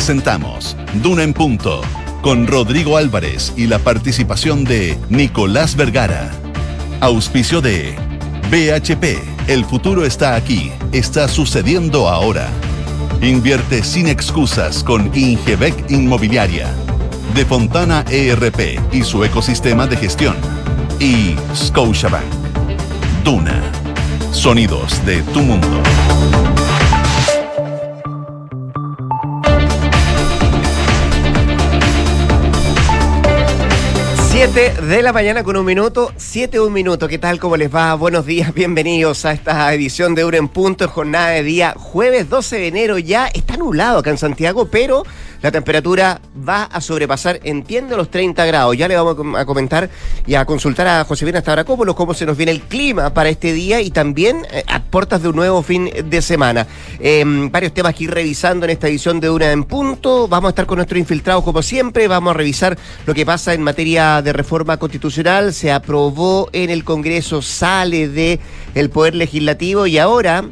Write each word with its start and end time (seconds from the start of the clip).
Presentamos 0.00 0.78
Duna 1.02 1.24
en 1.24 1.34
Punto 1.34 1.82
con 2.22 2.46
Rodrigo 2.46 2.96
Álvarez 2.96 3.52
y 3.54 3.66
la 3.66 3.78
participación 3.78 4.64
de 4.64 4.96
Nicolás 5.10 5.76
Vergara. 5.76 6.30
Auspicio 7.00 7.60
de 7.60 7.96
BHP. 8.50 9.18
El 9.46 9.66
futuro 9.66 10.06
está 10.06 10.36
aquí. 10.36 10.72
Está 10.92 11.28
sucediendo 11.28 12.08
ahora. 12.08 12.48
Invierte 13.20 13.82
sin 13.82 14.08
excusas 14.08 14.82
con 14.82 15.14
Ingebec 15.14 15.90
Inmobiliaria. 15.90 16.72
De 17.34 17.44
Fontana 17.44 18.02
ERP 18.10 18.80
y 18.94 19.02
su 19.02 19.22
ecosistema 19.22 19.86
de 19.86 19.98
gestión. 19.98 20.34
Y 20.98 21.34
Scotiabank. 21.54 22.24
Duna. 23.22 23.60
Sonidos 24.32 25.04
de 25.04 25.20
tu 25.24 25.40
mundo. 25.40 25.82
7 34.40 34.86
de 34.86 35.02
la 35.02 35.12
mañana 35.12 35.44
con 35.44 35.54
un 35.58 35.66
minuto, 35.66 36.14
7 36.16 36.60
un 36.60 36.72
minuto. 36.72 37.06
¿Qué 37.08 37.18
tal? 37.18 37.38
¿Cómo 37.38 37.58
les 37.58 37.72
va? 37.72 37.92
Buenos 37.92 38.24
días, 38.24 38.54
bienvenidos 38.54 39.26
a 39.26 39.32
esta 39.32 39.70
edición 39.74 40.14
de 40.14 40.24
Ura 40.24 40.38
en 40.38 40.48
Punto, 40.48 40.88
jornada 40.88 41.28
de 41.28 41.42
día 41.42 41.74
jueves 41.76 42.30
12 42.30 42.56
de 42.56 42.68
enero. 42.68 42.98
Ya 42.98 43.26
está 43.26 43.58
nublado 43.58 43.98
acá 43.98 44.08
en 44.08 44.16
Santiago, 44.16 44.70
pero 44.70 45.02
la 45.42 45.50
temperatura 45.50 46.20
va 46.48 46.64
a 46.64 46.80
sobrepasar, 46.80 47.40
entiendo, 47.44 47.96
los 47.96 48.10
30 48.10 48.44
grados. 48.44 48.76
Ya 48.76 48.88
le 48.88 48.96
vamos 48.96 49.16
a 49.36 49.44
comentar 49.46 49.88
y 50.26 50.34
a 50.34 50.44
consultar 50.44 50.86
a 50.86 51.04
Josefina 51.04 51.40
Stavrakopoulos 51.40 51.94
cómo 51.94 52.12
se 52.12 52.26
nos 52.26 52.36
viene 52.36 52.52
el 52.52 52.62
clima 52.62 53.14
para 53.14 53.30
este 53.30 53.52
día 53.52 53.80
y 53.80 53.90
también 53.90 54.46
eh, 54.50 54.62
a 54.66 54.82
puertas 54.82 55.22
de 55.22 55.28
un 55.28 55.36
nuevo 55.36 55.62
fin 55.62 55.90
de 56.04 56.22
semana. 56.22 56.66
Em, 56.98 57.50
varios 57.50 57.72
temas 57.72 57.94
que 57.94 58.04
ir 58.04 58.10
revisando 58.10 58.66
en 58.66 58.70
esta 58.70 58.88
edición 58.88 59.20
de 59.20 59.30
Una 59.30 59.50
en 59.50 59.64
Punto. 59.64 60.28
Vamos 60.28 60.48
a 60.48 60.50
estar 60.50 60.66
con 60.66 60.76
nuestro 60.76 60.98
infiltrado 60.98 61.42
como 61.42 61.62
siempre. 61.62 62.06
Vamos 62.06 62.32
a 62.32 62.36
revisar 62.36 62.78
lo 63.06 63.14
que 63.14 63.24
pasa 63.24 63.54
en 63.54 63.62
materia 63.62 64.20
de 64.20 64.29
reforma 64.32 64.76
constitucional. 64.76 65.52
Se 65.52 65.72
aprobó 65.72 66.48
en 66.52 66.70
el 66.70 66.84
Congreso, 66.84 67.42
sale 67.42 68.08
de 68.08 68.40
el 68.74 68.90
Poder 68.90 69.14
Legislativo 69.14 69.86
y 69.86 69.98
ahora 69.98 70.44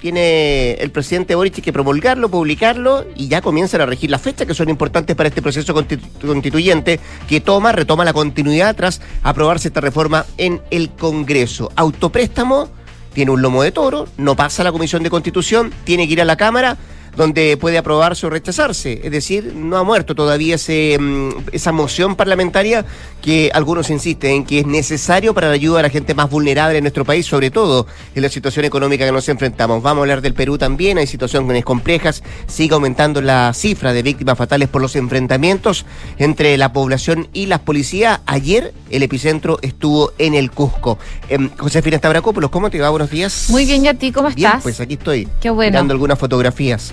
tiene 0.00 0.74
el 0.74 0.90
presidente 0.90 1.34
Boric 1.34 1.60
que 1.60 1.72
promulgarlo, 1.72 2.28
publicarlo 2.28 3.04
y 3.16 3.28
ya 3.28 3.40
comienzan 3.40 3.80
a 3.80 3.86
regir 3.86 4.10
las 4.10 4.22
fechas 4.22 4.46
que 4.46 4.54
son 4.54 4.68
importantes 4.68 5.16
para 5.16 5.28
este 5.28 5.42
proceso 5.42 5.74
constituyente 5.74 7.00
que 7.28 7.40
toma, 7.40 7.72
retoma 7.72 8.04
la 8.04 8.12
continuidad 8.12 8.76
tras 8.76 9.00
aprobarse 9.22 9.68
esta 9.68 9.80
reforma 9.80 10.26
en 10.38 10.60
el 10.70 10.90
Congreso. 10.90 11.72
Autopréstamo 11.76 12.68
tiene 13.14 13.30
un 13.30 13.40
lomo 13.40 13.62
de 13.62 13.72
toro, 13.72 14.06
no 14.18 14.36
pasa 14.36 14.62
a 14.62 14.64
la 14.64 14.72
Comisión 14.72 15.02
de 15.02 15.10
Constitución, 15.10 15.72
tiene 15.84 16.06
que 16.06 16.12
ir 16.12 16.20
a 16.20 16.24
la 16.26 16.36
Cámara 16.36 16.76
donde 17.16 17.56
puede 17.56 17.78
aprobarse 17.78 18.26
o 18.26 18.30
rechazarse. 18.30 19.00
Es 19.02 19.10
decir, 19.10 19.54
no 19.54 19.76
ha 19.78 19.82
muerto 19.82 20.14
todavía 20.14 20.56
ese, 20.56 20.96
mm, 21.00 21.30
esa 21.52 21.72
moción 21.72 22.14
parlamentaria 22.14 22.84
que 23.22 23.50
algunos 23.54 23.90
insisten 23.90 24.30
en 24.32 24.44
que 24.44 24.60
es 24.60 24.66
necesario 24.66 25.34
para 25.34 25.48
la 25.48 25.54
ayuda 25.54 25.80
a 25.80 25.82
la 25.82 25.90
gente 25.90 26.14
más 26.14 26.30
vulnerable 26.30 26.78
en 26.78 26.84
nuestro 26.84 27.04
país, 27.04 27.26
sobre 27.26 27.50
todo 27.50 27.86
en 28.14 28.22
la 28.22 28.28
situación 28.28 28.64
económica 28.64 29.04
que 29.04 29.12
nos 29.12 29.28
enfrentamos. 29.28 29.82
Vamos 29.82 30.00
a 30.00 30.02
hablar 30.02 30.20
del 30.20 30.34
Perú 30.34 30.58
también, 30.58 30.98
hay 30.98 31.06
situaciones 31.06 31.64
complejas, 31.64 32.22
sigue 32.46 32.74
aumentando 32.74 33.20
la 33.20 33.52
cifra 33.54 33.92
de 33.92 34.02
víctimas 34.02 34.38
fatales 34.38 34.68
por 34.68 34.82
los 34.82 34.94
enfrentamientos 34.96 35.86
entre 36.18 36.56
la 36.56 36.72
población 36.72 37.28
y 37.32 37.46
las 37.46 37.60
policías. 37.60 38.20
Ayer 38.26 38.72
el 38.90 39.02
epicentro 39.02 39.58
estuvo 39.62 40.12
en 40.18 40.34
el 40.34 40.50
Cusco. 40.50 40.98
Eh, 41.28 41.50
Josefina 41.58 41.98
Stavrakopoulos, 41.98 42.50
¿cómo 42.50 42.70
te 42.70 42.80
va? 42.80 42.90
Buenos 42.90 43.10
días. 43.10 43.46
Muy 43.50 43.64
bien, 43.64 43.84
¿y 43.84 43.88
a 43.88 43.94
ti? 43.94 44.12
¿Cómo 44.12 44.28
estás? 44.28 44.36
Bien, 44.40 44.60
pues 44.62 44.80
aquí 44.80 44.94
estoy. 44.94 45.28
Qué 45.40 45.50
bueno. 45.50 45.76
Dando 45.76 45.92
algunas 45.92 46.18
fotografías. 46.18 46.92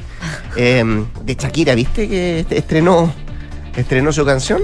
Em, 0.55 1.05
de 1.23 1.35
Shakira, 1.35 1.75
¿viste? 1.75 2.07
Que 2.07 2.45
estrenó 2.49 3.13
estrenó 3.75 4.11
su 4.11 4.25
canción. 4.25 4.61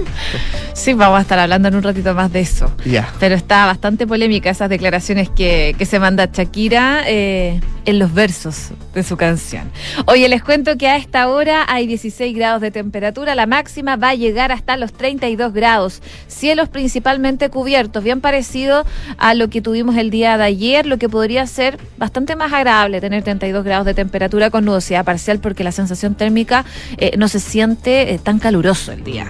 Sí, 0.72 0.94
vamos 0.94 1.18
a 1.18 1.22
estar 1.22 1.38
hablando 1.38 1.68
en 1.68 1.74
un 1.74 1.82
ratito 1.82 2.14
más 2.14 2.32
de 2.32 2.40
eso. 2.40 2.72
Ya. 2.84 3.12
Pero 3.18 3.34
está 3.34 3.66
bastante 3.66 4.06
polémica 4.06 4.50
esas 4.50 4.68
declaraciones 4.68 5.28
que, 5.28 5.74
que 5.76 5.84
se 5.84 5.98
manda 5.98 6.28
Shakira 6.32 7.02
eh, 7.06 7.60
en 7.84 7.98
los 7.98 8.12
versos 8.12 8.70
de 8.94 9.02
su 9.02 9.16
canción. 9.16 9.70
Oye, 10.06 10.28
les 10.28 10.42
cuento 10.42 10.76
que 10.76 10.88
a 10.88 10.96
esta 10.96 11.28
hora 11.28 11.64
hay 11.68 11.86
16 11.86 12.36
grados 12.36 12.60
de 12.60 12.70
temperatura, 12.70 13.34
la 13.34 13.46
máxima 13.46 13.96
va 13.96 14.10
a 14.10 14.14
llegar 14.14 14.52
hasta 14.52 14.76
los 14.76 14.92
32 14.92 15.52
grados. 15.52 16.02
Cielos 16.28 16.68
principalmente 16.68 17.50
cubiertos, 17.50 18.04
bien 18.04 18.20
parecido 18.20 18.84
a 19.18 19.34
lo 19.34 19.48
que 19.48 19.60
tuvimos 19.60 19.96
el 19.96 20.10
día 20.10 20.36
de 20.36 20.44
ayer, 20.44 20.86
lo 20.86 20.98
que 20.98 21.08
podría 21.08 21.46
ser 21.46 21.78
bastante 21.96 22.36
más 22.36 22.52
agradable 22.52 23.00
tener 23.00 23.22
32 23.22 23.64
grados 23.64 23.86
de 23.86 23.94
temperatura 23.94 24.50
con 24.50 24.64
nubosidad 24.64 25.04
parcial 25.04 25.38
porque 25.40 25.64
la 25.64 25.72
sensación 25.72 26.14
térmica 26.14 26.64
eh, 26.98 27.16
no 27.16 27.28
se 27.28 27.40
siente 27.40 28.14
eh, 28.14 28.18
tan 28.18 28.38
caluroso 28.38 28.92
día. 29.04 29.26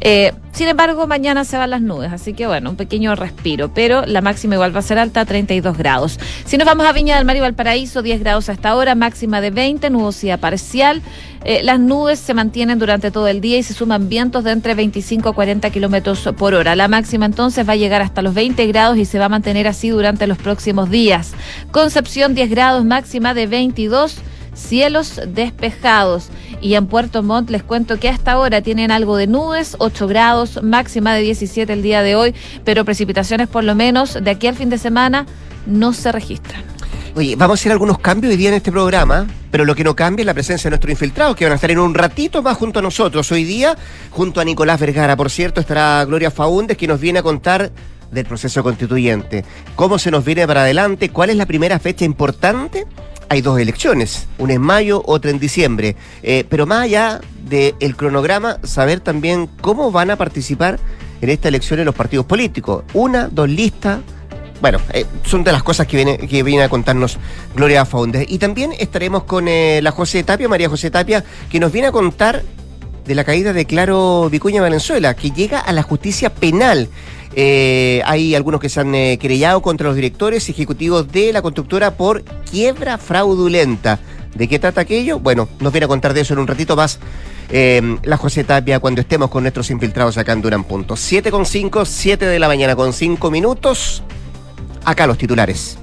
Eh, 0.00 0.32
sin 0.52 0.68
embargo, 0.68 1.06
mañana 1.06 1.44
se 1.44 1.56
van 1.56 1.70
las 1.70 1.80
nubes, 1.80 2.12
así 2.12 2.34
que 2.34 2.46
bueno, 2.46 2.70
un 2.70 2.76
pequeño 2.76 3.14
respiro, 3.14 3.72
pero 3.72 4.04
la 4.06 4.20
máxima 4.20 4.54
igual 4.54 4.74
va 4.74 4.80
a 4.80 4.82
ser 4.82 4.98
alta, 4.98 5.24
32 5.24 5.76
grados. 5.78 6.20
Si 6.44 6.56
nos 6.58 6.66
vamos 6.66 6.86
a 6.86 6.92
Viña 6.92 7.16
del 7.16 7.24
Mar 7.24 7.36
y 7.36 7.40
Valparaíso, 7.40 7.91
10 8.00 8.20
grados 8.20 8.48
hasta 8.48 8.70
ahora, 8.70 8.94
máxima 8.94 9.42
de 9.42 9.50
20, 9.50 9.90
nubosidad 9.90 10.40
parcial. 10.40 11.02
Eh, 11.44 11.60
las 11.64 11.78
nubes 11.80 12.20
se 12.20 12.32
mantienen 12.32 12.78
durante 12.78 13.10
todo 13.10 13.28
el 13.28 13.40
día 13.40 13.58
y 13.58 13.62
se 13.62 13.74
suman 13.74 14.08
vientos 14.08 14.44
de 14.44 14.52
entre 14.52 14.74
25 14.74 15.28
a 15.28 15.34
40 15.34 15.68
kilómetros 15.70 16.26
por 16.38 16.54
hora. 16.54 16.74
La 16.76 16.88
máxima 16.88 17.26
entonces 17.26 17.68
va 17.68 17.72
a 17.72 17.76
llegar 17.76 18.00
hasta 18.00 18.22
los 18.22 18.32
20 18.32 18.66
grados 18.68 18.96
y 18.96 19.04
se 19.04 19.18
va 19.18 19.26
a 19.26 19.28
mantener 19.28 19.66
así 19.66 19.90
durante 19.90 20.26
los 20.26 20.38
próximos 20.38 20.88
días. 20.88 21.32
Concepción, 21.72 22.34
10 22.34 22.48
grados, 22.48 22.84
máxima 22.84 23.34
de 23.34 23.46
22 23.46 24.22
cielos 24.54 25.20
despejados. 25.26 26.28
Y 26.60 26.74
en 26.74 26.86
Puerto 26.86 27.22
Montt 27.22 27.50
les 27.50 27.62
cuento 27.62 27.98
que 27.98 28.08
hasta 28.08 28.32
ahora 28.32 28.62
tienen 28.62 28.90
algo 28.90 29.16
de 29.16 29.26
nubes, 29.26 29.76
8 29.78 30.06
grados, 30.06 30.62
máxima 30.62 31.14
de 31.14 31.22
17 31.22 31.72
el 31.72 31.82
día 31.82 32.02
de 32.02 32.14
hoy, 32.14 32.34
pero 32.64 32.84
precipitaciones 32.84 33.48
por 33.48 33.64
lo 33.64 33.74
menos 33.74 34.18
de 34.22 34.30
aquí 34.30 34.46
al 34.46 34.54
fin 34.54 34.70
de 34.70 34.78
semana 34.78 35.26
no 35.66 35.92
se 35.92 36.12
registran. 36.12 36.62
Oye, 37.14 37.36
vamos 37.36 37.58
a 37.58 37.60
hacer 37.60 37.72
algunos 37.72 37.98
cambios 37.98 38.30
hoy 38.30 38.38
día 38.38 38.48
en 38.48 38.54
este 38.54 38.72
programa, 38.72 39.26
pero 39.50 39.66
lo 39.66 39.74
que 39.74 39.84
no 39.84 39.94
cambia 39.94 40.22
es 40.22 40.26
la 40.26 40.32
presencia 40.32 40.68
de 40.68 40.70
nuestros 40.70 40.92
infiltrados, 40.92 41.36
que 41.36 41.44
van 41.44 41.52
a 41.52 41.56
estar 41.56 41.70
en 41.70 41.78
un 41.78 41.92
ratito 41.92 42.42
más 42.42 42.56
junto 42.56 42.78
a 42.78 42.82
nosotros. 42.82 43.30
Hoy 43.32 43.44
día, 43.44 43.76
junto 44.10 44.40
a 44.40 44.44
Nicolás 44.44 44.80
Vergara, 44.80 45.14
por 45.14 45.30
cierto, 45.30 45.60
estará 45.60 46.04
Gloria 46.06 46.30
Faúndez, 46.30 46.78
que 46.78 46.86
nos 46.86 46.98
viene 46.98 47.18
a 47.18 47.22
contar 47.22 47.70
del 48.10 48.24
proceso 48.24 48.62
constituyente. 48.62 49.44
¿Cómo 49.76 49.98
se 49.98 50.10
nos 50.10 50.24
viene 50.24 50.46
para 50.46 50.62
adelante? 50.62 51.10
¿Cuál 51.10 51.28
es 51.28 51.36
la 51.36 51.44
primera 51.44 51.78
fecha 51.78 52.04
importante? 52.04 52.86
hay 53.32 53.40
dos 53.40 53.58
elecciones, 53.58 54.26
una 54.36 54.52
en 54.52 54.60
mayo, 54.60 55.02
otra 55.06 55.30
en 55.30 55.38
diciembre. 55.38 55.96
Eh, 56.22 56.44
pero 56.50 56.66
más 56.66 56.82
allá 56.82 57.22
del 57.48 57.96
cronograma, 57.96 58.58
saber 58.62 59.00
también 59.00 59.48
cómo 59.62 59.90
van 59.90 60.10
a 60.10 60.16
participar 60.16 60.78
en 61.22 61.30
esta 61.30 61.48
elección 61.48 61.80
en 61.80 61.86
los 61.86 61.94
partidos 61.94 62.26
políticos. 62.26 62.84
Una, 62.92 63.28
dos 63.28 63.48
listas. 63.48 64.00
Bueno, 64.62 64.78
eh, 64.92 65.06
son 65.24 65.42
de 65.42 65.50
las 65.50 65.64
cosas 65.64 65.88
que 65.88 65.96
viene, 65.96 66.18
que 66.18 66.44
viene 66.44 66.62
a 66.62 66.68
contarnos 66.68 67.18
Gloria 67.56 67.84
Faundes. 67.84 68.26
Y 68.28 68.38
también 68.38 68.70
estaremos 68.78 69.24
con 69.24 69.48
eh, 69.48 69.80
la 69.82 69.90
José 69.90 70.22
Tapia, 70.22 70.48
María 70.48 70.68
José 70.68 70.88
Tapia, 70.88 71.24
que 71.50 71.58
nos 71.58 71.72
viene 71.72 71.88
a 71.88 71.92
contar 71.92 72.44
de 73.04 73.14
la 73.16 73.24
caída 73.24 73.52
de 73.52 73.64
Claro 73.64 74.28
Vicuña 74.30 74.62
Valenzuela, 74.62 75.14
que 75.14 75.32
llega 75.32 75.58
a 75.58 75.72
la 75.72 75.82
justicia 75.82 76.32
penal. 76.32 76.88
Eh, 77.34 78.02
hay 78.04 78.36
algunos 78.36 78.60
que 78.60 78.68
se 78.68 78.78
han 78.78 78.94
eh, 78.94 79.18
querellado 79.20 79.62
contra 79.62 79.88
los 79.88 79.96
directores 79.96 80.48
ejecutivos 80.48 81.10
de 81.10 81.32
la 81.32 81.42
constructora 81.42 81.96
por 81.96 82.22
quiebra 82.48 82.98
fraudulenta. 82.98 83.98
¿De 84.32 84.46
qué 84.46 84.60
trata 84.60 84.82
aquello? 84.82 85.18
Bueno, 85.18 85.48
nos 85.58 85.72
viene 85.72 85.86
a 85.86 85.88
contar 85.88 86.14
de 86.14 86.20
eso 86.20 86.34
en 86.34 86.38
un 86.38 86.46
ratito 86.46 86.76
más 86.76 87.00
la 87.50 88.16
José 88.16 88.44
Tapia 88.44 88.80
cuando 88.80 89.02
estemos 89.02 89.28
con 89.28 89.42
nuestros 89.42 89.70
infiltrados 89.70 90.16
acá 90.16 90.32
en 90.32 90.40
Durán 90.40 90.64
Punto. 90.64 90.96
7 90.96 91.30
con 91.30 91.44
5, 91.44 91.84
7 91.84 92.26
de 92.26 92.38
la 92.38 92.46
mañana 92.48 92.76
con 92.76 92.94
5 92.94 93.30
minutos. 93.30 94.02
Acá 94.84 95.06
los 95.06 95.18
titulares. 95.18 95.78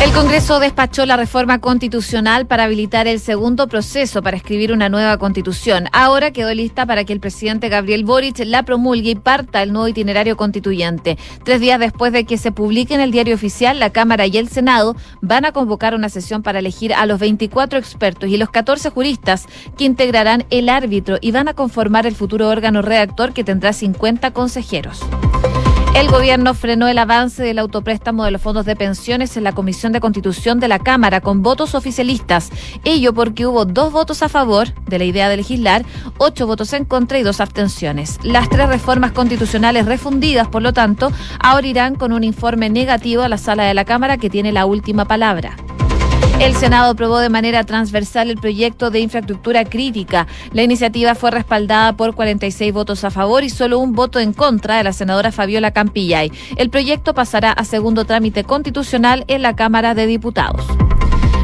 El 0.00 0.12
Congreso 0.12 0.60
despachó 0.60 1.06
la 1.06 1.16
reforma 1.16 1.58
constitucional 1.58 2.46
para 2.46 2.64
habilitar 2.64 3.08
el 3.08 3.18
segundo 3.18 3.66
proceso 3.66 4.22
para 4.22 4.36
escribir 4.36 4.72
una 4.72 4.88
nueva 4.88 5.18
constitución. 5.18 5.88
Ahora 5.92 6.30
quedó 6.30 6.54
lista 6.54 6.86
para 6.86 7.02
que 7.02 7.12
el 7.12 7.18
presidente 7.18 7.68
Gabriel 7.68 8.04
Boric 8.04 8.38
la 8.44 8.62
promulgue 8.62 9.10
y 9.10 9.14
parta 9.16 9.60
el 9.60 9.72
nuevo 9.72 9.88
itinerario 9.88 10.36
constituyente. 10.36 11.18
Tres 11.42 11.60
días 11.60 11.80
después 11.80 12.12
de 12.12 12.22
que 12.24 12.38
se 12.38 12.52
publique 12.52 12.94
en 12.94 13.00
el 13.00 13.10
diario 13.10 13.34
oficial, 13.34 13.80
la 13.80 13.90
Cámara 13.90 14.28
y 14.28 14.36
el 14.36 14.48
Senado 14.48 14.94
van 15.20 15.44
a 15.44 15.50
convocar 15.50 15.96
una 15.96 16.08
sesión 16.08 16.44
para 16.44 16.60
elegir 16.60 16.94
a 16.94 17.04
los 17.04 17.18
24 17.18 17.76
expertos 17.76 18.30
y 18.30 18.36
los 18.36 18.50
14 18.50 18.90
juristas 18.90 19.46
que 19.76 19.84
integrarán 19.84 20.44
el 20.50 20.68
árbitro 20.68 21.18
y 21.20 21.32
van 21.32 21.48
a 21.48 21.54
conformar 21.54 22.06
el 22.06 22.14
futuro 22.14 22.48
órgano 22.48 22.82
redactor 22.82 23.32
que 23.32 23.42
tendrá 23.42 23.72
50 23.72 24.30
consejeros. 24.30 25.00
El 25.98 26.12
gobierno 26.12 26.54
frenó 26.54 26.86
el 26.86 26.96
avance 26.96 27.42
del 27.42 27.58
autopréstamo 27.58 28.22
de 28.22 28.30
los 28.30 28.40
fondos 28.40 28.64
de 28.64 28.76
pensiones 28.76 29.36
en 29.36 29.42
la 29.42 29.50
Comisión 29.50 29.92
de 29.92 29.98
Constitución 29.98 30.60
de 30.60 30.68
la 30.68 30.78
Cámara 30.78 31.20
con 31.20 31.42
votos 31.42 31.74
oficialistas. 31.74 32.50
Ello 32.84 33.12
porque 33.12 33.46
hubo 33.46 33.64
dos 33.64 33.92
votos 33.92 34.22
a 34.22 34.28
favor 34.28 34.72
de 34.84 34.98
la 35.00 35.04
idea 35.04 35.28
de 35.28 35.38
legislar, 35.38 35.84
ocho 36.18 36.46
votos 36.46 36.72
en 36.72 36.84
contra 36.84 37.18
y 37.18 37.24
dos 37.24 37.40
abstenciones. 37.40 38.20
Las 38.22 38.48
tres 38.48 38.68
reformas 38.68 39.10
constitucionales 39.10 39.86
refundidas, 39.86 40.46
por 40.46 40.62
lo 40.62 40.72
tanto, 40.72 41.10
ahora 41.40 41.66
irán 41.66 41.96
con 41.96 42.12
un 42.12 42.22
informe 42.22 42.70
negativo 42.70 43.22
a 43.22 43.28
la 43.28 43.36
sala 43.36 43.64
de 43.64 43.74
la 43.74 43.84
Cámara 43.84 44.18
que 44.18 44.30
tiene 44.30 44.52
la 44.52 44.66
última 44.66 45.04
palabra. 45.04 45.56
El 46.40 46.54
Senado 46.54 46.92
aprobó 46.92 47.18
de 47.18 47.30
manera 47.30 47.64
transversal 47.64 48.30
el 48.30 48.36
proyecto 48.36 48.90
de 48.90 49.00
infraestructura 49.00 49.64
crítica. 49.64 50.28
La 50.52 50.62
iniciativa 50.62 51.16
fue 51.16 51.32
respaldada 51.32 51.94
por 51.94 52.14
46 52.14 52.72
votos 52.72 53.02
a 53.02 53.10
favor 53.10 53.42
y 53.42 53.50
solo 53.50 53.80
un 53.80 53.92
voto 53.92 54.20
en 54.20 54.32
contra 54.32 54.76
de 54.76 54.84
la 54.84 54.92
senadora 54.92 55.32
Fabiola 55.32 55.72
Campillay. 55.72 56.30
El 56.56 56.70
proyecto 56.70 57.12
pasará 57.12 57.50
a 57.50 57.64
segundo 57.64 58.04
trámite 58.04 58.44
constitucional 58.44 59.24
en 59.26 59.42
la 59.42 59.56
Cámara 59.56 59.94
de 59.94 60.06
Diputados. 60.06 60.64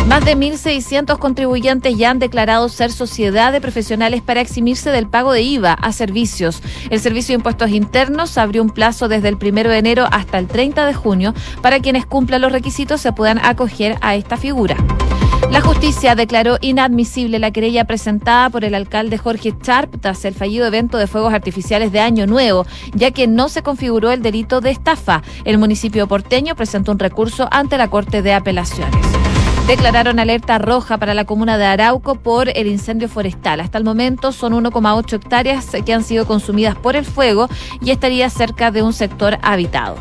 Más 0.09 0.23
de 0.23 0.37
1.600 0.37 1.19
contribuyentes 1.19 1.97
ya 1.97 2.11
han 2.11 2.19
declarado 2.19 2.69
ser 2.69 2.93
sociedad 2.93 3.53
de 3.53 3.61
profesionales 3.61 4.21
para 4.21 4.43
eximirse 4.43 4.91
del 4.91 5.09
pago 5.09 5.33
de 5.33 5.43
IVA 5.43 5.73
a 5.73 5.93
servicios. 5.93 6.63
El 6.91 7.01
Servicio 7.01 7.33
de 7.33 7.39
Impuestos 7.39 7.71
Internos 7.71 8.37
abrió 8.37 8.63
un 8.63 8.69
plazo 8.69 9.09
desde 9.09 9.29
el 9.29 9.37
1 9.37 9.71
de 9.71 9.79
enero 9.79 10.07
hasta 10.11 10.39
el 10.39 10.47
30 10.47 10.85
de 10.85 10.95
junio 10.95 11.33
para 11.63 11.81
quienes 11.81 12.05
cumplan 12.05 12.43
los 12.43 12.53
requisitos 12.53 13.01
se 13.01 13.13
puedan 13.13 13.39
acoger 13.39 13.97
a 14.03 14.15
esta 14.15 14.37
figura. 14.37 14.77
La 15.51 15.63
justicia 15.63 16.15
declaró 16.15 16.59
inadmisible 16.61 17.39
la 17.39 17.51
querella 17.51 17.85
presentada 17.85 18.51
por 18.51 18.65
el 18.65 18.75
alcalde 18.75 19.19
Jorge 19.19 19.55
Charp 19.63 20.01
tras 20.01 20.25
el 20.25 20.35
fallido 20.35 20.67
evento 20.67 20.99
de 20.99 21.07
fuegos 21.07 21.33
artificiales 21.33 21.93
de 21.93 22.01
Año 22.01 22.27
Nuevo, 22.27 22.67
ya 22.95 23.11
que 23.11 23.27
no 23.27 23.49
se 23.49 23.63
configuró 23.63 24.11
el 24.11 24.23
delito 24.23 24.61
de 24.61 24.71
estafa. 24.71 25.23
El 25.45 25.59
municipio 25.59 26.07
porteño 26.07 26.55
presentó 26.57 26.93
un 26.93 26.99
recurso 26.99 27.49
ante 27.51 27.79
la 27.79 27.89
Corte 27.89 28.21
de 28.21 28.35
Apelaciones 28.35 29.07
declararon 29.67 30.19
alerta 30.19 30.59
roja 30.59 30.99
para 30.99 31.15
la 31.15 31.25
comuna 31.25 31.57
de 31.57 31.65
Arauco 31.65 32.17
por 32.17 32.51
el 32.51 32.67
incendio 32.67 33.09
forestal. 33.09 33.61
Hasta 33.61 33.79
el 33.79 33.85
momento 33.85 34.31
son 34.33 34.53
1,8 34.53 35.15
hectáreas 35.15 35.69
que 35.85 35.95
han 35.95 36.05
sido 36.05 36.27
consumidas 36.27 36.77
por 36.77 36.97
el 36.97 37.05
fuego 37.05 37.49
y 37.81 37.91
estaría 37.91 38.29
cerca 38.29 38.71
de 38.71 38.83
un 38.83 38.93
sector 38.93 39.39
habitado. 39.43 39.97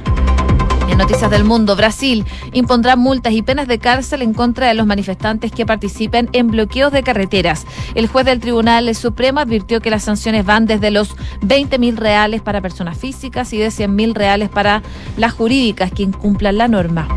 En 0.89 0.98
Noticias 0.98 1.31
del 1.31 1.45
Mundo, 1.45 1.77
Brasil 1.77 2.25
impondrá 2.51 2.98
multas 2.98 3.33
y 3.33 3.42
penas 3.42 3.68
de 3.68 3.80
cárcel 3.80 4.21
en 4.21 4.33
contra 4.33 4.68
de 4.68 4.74
los 4.74 4.86
manifestantes 4.86 5.51
que 5.51 5.66
participen 5.66 6.30
en 6.33 6.50
bloqueos 6.50 6.92
de 6.92 7.01
carreteras. 7.01 7.66
El 7.95 8.07
juez 8.07 8.25
del 8.25 8.42
Tribunal 8.42 8.94
Supremo 8.94 9.39
advirtió 9.39 9.80
que 9.80 9.89
las 9.89 10.04
sanciones 10.04 10.45
van 10.45 10.66
desde 10.66 10.92
los 10.92 11.16
20 11.42 11.80
mil 11.80 11.95
reales 11.95 12.42
para 12.42 12.62
personas 12.62 12.98
físicas 12.98 13.54
y 13.54 13.57
de 13.57 13.71
100 13.71 13.95
mil 13.95 14.13
reales 14.13 14.50
para 14.50 14.83
las 15.16 15.31
jurídicas 15.31 15.92
que 15.92 16.04
incumplan 16.04 16.57
la 16.57 16.68
norma. 16.68 17.07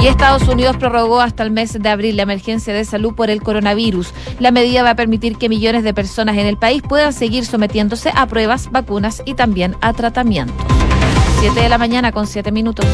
Y 0.00 0.06
Estados 0.06 0.46
Unidos 0.46 0.76
prorrogó 0.76 1.20
hasta 1.20 1.42
el 1.42 1.50
mes 1.50 1.72
de 1.72 1.88
abril 1.88 2.16
la 2.16 2.22
emergencia 2.22 2.72
de 2.72 2.84
salud 2.84 3.14
por 3.14 3.30
el 3.30 3.42
coronavirus. 3.42 4.14
La 4.38 4.52
medida 4.52 4.84
va 4.84 4.90
a 4.90 4.96
permitir 4.96 5.36
que 5.36 5.48
millones 5.48 5.82
de 5.82 5.92
personas 5.92 6.36
en 6.36 6.46
el 6.46 6.56
país 6.56 6.82
puedan 6.82 7.12
seguir 7.12 7.44
sometiéndose 7.44 8.12
a 8.14 8.26
pruebas, 8.26 8.70
vacunas 8.70 9.22
y 9.24 9.34
también 9.34 9.74
a 9.80 9.92
tratamientos. 9.92 10.56
7 11.40 11.60
de 11.60 11.68
la 11.68 11.78
mañana 11.78 12.12
con 12.12 12.28
7 12.28 12.52
minutos. 12.52 12.86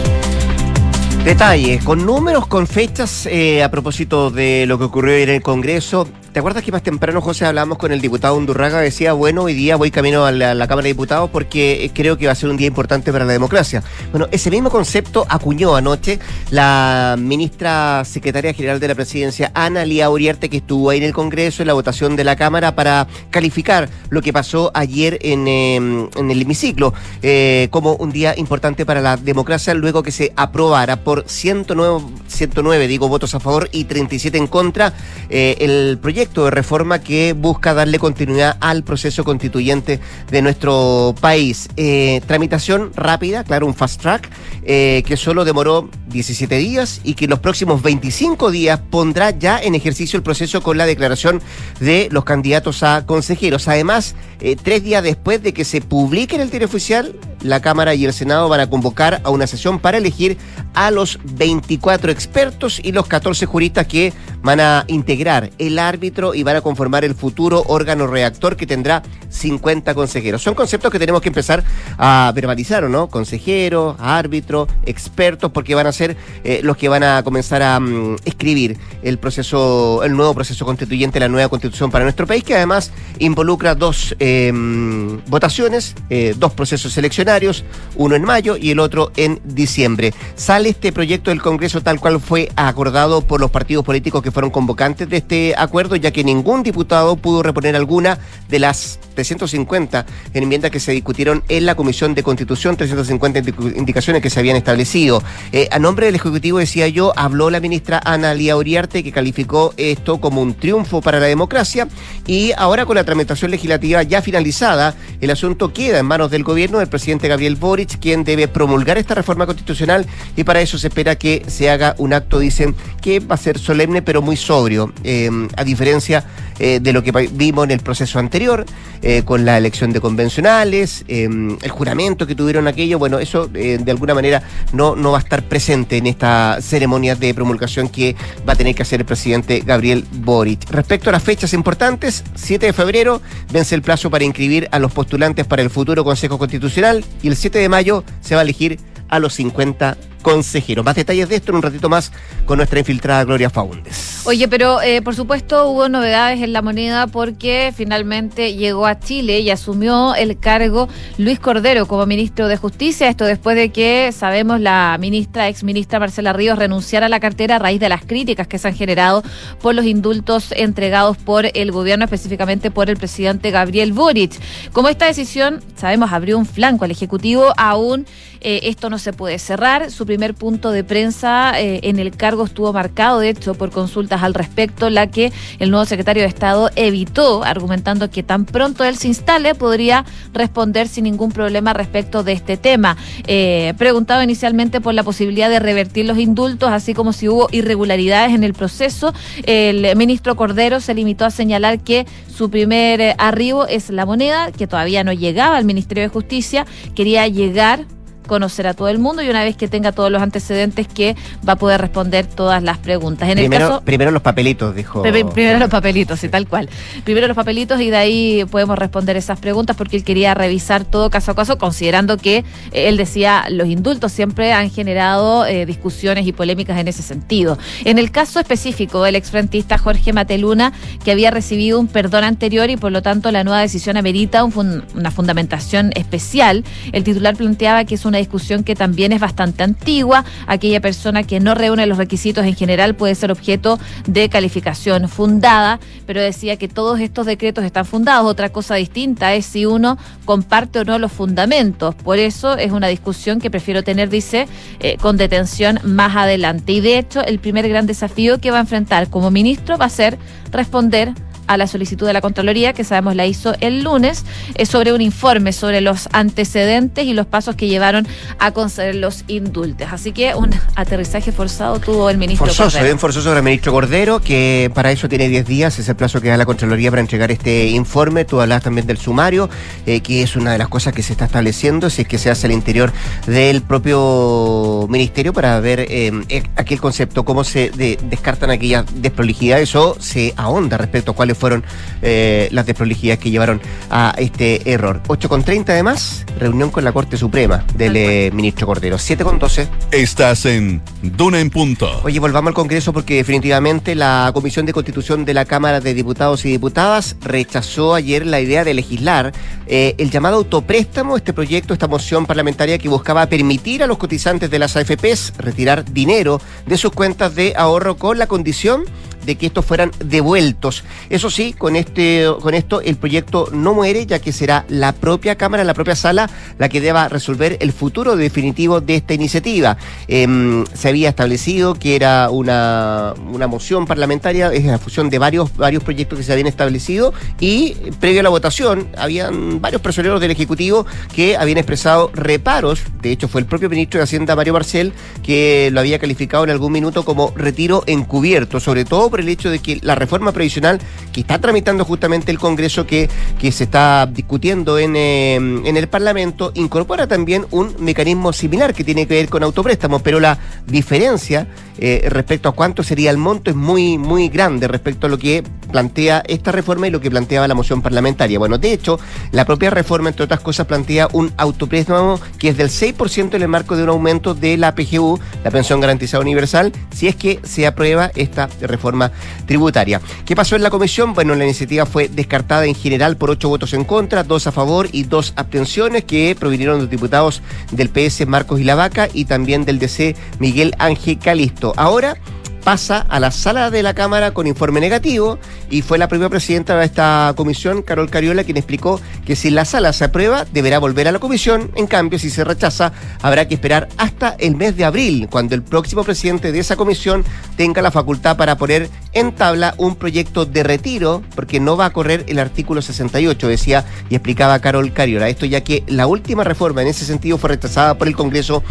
Detalles, 1.24 1.82
con 1.84 2.04
números, 2.04 2.46
con 2.46 2.66
fechas, 2.66 3.26
eh, 3.26 3.62
a 3.62 3.70
propósito 3.70 4.30
de 4.30 4.66
lo 4.66 4.78
que 4.78 4.84
ocurrió 4.84 5.14
en 5.14 5.30
el 5.30 5.42
Congreso. 5.42 6.06
¿Te 6.34 6.40
acuerdas 6.40 6.64
que 6.64 6.72
más 6.72 6.82
temprano, 6.82 7.20
José, 7.20 7.46
hablamos 7.46 7.78
con 7.78 7.92
el 7.92 8.00
diputado 8.00 8.34
Undurraga? 8.34 8.80
Decía, 8.80 9.12
bueno, 9.12 9.44
hoy 9.44 9.54
día 9.54 9.76
voy 9.76 9.92
camino 9.92 10.26
a 10.26 10.32
la, 10.32 10.66
Cámara 10.66 10.82
de 10.82 10.88
Diputados 10.88 11.30
porque 11.30 11.92
creo 11.94 12.18
que 12.18 12.26
va 12.26 12.32
a 12.32 12.34
ser 12.34 12.50
un 12.50 12.56
día 12.56 12.66
importante 12.66 13.12
para 13.12 13.24
la 13.24 13.32
democracia. 13.32 13.84
Bueno, 14.10 14.26
ese 14.32 14.50
mismo 14.50 14.68
concepto 14.68 15.24
acuñó 15.28 15.76
anoche 15.76 16.18
la 16.50 17.14
ministra 17.16 18.04
secretaria 18.04 18.52
general 18.52 18.80
de 18.80 18.88
la 18.88 18.96
presidencia, 18.96 19.52
Ana 19.54 19.84
Lía 19.84 20.10
Uriarte, 20.10 20.48
que 20.48 20.56
estuvo 20.56 20.90
ahí 20.90 20.98
en 20.98 21.04
el 21.04 21.12
Congreso 21.12 21.62
en 21.62 21.68
la 21.68 21.74
votación 21.74 22.16
de 22.16 22.24
la 22.24 22.34
Cámara 22.34 22.74
para 22.74 23.06
calificar 23.30 23.88
lo 24.10 24.20
que 24.20 24.32
pasó 24.32 24.72
ayer 24.74 25.18
en, 25.20 25.46
em, 25.46 26.08
el 26.16 26.42
hemiciclo 26.42 26.94
eh, 27.22 27.68
como 27.70 27.94
un 27.94 28.10
día 28.10 28.34
importante 28.36 28.84
para 28.84 29.00
la 29.00 29.16
democracia, 29.16 29.72
luego 29.72 30.02
que 30.02 30.10
se 30.10 30.32
aprobara 30.34 30.96
por 30.96 31.28
109, 31.28 32.06
109 32.26 32.88
digo, 32.88 33.08
votos 33.08 33.36
a 33.36 33.38
favor 33.38 33.68
y 33.70 33.84
37 33.84 34.36
en 34.36 34.48
contra 34.48 34.94
eh, 35.30 35.58
el 35.60 35.96
proyecto 36.02 36.23
de 36.32 36.50
reforma 36.50 37.00
que 37.00 37.32
busca 37.32 37.74
darle 37.74 37.98
continuidad 37.98 38.56
al 38.60 38.82
proceso 38.82 39.24
constituyente 39.24 40.00
de 40.30 40.42
nuestro 40.42 41.14
país. 41.20 41.68
Eh, 41.76 42.22
tramitación 42.26 42.92
rápida, 42.94 43.44
claro, 43.44 43.66
un 43.66 43.74
fast 43.74 44.00
track, 44.00 44.30
eh, 44.64 45.02
que 45.06 45.16
solo 45.16 45.44
demoró 45.44 45.88
17 46.08 46.56
días 46.56 47.00
y 47.04 47.14
que 47.14 47.26
en 47.26 47.30
los 47.30 47.40
próximos 47.40 47.82
25 47.82 48.50
días 48.50 48.80
pondrá 48.90 49.30
ya 49.30 49.60
en 49.60 49.74
ejercicio 49.74 50.16
el 50.16 50.22
proceso 50.22 50.62
con 50.62 50.78
la 50.78 50.86
declaración 50.86 51.42
de 51.80 52.08
los 52.10 52.24
candidatos 52.24 52.82
a 52.82 53.04
consejeros. 53.04 53.68
Además, 53.68 54.14
eh, 54.40 54.56
tres 54.60 54.82
días 54.82 55.02
después 55.02 55.42
de 55.42 55.52
que 55.52 55.64
se 55.64 55.80
publique 55.80 56.34
en 56.34 56.40
el 56.40 56.50
diario 56.50 56.66
oficial, 56.68 57.14
la 57.42 57.60
Cámara 57.60 57.94
y 57.94 58.04
el 58.06 58.12
Senado 58.12 58.48
van 58.48 58.60
a 58.60 58.70
convocar 58.70 59.20
a 59.22 59.30
una 59.30 59.46
sesión 59.46 59.78
para 59.78 59.98
elegir 59.98 60.38
a 60.72 60.90
los 60.90 61.18
24 61.24 62.10
expertos 62.10 62.80
y 62.82 62.92
los 62.92 63.06
14 63.06 63.44
juristas 63.46 63.86
que 63.86 64.12
van 64.42 64.60
a 64.60 64.84
integrar 64.88 65.50
el 65.58 65.78
árbitro 65.78 66.13
y 66.34 66.42
van 66.42 66.56
a 66.56 66.60
conformar 66.60 67.04
el 67.04 67.14
futuro 67.14 67.64
órgano 67.66 68.06
reactor 68.06 68.56
que 68.56 68.66
tendrá 68.66 69.02
50 69.30 69.94
consejeros. 69.94 70.42
Son 70.42 70.54
conceptos 70.54 70.92
que 70.92 70.98
tenemos 70.98 71.20
que 71.20 71.28
empezar 71.28 71.64
a 71.98 72.30
verbalizar, 72.34 72.84
¿o 72.84 72.88
no? 72.88 73.08
Consejeros, 73.08 73.96
árbitros, 73.98 74.68
expertos, 74.86 75.50
porque 75.50 75.74
van 75.74 75.86
a 75.86 75.92
ser 75.92 76.16
eh, 76.44 76.60
los 76.62 76.76
que 76.76 76.88
van 76.88 77.02
a 77.02 77.22
comenzar 77.22 77.62
a 77.62 77.80
mm, 77.80 78.16
escribir 78.24 78.78
el 79.02 79.18
proceso, 79.18 80.02
el 80.04 80.16
nuevo 80.16 80.34
proceso 80.34 80.64
constituyente, 80.64 81.18
la 81.18 81.28
nueva 81.28 81.48
constitución 81.48 81.90
para 81.90 82.04
nuestro 82.04 82.26
país, 82.26 82.44
que 82.44 82.54
además 82.54 82.92
involucra 83.18 83.74
dos 83.74 84.14
mm, 84.20 85.16
votaciones, 85.26 85.94
eh, 86.10 86.34
dos 86.36 86.52
procesos 86.52 86.96
eleccionarios 86.96 87.64
uno 87.96 88.16
en 88.16 88.22
mayo 88.22 88.56
y 88.56 88.70
el 88.70 88.78
otro 88.78 89.12
en 89.16 89.40
diciembre. 89.44 90.12
Sale 90.34 90.70
este 90.70 90.92
proyecto 90.92 91.30
del 91.30 91.42
Congreso 91.42 91.82
tal 91.82 92.00
cual 92.00 92.20
fue 92.20 92.50
acordado 92.56 93.22
por 93.22 93.40
los 93.40 93.50
partidos 93.50 93.84
políticos 93.84 94.22
que 94.22 94.30
fueron 94.30 94.50
convocantes 94.50 95.08
de 95.08 95.16
este 95.16 95.54
acuerdo, 95.56 95.96
ya 96.04 96.10
que 96.10 96.22
ningún 96.22 96.62
diputado 96.62 97.16
pudo 97.16 97.42
reponer 97.42 97.74
alguna 97.74 98.18
de 98.50 98.58
las 98.58 99.00
350 99.14 100.06
enmiendas 100.34 100.70
que 100.70 100.80
se 100.80 100.92
discutieron 100.92 101.42
en 101.48 101.66
la 101.66 101.74
Comisión 101.74 102.14
de 102.14 102.22
Constitución, 102.22 102.76
350 102.76 103.40
indicaciones 103.76 104.22
que 104.22 104.30
se 104.30 104.40
habían 104.40 104.56
establecido. 104.56 105.22
Eh, 105.52 105.68
a 105.70 105.78
nombre 105.78 106.06
del 106.06 106.14
Ejecutivo, 106.14 106.58
decía 106.58 106.88
yo, 106.88 107.12
habló 107.16 107.50
la 107.50 107.60
ministra 107.60 108.00
Ana 108.04 108.34
Lía 108.34 108.56
Uriarte, 108.56 109.02
que 109.02 109.12
calificó 109.12 109.74
esto 109.76 110.20
como 110.20 110.42
un 110.42 110.54
triunfo 110.54 111.00
para 111.00 111.20
la 111.20 111.26
democracia 111.26 111.88
y 112.26 112.52
ahora 112.56 112.86
con 112.86 112.96
la 112.96 113.04
tramitación 113.04 113.50
legislativa 113.50 114.02
ya 114.02 114.22
finalizada, 114.22 114.94
el 115.20 115.30
asunto 115.30 115.72
queda 115.72 115.98
en 115.98 116.06
manos 116.06 116.30
del 116.30 116.44
gobierno 116.44 116.78
del 116.78 116.88
presidente 116.88 117.28
Gabriel 117.28 117.56
Boric, 117.56 117.98
quien 117.98 118.24
debe 118.24 118.48
promulgar 118.48 118.98
esta 118.98 119.14
reforma 119.14 119.46
constitucional 119.46 120.06
y 120.36 120.44
para 120.44 120.60
eso 120.60 120.78
se 120.78 120.88
espera 120.88 121.16
que 121.16 121.44
se 121.46 121.70
haga 121.70 121.94
un 121.98 122.12
acto, 122.12 122.38
dicen, 122.38 122.74
que 123.00 123.20
va 123.20 123.34
a 123.34 123.38
ser 123.38 123.58
solemne 123.58 124.02
pero 124.02 124.22
muy 124.22 124.36
sobrio, 124.36 124.92
eh, 125.04 125.30
a 125.56 125.64
diferencia 125.64 126.24
eh, 126.58 126.78
de 126.80 126.92
lo 126.92 127.02
que 127.02 127.12
vimos 127.32 127.64
en 127.64 127.72
el 127.72 127.80
proceso 127.80 128.18
anterior, 128.18 128.64
eh, 129.06 129.22
con 129.22 129.44
la 129.44 129.58
elección 129.58 129.92
de 129.92 130.00
convencionales, 130.00 131.04
el 131.08 131.70
juramento 131.70 132.26
que 132.26 132.34
tuvieron 132.34 132.66
aquello, 132.66 132.98
bueno, 132.98 133.18
eso 133.18 133.48
de 133.48 133.84
alguna 133.90 134.14
manera 134.14 134.42
no, 134.72 134.96
no 134.96 135.12
va 135.12 135.18
a 135.18 135.20
estar 135.20 135.42
presente 135.42 135.98
en 135.98 136.06
esta 136.06 136.58
ceremonia 136.62 137.14
de 137.14 137.34
promulgación 137.34 137.90
que 137.90 138.16
va 138.48 138.54
a 138.54 138.56
tener 138.56 138.74
que 138.74 138.82
hacer 138.82 139.00
el 139.00 139.06
presidente 139.06 139.60
Gabriel 139.60 140.06
Boric. 140.10 140.70
Respecto 140.70 141.10
a 141.10 141.12
las 141.12 141.22
fechas 141.22 141.52
importantes, 141.52 142.24
7 142.34 142.66
de 142.66 142.72
febrero 142.72 143.20
vence 143.52 143.74
el 143.74 143.82
plazo 143.82 144.10
para 144.10 144.24
inscribir 144.24 144.68
a 144.72 144.78
los 144.78 144.92
postulantes 144.92 145.46
para 145.46 145.62
el 145.62 145.68
futuro 145.68 146.02
Consejo 146.02 146.38
Constitucional 146.38 147.04
y 147.22 147.28
el 147.28 147.36
7 147.36 147.58
de 147.58 147.68
mayo 147.68 148.04
se 148.22 148.34
va 148.34 148.40
a 148.40 148.44
elegir 148.44 148.78
a 149.08 149.18
los 149.18 149.34
50 149.34 149.96
consejero. 150.24 150.82
Más 150.82 150.96
detalles 150.96 151.28
de 151.28 151.36
esto 151.36 151.52
en 151.52 151.56
un 151.56 151.62
ratito 151.62 151.88
más 151.88 152.10
con 152.46 152.56
nuestra 152.56 152.80
infiltrada 152.80 153.22
Gloria 153.24 153.50
Faundes. 153.50 154.22
Oye, 154.24 154.48
pero 154.48 154.80
eh, 154.82 155.02
por 155.02 155.14
supuesto 155.14 155.68
hubo 155.68 155.88
novedades 155.88 156.42
en 156.42 156.52
la 156.52 156.62
moneda 156.62 157.06
porque 157.06 157.72
finalmente 157.76 158.54
llegó 158.54 158.86
a 158.86 158.98
Chile 158.98 159.40
y 159.40 159.50
asumió 159.50 160.14
el 160.14 160.38
cargo 160.38 160.88
Luis 161.18 161.38
Cordero 161.38 161.86
como 161.86 162.06
ministro 162.06 162.48
de 162.48 162.56
Justicia. 162.56 163.08
Esto 163.08 163.26
después 163.26 163.54
de 163.54 163.68
que, 163.68 164.10
sabemos, 164.12 164.60
la 164.60 164.96
ministra, 164.98 165.48
ex 165.48 165.62
ministra 165.62 166.00
Marcela 166.00 166.32
Ríos 166.32 166.58
renunciara 166.58 167.06
a 167.06 167.08
la 167.10 167.20
cartera 167.20 167.56
a 167.56 167.58
raíz 167.58 167.78
de 167.78 167.90
las 167.90 168.04
críticas 168.04 168.48
que 168.48 168.58
se 168.58 168.66
han 168.66 168.74
generado 168.74 169.22
por 169.60 169.74
los 169.74 169.84
indultos 169.84 170.52
entregados 170.56 171.18
por 171.18 171.46
el 171.52 171.70
gobierno, 171.70 172.06
específicamente 172.06 172.70
por 172.70 172.88
el 172.88 172.96
presidente 172.96 173.50
Gabriel 173.50 173.92
Boric. 173.92 174.32
Como 174.72 174.88
esta 174.88 175.04
decisión, 175.04 175.62
sabemos, 175.76 176.12
abrió 176.12 176.38
un 176.38 176.46
flanco 176.46 176.86
al 176.86 176.90
Ejecutivo, 176.90 177.52
aún 177.58 178.06
eh, 178.44 178.68
esto 178.68 178.90
no 178.90 178.98
se 178.98 179.14
puede 179.14 179.38
cerrar. 179.38 179.90
Su 179.90 180.04
primer 180.14 180.34
punto 180.34 180.70
de 180.70 180.84
prensa 180.84 181.60
eh, 181.60 181.80
en 181.82 181.98
el 181.98 182.12
cargo 182.16 182.44
estuvo 182.44 182.72
marcado, 182.72 183.18
de 183.18 183.30
hecho, 183.30 183.54
por 183.54 183.72
consultas 183.72 184.22
al 184.22 184.32
respecto, 184.32 184.88
la 184.90 185.08
que 185.08 185.32
el 185.58 185.72
nuevo 185.72 185.84
secretario 185.86 186.22
de 186.22 186.28
Estado 186.28 186.70
evitó, 186.76 187.42
argumentando 187.42 188.10
que 188.10 188.22
tan 188.22 188.44
pronto 188.44 188.84
él 188.84 188.96
se 188.96 189.08
instale 189.08 189.56
podría 189.56 190.04
responder 190.32 190.86
sin 190.86 191.02
ningún 191.02 191.32
problema 191.32 191.72
respecto 191.72 192.22
de 192.22 192.30
este 192.30 192.56
tema. 192.56 192.96
Eh, 193.26 193.74
preguntado 193.76 194.22
inicialmente 194.22 194.80
por 194.80 194.94
la 194.94 195.02
posibilidad 195.02 195.50
de 195.50 195.58
revertir 195.58 196.06
los 196.06 196.18
indultos, 196.18 196.70
así 196.70 196.94
como 196.94 197.12
si 197.12 197.28
hubo 197.28 197.48
irregularidades 197.50 198.34
en 198.34 198.44
el 198.44 198.54
proceso, 198.54 199.12
el 199.46 199.96
ministro 199.96 200.36
Cordero 200.36 200.78
se 200.78 200.94
limitó 200.94 201.24
a 201.24 201.30
señalar 201.32 201.80
que 201.80 202.06
su 202.32 202.50
primer 202.50 203.00
eh, 203.00 203.14
arribo 203.18 203.66
es 203.66 203.90
la 203.90 204.06
moneda, 204.06 204.52
que 204.52 204.68
todavía 204.68 205.02
no 205.02 205.12
llegaba 205.12 205.56
al 205.56 205.64
Ministerio 205.64 206.04
de 206.04 206.08
Justicia, 206.08 206.66
quería 206.94 207.26
llegar 207.26 207.86
conocer 208.26 208.66
a 208.66 208.74
todo 208.74 208.88
el 208.88 208.98
mundo 208.98 209.22
y 209.22 209.28
una 209.28 209.44
vez 209.44 209.56
que 209.56 209.68
tenga 209.68 209.92
todos 209.92 210.10
los 210.10 210.22
antecedentes 210.22 210.88
que 210.88 211.16
va 211.46 211.54
a 211.54 211.56
poder 211.56 211.80
responder 211.80 212.26
todas 212.26 212.62
las 212.62 212.78
preguntas. 212.78 213.28
En 213.28 213.36
primero, 213.36 213.64
el 213.64 213.70
caso, 213.70 213.84
primero 213.84 214.10
los 214.10 214.22
papelitos, 214.22 214.74
dijo. 214.74 215.02
Primero 215.02 215.58
los 215.58 215.70
papelitos, 215.70 216.20
sí, 216.20 216.28
tal 216.28 216.48
cual. 216.48 216.68
Primero 217.04 217.26
los 217.26 217.36
papelitos 217.36 217.80
y 217.80 217.90
de 217.90 217.96
ahí 217.96 218.44
podemos 218.50 218.78
responder 218.78 219.16
esas 219.16 219.38
preguntas 219.38 219.76
porque 219.76 219.96
él 219.96 220.04
quería 220.04 220.34
revisar 220.34 220.84
todo 220.84 221.10
caso 221.10 221.32
a 221.32 221.34
caso, 221.34 221.58
considerando 221.58 222.16
que 222.16 222.38
eh, 222.38 222.44
él 222.88 222.96
decía 222.96 223.46
los 223.50 223.68
indultos 223.68 224.12
siempre 224.12 224.52
han 224.52 224.70
generado 224.70 225.46
eh, 225.46 225.66
discusiones 225.66 226.26
y 226.26 226.32
polémicas 226.32 226.78
en 226.78 226.88
ese 226.88 227.02
sentido. 227.02 227.58
En 227.84 227.98
el 227.98 228.10
caso 228.10 228.40
específico 228.40 229.02
del 229.02 229.16
exfrentista 229.16 229.78
Jorge 229.78 230.12
Mateluna, 230.12 230.72
que 231.04 231.12
había 231.12 231.30
recibido 231.30 231.78
un 231.80 231.88
perdón 231.88 232.24
anterior 232.24 232.70
y 232.70 232.76
por 232.76 232.92
lo 232.92 233.02
tanto 233.02 233.30
la 233.30 233.44
nueva 233.44 233.60
decisión 233.60 233.96
amerita 233.96 234.44
una 234.44 235.10
fundamentación 235.10 235.90
especial, 235.94 236.64
el 236.92 237.04
titular 237.04 237.36
planteaba 237.36 237.84
que 237.84 237.94
es 237.94 238.04
un 238.04 238.13
una 238.14 238.20
discusión 238.20 238.62
que 238.62 238.76
también 238.76 239.10
es 239.10 239.20
bastante 239.20 239.64
antigua. 239.64 240.24
Aquella 240.46 240.80
persona 240.80 241.24
que 241.24 241.40
no 241.40 241.56
reúne 241.56 241.84
los 241.86 241.98
requisitos 241.98 242.44
en 242.44 242.54
general 242.54 242.94
puede 242.94 243.16
ser 243.16 243.32
objeto 243.32 243.80
de 244.06 244.28
calificación 244.28 245.08
fundada, 245.08 245.80
pero 246.06 246.20
decía 246.20 246.56
que 246.56 246.68
todos 246.68 247.00
estos 247.00 247.26
decretos 247.26 247.64
están 247.64 247.84
fundados. 247.84 248.30
Otra 248.30 248.50
cosa 248.50 248.76
distinta 248.76 249.34
es 249.34 249.46
si 249.46 249.66
uno 249.66 249.98
comparte 250.24 250.78
o 250.78 250.84
no 250.84 251.00
los 251.00 251.10
fundamentos. 251.10 251.96
Por 251.96 252.18
eso 252.18 252.56
es 252.56 252.70
una 252.70 252.86
discusión 252.86 253.40
que 253.40 253.50
prefiero 253.50 253.82
tener, 253.82 254.08
dice, 254.10 254.46
eh, 254.78 254.96
con 255.00 255.16
detención 255.16 255.80
más 255.82 256.14
adelante. 256.14 256.70
Y 256.70 256.80
de 256.80 256.98
hecho, 256.98 257.20
el 257.20 257.40
primer 257.40 257.68
gran 257.68 257.86
desafío 257.86 258.38
que 258.38 258.52
va 258.52 258.58
a 258.58 258.60
enfrentar 258.60 259.10
como 259.10 259.32
ministro 259.32 259.76
va 259.76 259.86
a 259.86 259.90
ser 259.90 260.18
responder 260.52 261.12
a 261.46 261.56
la 261.56 261.66
solicitud 261.66 262.06
de 262.06 262.12
la 262.12 262.20
Contraloría, 262.20 262.72
que 262.72 262.84
sabemos 262.84 263.16
la 263.16 263.26
hizo 263.26 263.54
el 263.60 263.82
lunes, 263.82 264.24
es 264.54 264.68
sobre 264.68 264.92
un 264.92 265.00
informe 265.00 265.52
sobre 265.52 265.80
los 265.80 266.08
antecedentes 266.12 267.04
y 267.04 267.12
los 267.12 267.26
pasos 267.26 267.56
que 267.56 267.68
llevaron 267.68 268.06
a 268.38 268.52
conceder 268.52 268.94
los 268.94 269.24
indultos. 269.28 269.88
Así 269.90 270.12
que 270.12 270.34
un 270.34 270.50
aterrizaje 270.74 271.32
forzado 271.32 271.78
tuvo 271.80 272.10
el 272.10 272.18
ministro 272.18 272.46
forzoso, 272.46 272.70
Cordero. 272.70 272.84
Bien 272.84 272.98
forzoso 272.98 273.28
para 273.28 273.38
el 273.38 273.44
ministro 273.44 273.72
Cordero, 273.72 274.20
que 274.20 274.70
para 274.74 274.90
eso 274.90 275.08
tiene 275.08 275.28
10 275.28 275.46
días, 275.46 275.78
es 275.78 275.88
el 275.88 275.96
plazo 275.96 276.20
que 276.20 276.28
da 276.28 276.36
la 276.36 276.46
Contraloría 276.46 276.90
para 276.90 277.00
entregar 277.00 277.30
este 277.30 277.68
informe. 277.68 278.24
Tú 278.24 278.40
hablas 278.40 278.62
también 278.62 278.86
del 278.86 278.98
sumario, 278.98 279.48
eh, 279.86 280.00
que 280.00 280.22
es 280.22 280.36
una 280.36 280.52
de 280.52 280.58
las 280.58 280.68
cosas 280.68 280.92
que 280.92 281.02
se 281.02 281.12
está 281.12 281.26
estableciendo, 281.26 281.90
si 281.90 282.02
es 282.02 282.08
que 282.08 282.18
se 282.18 282.30
hace 282.30 282.46
al 282.46 282.52
interior 282.52 282.92
del 283.26 283.62
propio 283.62 284.86
ministerio 284.88 285.32
para 285.32 285.58
ver 285.60 285.80
eh, 285.80 286.12
eh, 286.28 286.42
aquel 286.56 286.80
concepto, 286.80 287.24
cómo 287.24 287.44
se 287.44 287.70
descartan 287.70 288.50
aquellas 288.50 288.84
desprolijidades 288.94 289.74
o 289.76 289.96
se 290.00 290.34
ahonda 290.36 290.78
respecto 290.78 291.12
a 291.12 291.14
cuáles 291.14 291.33
fueron 291.34 291.64
eh, 292.02 292.48
las 292.52 292.66
desprolijidades 292.66 293.18
que 293.18 293.30
llevaron 293.30 293.60
a 293.90 294.14
este 294.18 294.70
error. 294.70 295.02
8.30 295.08 295.70
además, 295.70 296.24
reunión 296.38 296.70
con 296.70 296.84
la 296.84 296.92
Corte 296.92 297.16
Suprema 297.16 297.64
del 297.76 297.96
eh, 297.96 298.30
ministro 298.32 298.66
Cordero. 298.66 298.96
7.12. 298.96 299.68
Estás 299.90 300.46
en 300.46 300.82
Duna 301.02 301.40
en 301.40 301.50
Punto. 301.50 302.00
Oye, 302.04 302.18
volvamos 302.20 302.48
al 302.48 302.54
Congreso 302.54 302.92
porque 302.92 303.16
definitivamente 303.16 303.94
la 303.94 304.30
Comisión 304.34 304.66
de 304.66 304.72
Constitución 304.72 305.24
de 305.24 305.34
la 305.34 305.44
Cámara 305.44 305.80
de 305.80 305.94
Diputados 305.94 306.44
y 306.44 306.50
Diputadas 306.50 307.16
rechazó 307.20 307.94
ayer 307.94 308.26
la 308.26 308.40
idea 308.40 308.64
de 308.64 308.74
legislar 308.74 309.32
eh, 309.66 309.94
el 309.98 310.10
llamado 310.10 310.36
autopréstamo, 310.36 311.16
este 311.16 311.32
proyecto, 311.32 311.72
esta 311.72 311.88
moción 311.88 312.26
parlamentaria 312.26 312.78
que 312.78 312.88
buscaba 312.88 313.26
permitir 313.26 313.82
a 313.82 313.86
los 313.86 313.98
cotizantes 313.98 314.50
de 314.50 314.58
las 314.58 314.76
AFPs 314.76 315.34
retirar 315.38 315.84
dinero 315.84 316.40
de 316.66 316.76
sus 316.76 316.92
cuentas 316.92 317.34
de 317.34 317.54
ahorro 317.56 317.96
con 317.96 318.18
la 318.18 318.26
condición 318.26 318.84
de 319.24 319.36
que 319.36 319.46
estos 319.46 319.64
fueran 319.64 319.90
devueltos. 320.04 320.84
Eso 321.10 321.30
sí, 321.30 321.52
con 321.52 321.76
este, 321.76 322.26
con 322.40 322.54
esto 322.54 322.80
el 322.80 322.96
proyecto 322.96 323.48
no 323.52 323.74
muere, 323.74 324.06
ya 324.06 324.18
que 324.18 324.32
será 324.32 324.64
la 324.68 324.92
propia 324.92 325.36
Cámara, 325.36 325.64
la 325.64 325.74
propia 325.74 325.96
sala, 325.96 326.30
la 326.58 326.68
que 326.68 326.80
deba 326.80 327.08
resolver 327.08 327.56
el 327.60 327.72
futuro 327.72 328.16
definitivo 328.16 328.80
de 328.80 328.96
esta 328.96 329.14
iniciativa. 329.14 329.76
Em, 330.08 330.64
se 330.74 330.88
había 330.88 331.08
establecido 331.08 331.74
que 331.74 331.96
era 331.96 332.30
una, 332.30 333.14
una 333.32 333.46
moción 333.46 333.86
parlamentaria, 333.86 334.52
es 334.52 334.64
la 334.64 334.78
fusión 334.78 335.10
de 335.10 335.18
varios, 335.18 335.56
varios 335.56 335.82
proyectos 335.82 336.18
que 336.18 336.24
se 336.24 336.32
habían 336.32 336.46
establecido 336.46 337.12
y 337.40 337.74
previo 338.00 338.20
a 338.20 338.22
la 338.22 338.28
votación 338.28 338.88
habían 338.96 339.60
varios 339.60 339.82
personeros 339.82 340.20
del 340.20 340.30
Ejecutivo 340.30 340.86
que 341.14 341.36
habían 341.36 341.58
expresado 341.58 342.10
reparos. 342.14 342.82
De 343.00 343.10
hecho, 343.10 343.28
fue 343.28 343.40
el 343.40 343.46
propio 343.46 343.68
ministro 343.68 343.98
de 343.98 344.04
Hacienda, 344.04 344.36
Mario 344.36 344.52
Barcel, 344.52 344.92
que 345.22 345.70
lo 345.72 345.80
había 345.80 345.98
calificado 345.98 346.44
en 346.44 346.50
algún 346.50 346.72
minuto 346.72 347.04
como 347.04 347.32
retiro 347.36 347.82
encubierto, 347.86 348.60
sobre 348.60 348.84
todo 348.84 349.10
por 349.14 349.20
el 349.20 349.28
hecho 349.28 349.48
de 349.48 349.60
que 349.60 349.78
la 349.82 349.94
reforma 349.94 350.32
previsional 350.32 350.80
que 351.12 351.20
está 351.20 351.40
tramitando 351.40 351.84
justamente 351.84 352.32
el 352.32 352.38
Congreso, 352.40 352.84
que, 352.84 353.08
que 353.38 353.52
se 353.52 353.62
está 353.62 354.06
discutiendo 354.06 354.76
en, 354.76 354.96
eh, 354.96 355.36
en 355.36 355.76
el 355.76 355.86
Parlamento, 355.86 356.50
incorpora 356.56 357.06
también 357.06 357.46
un 357.52 357.76
mecanismo 357.78 358.32
similar 358.32 358.74
que 358.74 358.82
tiene 358.82 359.06
que 359.06 359.14
ver 359.14 359.28
con 359.28 359.44
autopréstamos, 359.44 360.02
pero 360.02 360.18
la 360.18 360.36
diferencia 360.66 361.46
eh, 361.78 362.06
respecto 362.08 362.48
a 362.48 362.52
cuánto 362.52 362.82
sería 362.82 363.10
el 363.10 363.18
monto 363.18 363.50
es 363.50 363.56
muy, 363.56 363.98
muy 363.98 364.28
grande 364.28 364.68
respecto 364.68 365.06
a 365.06 365.10
lo 365.10 365.18
que 365.18 365.42
plantea 365.72 366.22
esta 366.26 366.52
reforma 366.52 366.86
y 366.86 366.90
lo 366.90 367.00
que 367.00 367.10
planteaba 367.10 367.48
la 367.48 367.54
moción 367.54 367.82
parlamentaria. 367.82 368.38
Bueno, 368.38 368.58
de 368.58 368.72
hecho, 368.72 368.98
la 369.32 369.44
propia 369.44 369.70
reforma, 369.70 370.08
entre 370.08 370.24
otras 370.24 370.40
cosas, 370.40 370.66
plantea 370.66 371.08
un 371.12 371.32
autopréstamo 371.36 372.20
que 372.38 372.50
es 372.50 372.56
del 372.56 372.68
6% 372.68 373.34
en 373.34 373.42
el 373.42 373.48
marco 373.48 373.76
de 373.76 373.82
un 373.82 373.88
aumento 373.88 374.34
de 374.34 374.56
la 374.56 374.74
PGU, 374.74 375.18
la 375.42 375.50
pensión 375.50 375.80
garantizada 375.80 376.22
universal, 376.22 376.72
si 376.94 377.08
es 377.08 377.16
que 377.16 377.40
se 377.42 377.66
aprueba 377.66 378.12
esta 378.14 378.48
reforma 378.60 379.03
tributaria. 379.46 380.00
¿Qué 380.24 380.34
pasó 380.34 380.56
en 380.56 380.62
la 380.62 380.70
comisión? 380.70 381.14
Bueno, 381.14 381.34
la 381.34 381.44
iniciativa 381.44 381.86
fue 381.86 382.08
descartada 382.08 382.66
en 382.66 382.74
general 382.74 383.16
por 383.16 383.30
ocho 383.30 383.48
votos 383.48 383.72
en 383.74 383.84
contra, 383.84 384.24
dos 384.24 384.46
a 384.46 384.52
favor 384.52 384.88
y 384.92 385.04
dos 385.04 385.32
abstenciones 385.36 386.04
que 386.04 386.36
provinieron 386.38 386.76
de 386.76 386.82
los 386.82 386.90
diputados 386.90 387.42
del 387.70 387.90
PS 387.90 388.26
Marcos 388.26 388.60
y 388.60 388.64
Lavaca 388.64 389.08
y 389.12 389.24
también 389.24 389.64
del 389.64 389.78
DC 389.78 390.16
Miguel 390.38 390.74
Ángel 390.78 391.18
Calisto. 391.18 391.72
Ahora 391.76 392.16
pasa 392.64 393.00
a 393.08 393.20
la 393.20 393.30
sala 393.30 393.70
de 393.70 393.82
la 393.82 393.94
Cámara 393.94 394.32
con 394.32 394.46
informe 394.46 394.80
negativo 394.80 395.38
y 395.70 395.82
fue 395.82 395.98
la 395.98 396.08
propia 396.08 396.30
presidenta 396.30 396.76
de 396.76 396.86
esta 396.86 397.34
comisión, 397.36 397.82
Carol 397.82 398.08
Cariola, 398.08 398.42
quien 398.42 398.56
explicó 398.56 399.00
que 399.26 399.36
si 399.36 399.50
la 399.50 399.66
sala 399.66 399.92
se 399.92 400.04
aprueba, 400.04 400.46
deberá 400.50 400.78
volver 400.78 401.06
a 401.06 401.12
la 401.12 401.18
comisión. 401.18 401.70
En 401.76 401.86
cambio, 401.86 402.18
si 402.18 402.30
se 402.30 402.42
rechaza, 402.42 402.92
habrá 403.20 403.46
que 403.46 403.54
esperar 403.54 403.88
hasta 403.98 404.30
el 404.38 404.56
mes 404.56 404.76
de 404.76 404.84
abril, 404.84 405.28
cuando 405.30 405.54
el 405.54 405.62
próximo 405.62 406.04
presidente 406.04 406.52
de 406.52 406.58
esa 406.58 406.76
comisión 406.76 407.22
tenga 407.56 407.82
la 407.82 407.90
facultad 407.90 408.36
para 408.36 408.56
poner 408.56 408.88
en 409.12 409.32
tabla 409.32 409.74
un 409.76 409.96
proyecto 409.96 410.46
de 410.46 410.62
retiro, 410.62 411.22
porque 411.34 411.60
no 411.60 411.76
va 411.76 411.86
a 411.86 411.92
correr 411.92 412.24
el 412.28 412.38
artículo 412.38 412.80
68, 412.80 413.46
decía 413.46 413.84
y 414.08 414.14
explicaba 414.14 414.58
Carol 414.60 414.92
Cariola. 414.92 415.28
Esto 415.28 415.44
ya 415.44 415.62
que 415.62 415.84
la 415.86 416.06
última 416.06 416.44
reforma 416.44 416.80
en 416.80 416.88
ese 416.88 417.04
sentido 417.04 417.36
fue 417.36 417.50
rechazada 417.50 417.98
por 417.98 418.08
el 418.08 418.16
Congreso 418.16 418.62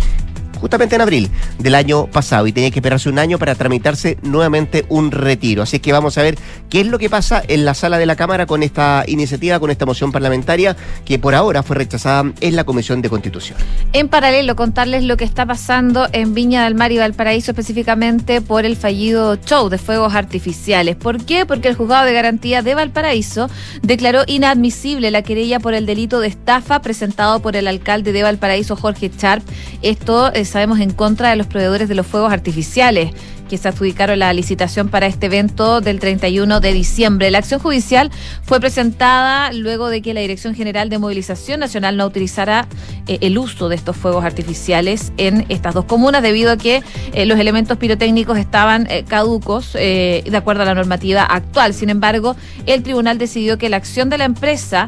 justamente 0.64 0.96
en 0.96 1.02
abril 1.02 1.30
del 1.60 1.76
año 1.76 2.08
pasado 2.08 2.48
y 2.48 2.54
tenía 2.54 2.72
que 2.72 2.80
esperarse 2.80 3.10
un 3.10 3.20
año 3.20 3.38
para 3.38 3.54
tramitarse 3.54 4.18
nuevamente 4.22 4.86
un 4.88 5.12
retiro. 5.12 5.62
Así 5.62 5.80
que 5.80 5.92
vamos 5.92 6.18
a 6.18 6.22
ver 6.22 6.38
qué 6.70 6.80
es 6.80 6.88
lo 6.88 7.00
que 7.00 7.10
pasa 7.10 7.44
en 7.46 7.66
la 7.66 7.74
sala 7.74 7.98
de 7.98 8.06
la 8.06 8.16
Cámara 8.16 8.46
con 8.46 8.64
esta 8.64 9.04
iniciativa, 9.06 9.60
con 9.60 9.72
esta 9.72 9.86
moción 9.86 10.14
parlamentaria 10.14 10.78
que 11.04 11.20
por 11.20 11.36
ahora 11.36 11.64
fue 11.64 11.76
rechazada 11.76 12.32
en 12.40 12.56
la 12.56 12.64
Comisión 12.64 13.02
de 13.02 13.10
Constitución. 13.10 13.58
En 13.92 14.08
paralelo, 14.08 14.56
contarles 14.56 15.04
lo 15.04 15.18
que 15.18 15.26
está 15.26 15.46
pasando 15.46 16.08
en 16.14 16.34
Viña 16.34 16.64
del 16.64 16.76
Mar 16.76 16.94
y 16.94 16.98
Valparaíso 16.98 17.52
específicamente 17.52 18.40
por 18.40 18.64
el 18.64 18.78
fallido 18.78 19.36
show 19.36 19.68
de 19.68 19.78
fuegos 19.78 20.16
artificiales. 20.16 20.96
¿Por 20.96 21.26
qué? 21.26 21.46
Porque 21.46 21.68
el 21.68 21.76
juzgado 21.76 22.06
de 22.06 22.14
garantía 22.14 22.62
de 22.62 22.74
Valparaíso 22.74 23.50
declaró 23.82 24.22
inadmisible 24.28 25.12
la 25.12 25.24
querella 25.24 25.60
por 25.60 25.74
el 25.74 25.86
delito 25.86 26.22
de 26.22 26.28
estafa 26.28 26.82
presentado 26.82 27.42
por 27.42 27.58
el 27.58 27.68
alcalde 27.68 28.14
de 28.14 28.24
Valparaíso, 28.24 28.78
Jorge 28.78 29.12
Charp. 29.12 29.44
Esto 29.82 30.32
es 30.32 30.53
sabemos, 30.54 30.80
en 30.80 30.92
contra 30.92 31.32
de 31.32 31.36
los 31.36 31.48
proveedores 31.48 31.90
de 31.90 31.96
los 31.96 32.06
fuegos 32.06 32.32
artificiales 32.32 33.12
que 33.50 33.58
se 33.58 33.68
adjudicaron 33.68 34.20
la 34.20 34.34
licitación 34.34 34.90
para 34.90 35.08
este 35.08 35.28
evento 35.28 35.82
del 35.82 36.00
31 36.00 36.60
de 36.60 36.74
diciembre. 36.74 37.32
La 37.32 37.40
acción 37.40 37.60
judicial 37.60 38.12
fue 38.44 38.60
presentada 38.60 39.52
luego 39.52 39.90
de 39.90 40.02
que 40.02 40.14
la 40.14 40.22
Dirección 40.22 40.56
General 40.56 40.90
de 40.90 40.98
Movilización 40.98 41.60
Nacional 41.60 41.98
no 41.98 42.06
utilizara 42.06 42.68
eh, 43.08 43.20
el 43.22 43.38
uso 43.38 43.70
de 43.70 43.76
estos 43.76 43.96
fuegos 43.96 44.26
artificiales 44.26 45.12
en 45.18 45.46
estas 45.50 45.74
dos 45.74 45.86
comunas 45.86 46.22
debido 46.22 46.52
a 46.52 46.58
que 46.58 46.84
eh, 47.14 47.26
los 47.26 47.40
elementos 47.40 47.78
pirotécnicos 47.78 48.38
estaban 48.38 48.88
eh, 48.90 49.04
caducos 49.08 49.74
de 49.74 50.34
acuerdo 50.36 50.64
a 50.64 50.66
la 50.66 50.74
normativa 50.74 51.24
actual. 51.24 51.74
Sin 51.74 51.90
embargo, 51.90 52.36
el 52.66 52.84
tribunal 52.84 53.18
decidió 53.18 53.58
que 53.58 53.70
la 53.70 53.78
acción 53.78 54.10
de 54.10 54.18
la 54.18 54.26
empresa 54.26 54.88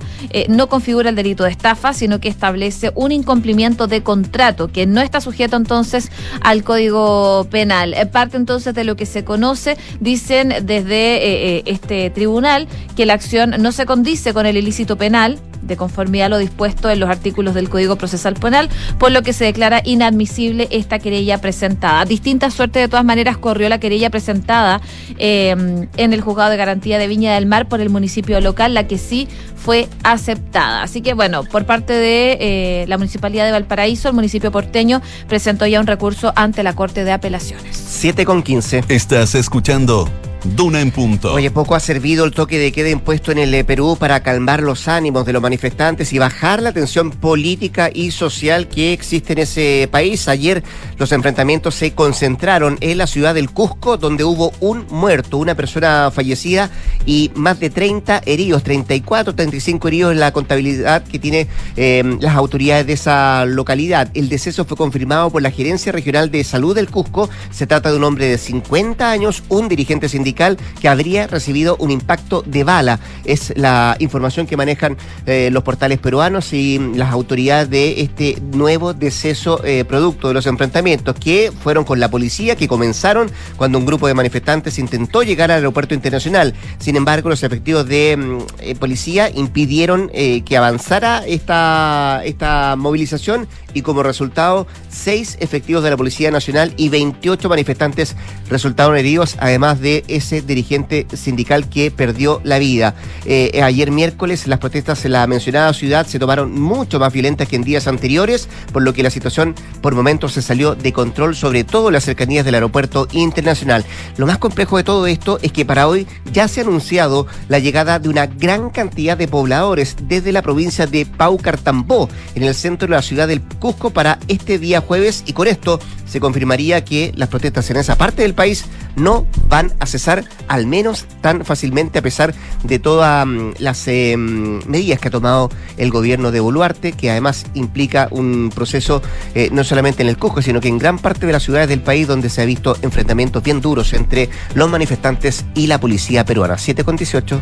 no 0.50 0.68
configura 0.70 1.10
el 1.10 1.16
delito 1.16 1.44
de 1.44 1.52
estafa, 1.52 1.94
sino 1.94 2.20
que 2.20 2.30
establece 2.30 2.92
un 2.96 3.12
incumplimiento 3.12 3.88
de 3.88 4.04
contrato 4.04 4.68
que 4.68 4.86
no 4.86 5.02
está 5.02 5.22
sujeto 5.22 5.56
entonces 5.58 6.12
al 6.42 6.64
Código 6.64 7.48
Penal. 7.50 7.96
parte 8.12 8.38
entonces 8.46 8.76
de 8.76 8.84
lo 8.84 8.96
que 8.96 9.08
se 9.08 9.24
conoce, 9.24 9.76
dicen 10.00 10.54
desde 10.62 11.68
este 11.68 12.12
tribunal 12.12 12.68
que 12.96 13.08
la 13.08 13.14
acción 13.14 13.56
no 13.60 13.72
se 13.72 13.88
condice 13.88 14.36
con 14.36 14.46
el 14.46 14.56
ilícito 14.56 14.98
penal 14.98 15.40
de 15.66 15.78
conformidad 15.78 16.28
a 16.28 16.30
lo 16.30 16.38
dispuesto 16.38 16.90
en 16.90 17.00
los 17.00 17.10
artículos 17.10 17.54
del 17.54 17.70
Código 17.70 17.96
Procesal 17.96 18.36
Penal, 18.36 18.70
por 19.00 19.12
lo 19.12 19.24
que 19.24 19.34
se 19.34 19.46
declara 19.46 19.82
inadmisible 19.84 20.68
esta 20.72 21.00
querella 21.00 21.40
presentada. 21.40 22.06
Distinta 22.06 22.52
suerte, 22.52 22.80
de 22.80 22.88
todas 22.88 23.06
maneras, 23.06 23.38
corrió 23.38 23.68
la 23.70 23.80
querella 23.80 24.10
presentada 24.10 24.82
eh, 25.18 25.50
en 25.98 26.14
el 26.14 26.22
Juzgado 26.22 26.52
de 26.52 26.58
Garantía 26.58 27.00
de 27.00 27.08
Viña 27.08 27.34
del 27.34 27.46
Mar 27.46 27.68
por 27.68 27.82
el 27.82 27.90
municipio 27.90 28.40
local, 28.42 28.74
la 28.74 28.88
que 28.88 28.98
sí 28.98 29.28
fue 29.56 29.88
aceptada. 30.04 30.84
Así 30.84 31.02
que, 31.02 31.14
bueno, 31.14 31.44
por 31.44 31.66
parte 31.66 31.94
de 31.94 32.38
eh, 32.40 32.86
la 32.88 32.98
Municipalidad 32.98 33.46
de 33.46 33.52
Valparaíso, 33.52 34.10
el 34.10 34.14
municipio 34.14 34.52
porteño 34.52 35.02
presentó 35.28 35.66
ya 35.66 35.80
un 35.80 35.88
recurso 35.88 36.32
ante 36.36 36.62
la 36.62 36.76
Corte 36.76 37.04
de 37.04 37.12
Apelaciones. 37.12 37.76
7 37.76 38.26
con 38.26 38.35
15. 38.44 38.84
Estás 38.90 39.36
escuchando 39.36 40.10
Duna 40.54 40.80
en 40.80 40.92
punto. 40.92 41.34
Oye, 41.34 41.50
poco 41.50 41.74
ha 41.74 41.80
servido 41.80 42.24
el 42.24 42.32
toque 42.32 42.60
de 42.60 42.72
queda 42.72 42.90
impuesto 42.90 43.32
en 43.32 43.40
el 43.40 43.54
eh, 43.56 43.64
Perú 43.64 43.98
para 44.00 44.22
calmar 44.22 44.62
los 44.62 44.88
ánimos 44.88 45.26
de 45.26 45.34
los 45.34 45.42
manifestantes 45.42 46.14
y 46.14 46.20
bajar 46.20 46.62
la 46.62 46.72
tensión 46.72 47.10
política 47.10 47.90
y 47.92 48.12
social 48.12 48.68
que 48.68 48.94
existe 48.94 49.34
en 49.34 49.40
ese 49.40 49.90
país. 49.92 50.28
Ayer 50.28 50.64
los 51.00 51.12
enfrentamientos 51.12 51.74
se 51.74 51.94
concentraron 51.94 52.78
en 52.82 53.00
la 53.00 53.08
ciudad 53.08 53.34
del 53.34 53.50
Cusco, 53.50 53.98
donde 53.98 54.24
hubo 54.24 54.54
un 54.60 54.86
muerto, 54.92 55.40
una 55.40 55.56
persona 55.56 56.12
fallecida 56.12 56.70
y 57.08 57.32
más 57.34 57.60
de 57.60 57.72
30 57.72 58.22
heridos, 58.28 58.62
34, 58.62 59.34
35 59.34 59.88
heridos 59.88 60.12
en 60.12 60.20
la 60.20 60.32
contabilidad 60.32 61.04
que 61.04 61.18
tiene 61.18 61.48
em, 61.76 62.20
las 62.22 62.36
autoridades 62.36 62.86
de 62.86 62.94
esa 62.94 63.46
localidad. 63.46 64.12
El 64.14 64.30
deceso 64.30 64.64
fue 64.64 64.78
confirmado 64.78 65.32
por 65.32 65.42
la 65.42 65.50
Gerencia 65.50 65.92
Regional 65.92 66.30
de 66.30 66.44
Salud 66.44 66.76
del 66.76 66.92
Cusco. 66.92 67.32
Se 67.50 67.66
trata 67.66 67.90
de 67.90 67.98
un 67.98 68.04
hombre 68.04 68.28
de 68.28 68.38
50 68.38 69.10
años, 69.10 69.42
un 69.50 69.68
dirigente 69.68 70.08
sindical 70.08 70.35
que 70.36 70.88
habría 70.88 71.28
recibido 71.28 71.76
un 71.80 71.92
impacto 71.92 72.44
de 72.46 72.64
bala. 72.64 73.00
Es 73.24 73.54
la 73.56 73.96
información 74.00 74.46
que 74.48 74.58
manejan 74.58 74.98
eh, 75.26 75.50
los 75.52 75.64
portales 75.64 76.00
peruanos 76.00 76.54
y 76.54 76.80
las 76.96 77.12
autoridades 77.12 77.70
de 77.70 78.02
este 78.02 78.38
nuevo 78.54 78.94
deceso 78.94 79.64
eh, 79.64 79.86
producto 79.86 80.28
de 80.28 80.34
los 80.34 80.46
enfrentamientos 80.46 81.16
que 81.16 81.52
fueron 81.64 81.84
con 81.84 82.00
la 82.00 82.10
policía, 82.10 82.56
que 82.56 82.68
comenzaron 82.68 83.32
cuando 83.56 83.78
un 83.78 83.86
grupo 83.86 84.08
de 84.08 84.14
manifestantes 84.14 84.78
intentó 84.78 85.24
llegar 85.24 85.52
al 85.52 85.58
aeropuerto 85.58 85.94
internacional. 85.94 86.54
Sin 86.78 86.96
embargo, 86.96 87.30
los 87.30 87.44
efectivos 87.44 87.88
de 87.88 88.18
mm, 88.18 88.38
eh, 88.60 88.76
policía 88.76 89.30
impidieron 89.34 90.12
que 90.46 90.58
avanzara 90.58 91.24
esta, 91.26 92.22
esta 92.24 92.76
movilización 92.78 93.48
y 93.76 93.82
como 93.82 94.04
resultado, 94.04 94.68
seis 94.90 95.38
efectivos 95.40 95.84
de 95.84 95.90
la 95.90 95.98
Policía 95.98 96.32
Nacional 96.32 96.74
y 96.78 96.90
28 96.90 97.50
manifestantes 97.50 98.16
resultaron 98.50 98.98
heridos, 98.98 99.36
además 99.40 99.82
de 99.82 100.04
ese 100.08 100.25
dirigente 100.32 101.08
sindical 101.14 101.70
que 101.70 101.92
perdió 101.92 102.42
la 102.44 102.60
vida. 102.60 102.96
Eh, 103.26 103.62
ayer 103.64 103.92
miércoles 103.92 104.48
las 104.48 104.60
protestas 104.60 105.06
en 105.06 105.14
la 105.14 105.26
mencionada 105.28 105.74
ciudad 105.74 106.06
se 106.06 106.20
tomaron 106.20 106.60
mucho 106.60 107.00
más 107.00 107.14
violentas 107.14 107.48
que 107.48 107.56
en 107.56 107.64
días 107.64 107.88
anteriores, 107.88 108.48
por 108.72 108.84
lo 108.84 108.94
que 108.94 109.04
la 109.04 109.10
situación 109.10 109.56
por 109.82 109.96
momentos 109.96 110.34
se 110.34 110.42
salió 110.42 110.76
de 110.76 110.94
control, 110.94 111.36
sobre 111.36 111.64
todo 111.64 111.88
en 111.88 111.94
las 111.94 112.06
cercanías 112.06 112.46
del 112.46 112.56
aeropuerto 112.56 113.08
internacional. 113.12 113.86
Lo 114.18 114.26
más 114.26 114.38
complejo 114.38 114.78
de 114.78 114.84
todo 114.84 115.08
esto 115.08 115.40
es 115.42 115.52
que 115.52 115.66
para 115.66 115.88
hoy 115.88 116.08
ya 116.32 116.48
se 116.48 116.62
ha 116.62 116.64
anunciado 116.64 117.28
la 117.48 117.60
llegada 117.60 118.00
de 118.00 118.10
una 118.10 118.26
gran 118.26 118.70
cantidad 118.70 119.18
de 119.18 119.28
pobladores 119.28 119.96
desde 120.08 120.32
la 120.32 120.42
provincia 120.42 120.88
de 120.88 121.06
Paucartambó, 121.06 122.10
en 122.36 122.44
el 122.44 122.56
centro 122.56 122.88
de 122.88 122.96
la 122.96 123.02
ciudad 123.02 123.28
del 123.28 123.42
Cusco 123.42 123.90
para 123.90 124.20
este 124.28 124.60
día 124.60 124.82
jueves 124.82 125.24
y 125.26 125.34
con 125.34 125.48
esto 125.48 125.80
se 126.06 126.20
confirmaría 126.20 126.86
que 126.86 127.12
las 127.16 127.30
protestas 127.30 127.70
en 127.70 127.78
esa 127.78 127.98
parte 127.98 128.22
del 128.22 128.34
país 128.34 128.66
no 128.96 129.26
van 129.50 129.74
a 129.80 129.86
cesar 129.86 130.05
al 130.48 130.68
menos 130.68 131.06
tan 131.22 131.46
fácilmente 131.46 132.00
a 132.00 132.02
pesar 132.02 132.34
de 132.64 132.80
todas 132.80 133.26
mm, 133.26 133.54
las 133.60 133.88
em, 133.88 134.62
medidas 134.68 135.00
que 135.00 135.08
ha 135.08 135.12
tomado 135.12 135.50
el 135.78 135.92
gobierno 135.92 136.32
de 136.32 136.40
Boluarte, 136.40 136.92
que 136.92 137.12
además 137.12 137.46
implica 137.54 138.08
un 138.12 138.52
proceso 138.54 139.02
eh, 139.34 139.50
no 139.52 139.64
solamente 139.64 140.04
en 140.04 140.10
el 140.10 140.18
Cusco, 140.18 140.42
sino 140.42 140.62
que 140.62 140.68
en 140.68 140.78
gran 140.78 141.00
parte 141.00 141.26
de 141.26 141.34
las 141.34 141.44
ciudades 141.44 141.70
del 141.70 141.82
país 141.82 142.08
donde 142.08 142.30
se 142.30 142.42
ha 142.42 142.46
visto 142.46 142.78
enfrentamientos 142.82 143.44
bien 143.44 143.62
duros 143.62 143.94
entre 143.94 144.30
los 144.54 144.70
manifestantes 144.70 145.46
y 145.56 145.68
la 145.68 145.80
policía 145.80 146.26
peruana. 146.26 146.58
7 146.58 146.84
con 146.84 146.96
18. 146.96 147.42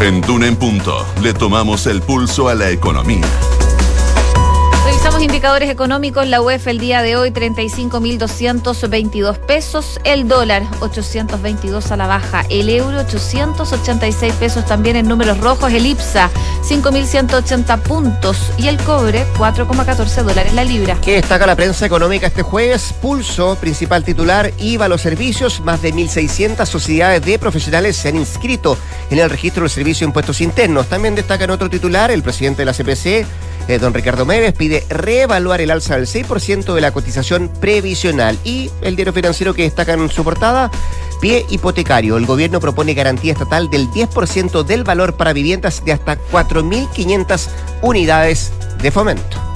En 0.00 0.20
Duna 0.20 0.48
en 0.48 0.56
Punto 0.56 1.06
le 1.22 1.32
tomamos 1.32 1.86
el 1.86 2.02
pulso 2.02 2.48
a 2.48 2.54
la 2.54 2.70
economía. 2.70 3.28
Indicadores 5.22 5.70
económicos. 5.70 6.26
La 6.26 6.42
UEF 6.42 6.66
el 6.66 6.80
día 6.80 7.00
de 7.00 7.14
hoy 7.14 7.30
35.222 7.30 9.38
pesos. 9.38 10.00
El 10.02 10.26
dólar 10.26 10.64
822 10.80 11.92
a 11.92 11.96
la 11.96 12.08
baja. 12.08 12.44
El 12.50 12.68
euro 12.68 12.98
886 12.98 14.34
pesos 14.34 14.66
también 14.66 14.96
en 14.96 15.06
números 15.06 15.38
rojos. 15.38 15.72
El 15.72 15.86
IPSA 15.86 16.28
5.180 16.68 17.82
puntos. 17.82 18.50
Y 18.58 18.66
el 18.66 18.78
cobre 18.78 19.24
4,14 19.38 20.24
dólares 20.24 20.54
la 20.54 20.64
libra. 20.64 20.98
¿Qué 21.00 21.12
destaca 21.12 21.46
la 21.46 21.54
prensa 21.54 21.86
económica 21.86 22.26
este 22.26 22.42
jueves? 22.42 22.92
Pulso, 23.00 23.56
principal 23.60 24.02
titular, 24.02 24.52
IVA 24.58 24.88
los 24.88 25.02
servicios. 25.02 25.60
Más 25.60 25.82
de 25.82 25.94
1.600 25.94 26.66
sociedades 26.66 27.24
de 27.24 27.38
profesionales 27.38 27.96
se 27.96 28.08
han 28.08 28.16
inscrito 28.16 28.76
en 29.08 29.20
el 29.20 29.30
registro 29.30 29.62
del 29.62 29.70
Servicio 29.70 30.04
de 30.04 30.10
Impuestos 30.10 30.40
Internos. 30.40 30.88
También 30.88 31.14
destaca 31.14 31.44
en 31.44 31.50
otro 31.50 31.70
titular 31.70 32.10
el 32.10 32.24
presidente 32.24 32.62
de 32.62 32.66
la 32.66 32.72
CPC 32.72 33.24
eh, 33.68 33.78
don 33.78 33.94
Ricardo 33.94 34.26
Meves 34.26 34.52
pide 34.52 34.84
reevaluar 34.88 35.60
el 35.60 35.70
alza 35.70 35.96
del 35.96 36.06
6% 36.06 36.74
de 36.74 36.80
la 36.80 36.92
cotización 36.92 37.48
previsional. 37.60 38.38
Y 38.44 38.70
el 38.82 38.96
diario 38.96 39.12
financiero 39.12 39.54
que 39.54 39.62
destaca 39.62 39.92
en 39.92 40.08
su 40.10 40.24
portada, 40.24 40.70
pie 41.20 41.46
hipotecario. 41.48 42.16
El 42.16 42.26
gobierno 42.26 42.60
propone 42.60 42.94
garantía 42.94 43.32
estatal 43.32 43.70
del 43.70 43.88
10% 43.88 44.64
del 44.64 44.84
valor 44.84 45.14
para 45.14 45.32
viviendas 45.32 45.84
de 45.84 45.92
hasta 45.92 46.18
4.500 46.30 47.48
unidades 47.82 48.52
de 48.82 48.90
fomento. 48.90 49.51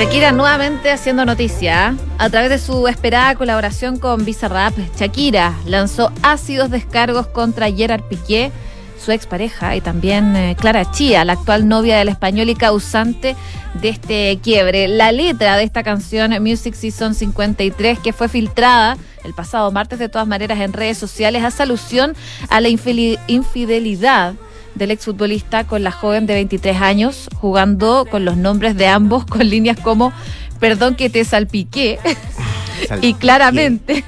Shakira 0.00 0.32
nuevamente 0.32 0.90
haciendo 0.90 1.26
noticia. 1.26 1.88
¿ah? 1.88 1.94
A 2.16 2.30
través 2.30 2.48
de 2.48 2.58
su 2.58 2.88
esperada 2.88 3.34
colaboración 3.34 3.98
con 3.98 4.24
Bizarrap, 4.24 4.72
Shakira 4.96 5.54
lanzó 5.66 6.10
ácidos 6.22 6.70
descargos 6.70 7.26
contra 7.26 7.70
Gerard 7.70 8.04
Piqué, 8.04 8.50
su 8.98 9.12
expareja, 9.12 9.76
y 9.76 9.82
también 9.82 10.34
eh, 10.36 10.56
Clara 10.58 10.90
Chía, 10.90 11.26
la 11.26 11.34
actual 11.34 11.68
novia 11.68 11.98
del 11.98 12.08
español 12.08 12.48
y 12.48 12.54
causante 12.54 13.36
de 13.74 13.90
este 13.90 14.38
quiebre. 14.42 14.88
La 14.88 15.12
letra 15.12 15.58
de 15.58 15.64
esta 15.64 15.82
canción, 15.82 16.32
Music 16.42 16.72
Season 16.72 17.14
53, 17.14 17.98
que 17.98 18.14
fue 18.14 18.30
filtrada 18.30 18.96
el 19.22 19.34
pasado 19.34 19.70
martes 19.70 19.98
de 19.98 20.08
todas 20.08 20.26
maneras 20.26 20.60
en 20.60 20.72
redes 20.72 20.96
sociales, 20.96 21.44
hace 21.44 21.62
alusión 21.62 22.16
a 22.48 22.62
la 22.62 22.70
infidelidad 22.70 24.34
del 24.80 24.90
exfutbolista 24.90 25.64
con 25.64 25.84
la 25.84 25.92
joven 25.92 26.26
de 26.26 26.34
23 26.34 26.80
años, 26.80 27.28
jugando 27.36 28.06
con 28.10 28.24
los 28.24 28.36
nombres 28.36 28.76
de 28.76 28.86
ambos 28.86 29.26
con 29.26 29.48
líneas 29.48 29.78
como 29.78 30.12
perdón 30.58 30.96
que 30.96 31.10
te 31.10 31.24
salpiqué. 31.24 31.98
y 33.02 33.14
claramente 33.14 34.04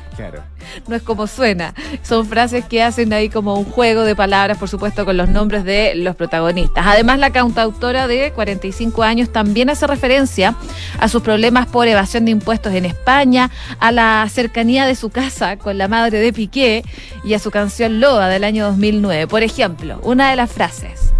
no 0.89 0.97
es 0.97 1.03
como 1.03 1.27
suena. 1.27 1.75
Son 2.03 2.27
frases 2.27 2.65
que 2.65 2.83
hacen 2.83 3.13
ahí 3.13 3.29
como 3.29 3.55
un 3.55 3.65
juego 3.65 4.03
de 4.03 4.15
palabras, 4.15 4.59
por 4.59 4.69
supuesto, 4.69 5.05
con 5.05 5.17
los 5.17 5.29
nombres 5.29 5.65
de 5.65 5.95
los 5.95 6.17
protagonistas. 6.17 6.85
Además, 6.87 7.19
la 7.19 7.31
cantautora 7.31 8.07
de 8.07 8.33
45 8.33 9.03
años 9.03 9.33
también 9.33 9.71
hace 9.71 9.87
referencia 9.87 10.55
a 10.99 11.09
sus 11.09 11.23
problemas 11.23 11.67
por 11.67 11.89
evasión 11.89 12.25
de 12.25 12.31
impuestos 12.31 12.75
en 12.75 12.85
España, 12.85 13.51
a 13.79 13.93
la 13.93 14.27
cercanía 14.31 14.87
de 14.87 14.95
su 14.95 15.11
casa 15.11 15.57
con 15.57 15.79
la 15.79 15.89
madre 15.89 16.19
de 16.19 16.33
Piqué 16.33 16.85
y 17.25 17.35
a 17.35 17.39
su 17.39 17.51
canción 17.51 18.01
Loa 18.01 18.29
del 18.29 18.45
año 18.45 18.67
2009. 18.67 19.27
Por 19.27 19.43
ejemplo, 19.43 20.01
una 20.03 20.31
de 20.31 20.37
las 20.37 20.51
frases 20.51 21.13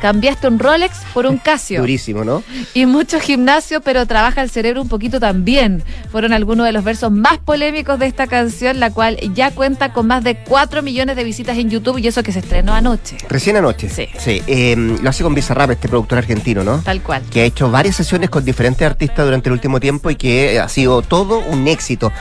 cambiaste 0.00 0.48
un 0.48 0.58
Rolex 0.58 0.98
por 1.12 1.26
un 1.26 1.38
Casio. 1.38 1.80
Durísimo, 1.80 2.24
¿no? 2.24 2.42
Y 2.74 2.86
mucho 2.86 3.20
gimnasio, 3.20 3.80
pero 3.80 4.06
trabaja 4.06 4.42
el 4.42 4.50
cerebro 4.50 4.82
un 4.82 4.88
poquito 4.88 5.20
también. 5.20 5.82
Fueron 6.10 6.32
algunos 6.32 6.66
de 6.66 6.72
los 6.72 6.84
versos 6.84 7.10
más 7.12 7.38
polémicos 7.38 7.98
de 7.98 8.06
esta 8.06 8.26
canción, 8.26 8.80
la 8.80 8.90
cual 8.90 9.18
ya 9.34 9.50
cuenta 9.50 9.92
con 9.92 10.06
más 10.06 10.24
de 10.24 10.36
4 10.36 10.82
millones 10.82 11.16
de 11.16 11.24
visitas 11.24 11.56
en 11.58 11.70
YouTube 11.70 11.98
y 11.98 12.08
eso 12.08 12.22
que 12.22 12.32
se 12.32 12.40
estrenó 12.40 12.74
anoche. 12.74 13.16
Recién 13.28 13.56
anoche. 13.56 13.88
Sí. 13.88 14.08
Sí. 14.18 14.42
eh, 14.46 14.74
lo 14.76 15.08
hace 15.08 15.22
con 15.22 15.34
Bizarrap, 15.34 15.70
este 15.70 15.88
productor 15.88 16.18
argentino, 16.18 16.64
¿no? 16.64 16.78
Tal 16.78 17.02
cual. 17.02 17.22
que 17.30 17.42
ha 17.42 17.44
hecho 17.44 17.70
varias 17.70 17.96
sesiones 17.96 18.30
con 18.30 18.44
diferentes 18.44 18.86
artistas 18.86 19.24
durante 19.24 19.48
el 19.48 19.52
último 19.54 19.80
tiempo 19.80 20.10
y 20.10 20.16
que 20.16 20.58
ha 20.60 20.68
sido 20.68 21.02
todo 21.02 21.40
un 21.40 21.68
éxito. 21.68 22.12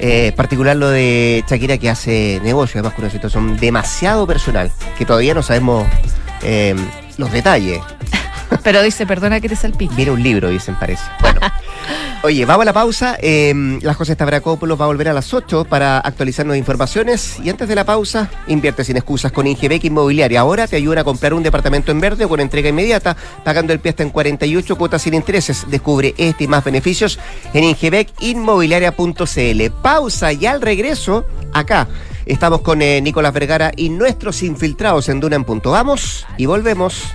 Eh, 0.00 0.32
particular 0.36 0.76
lo 0.76 0.90
de 0.90 1.44
Shakira 1.48 1.76
que 1.78 1.90
hace 1.90 2.40
negocio, 2.44 2.78
además 2.78 2.94
con 2.94 3.04
una 3.04 3.12
situación 3.12 3.56
demasiado 3.56 4.26
personal, 4.28 4.70
que 4.96 5.04
todavía 5.04 5.34
no 5.34 5.42
sabemos 5.42 5.86
eh, 6.42 6.76
los 7.18 7.30
detalles. 7.30 7.80
Pero 8.62 8.82
dice, 8.82 9.06
perdona 9.06 9.40
que 9.40 9.48
te 9.48 9.56
salpique. 9.56 9.94
Viene 9.94 10.10
un 10.10 10.22
libro, 10.22 10.48
dicen, 10.48 10.74
parece. 10.76 11.02
Bueno. 11.20 11.40
Oye, 12.22 12.44
vamos 12.44 12.62
a 12.62 12.64
la 12.64 12.72
pausa. 12.72 13.16
Eh, 13.20 13.78
la 13.80 13.94
José 13.94 14.14
Stavrakopoulos 14.14 14.80
va 14.80 14.84
a 14.84 14.88
volver 14.88 15.08
a 15.08 15.12
las 15.12 15.32
8 15.32 15.66
para 15.66 15.98
actualizarnos 15.98 16.56
informaciones. 16.56 17.38
Y 17.44 17.50
antes 17.50 17.68
de 17.68 17.76
la 17.76 17.84
pausa, 17.84 18.28
invierte 18.48 18.82
sin 18.84 18.96
excusas 18.96 19.30
con 19.30 19.46
Ingebec 19.46 19.84
Inmobiliaria. 19.84 20.40
Ahora 20.40 20.66
te 20.66 20.74
ayudan 20.76 20.98
a 20.98 21.04
comprar 21.04 21.32
un 21.34 21.44
departamento 21.44 21.92
en 21.92 22.00
verde 22.00 22.24
o 22.24 22.28
con 22.28 22.40
entrega 22.40 22.70
inmediata, 22.70 23.16
pagando 23.44 23.72
el 23.72 23.78
pie 23.78 23.90
hasta 23.90 24.02
en 24.02 24.10
48 24.10 24.76
cuotas 24.76 25.02
sin 25.02 25.14
intereses. 25.14 25.64
Descubre 25.68 26.14
este 26.18 26.42
y 26.44 26.48
más 26.48 26.64
beneficios 26.64 27.20
en 27.54 27.64
ingebecinmobiliaria.cl. 27.64 29.70
Pausa 29.82 30.32
y 30.32 30.46
al 30.46 30.60
regreso, 30.60 31.24
acá. 31.52 31.86
Estamos 32.28 32.60
con 32.60 32.82
eh, 32.82 33.00
Nicolás 33.00 33.32
Vergara 33.32 33.72
y 33.74 33.88
nuestros 33.88 34.42
infiltrados 34.42 35.08
en 35.08 35.18
Duna 35.18 35.36
en 35.36 35.44
Punto. 35.44 35.70
Vamos 35.70 36.26
y 36.36 36.44
volvemos. 36.44 37.14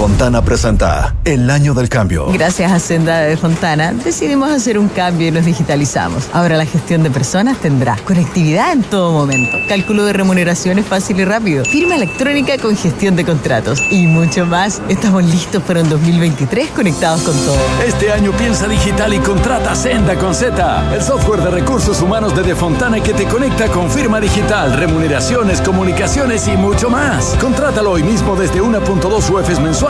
Fontana 0.00 0.40
presenta 0.40 1.14
El 1.26 1.50
Año 1.50 1.74
del 1.74 1.90
Cambio. 1.90 2.32
Gracias 2.32 2.72
a 2.72 2.78
Senda 2.78 3.18
de 3.18 3.36
Fontana 3.36 3.92
decidimos 3.92 4.48
hacer 4.48 4.78
un 4.78 4.88
cambio 4.88 5.28
y 5.28 5.30
nos 5.30 5.44
digitalizamos. 5.44 6.26
Ahora 6.32 6.56
la 6.56 6.64
gestión 6.64 7.02
de 7.02 7.10
personas 7.10 7.58
tendrá 7.58 7.98
conectividad 8.06 8.72
en 8.72 8.82
todo 8.82 9.12
momento, 9.12 9.58
cálculo 9.68 10.06
de 10.06 10.14
remuneraciones 10.14 10.86
fácil 10.86 11.20
y 11.20 11.26
rápido, 11.26 11.66
firma 11.66 11.96
electrónica 11.96 12.56
con 12.56 12.78
gestión 12.78 13.14
de 13.14 13.26
contratos 13.26 13.78
y 13.90 14.06
mucho 14.06 14.46
más. 14.46 14.80
Estamos 14.88 15.22
listos 15.22 15.62
para 15.64 15.82
un 15.82 15.90
2023 15.90 16.70
conectados 16.70 17.20
con 17.20 17.36
todo. 17.36 17.58
Este 17.86 18.10
año 18.10 18.32
piensa 18.32 18.66
digital 18.68 19.12
y 19.12 19.18
contrata 19.18 19.74
Senda 19.74 20.16
con 20.16 20.34
Z, 20.34 20.94
el 20.94 21.02
software 21.02 21.42
de 21.42 21.50
recursos 21.50 22.00
humanos 22.00 22.34
de 22.34 22.42
Defontana 22.42 23.00
que 23.00 23.12
te 23.12 23.26
conecta 23.26 23.68
con 23.68 23.90
firma 23.90 24.18
digital, 24.18 24.78
remuneraciones, 24.78 25.60
comunicaciones 25.60 26.48
y 26.48 26.56
mucho 26.56 26.88
más. 26.88 27.36
Contrátalo 27.38 27.90
hoy 27.90 28.02
mismo 28.02 28.34
desde 28.34 28.62
1.2 28.62 29.28
UFs 29.28 29.60
mensuales 29.60 29.89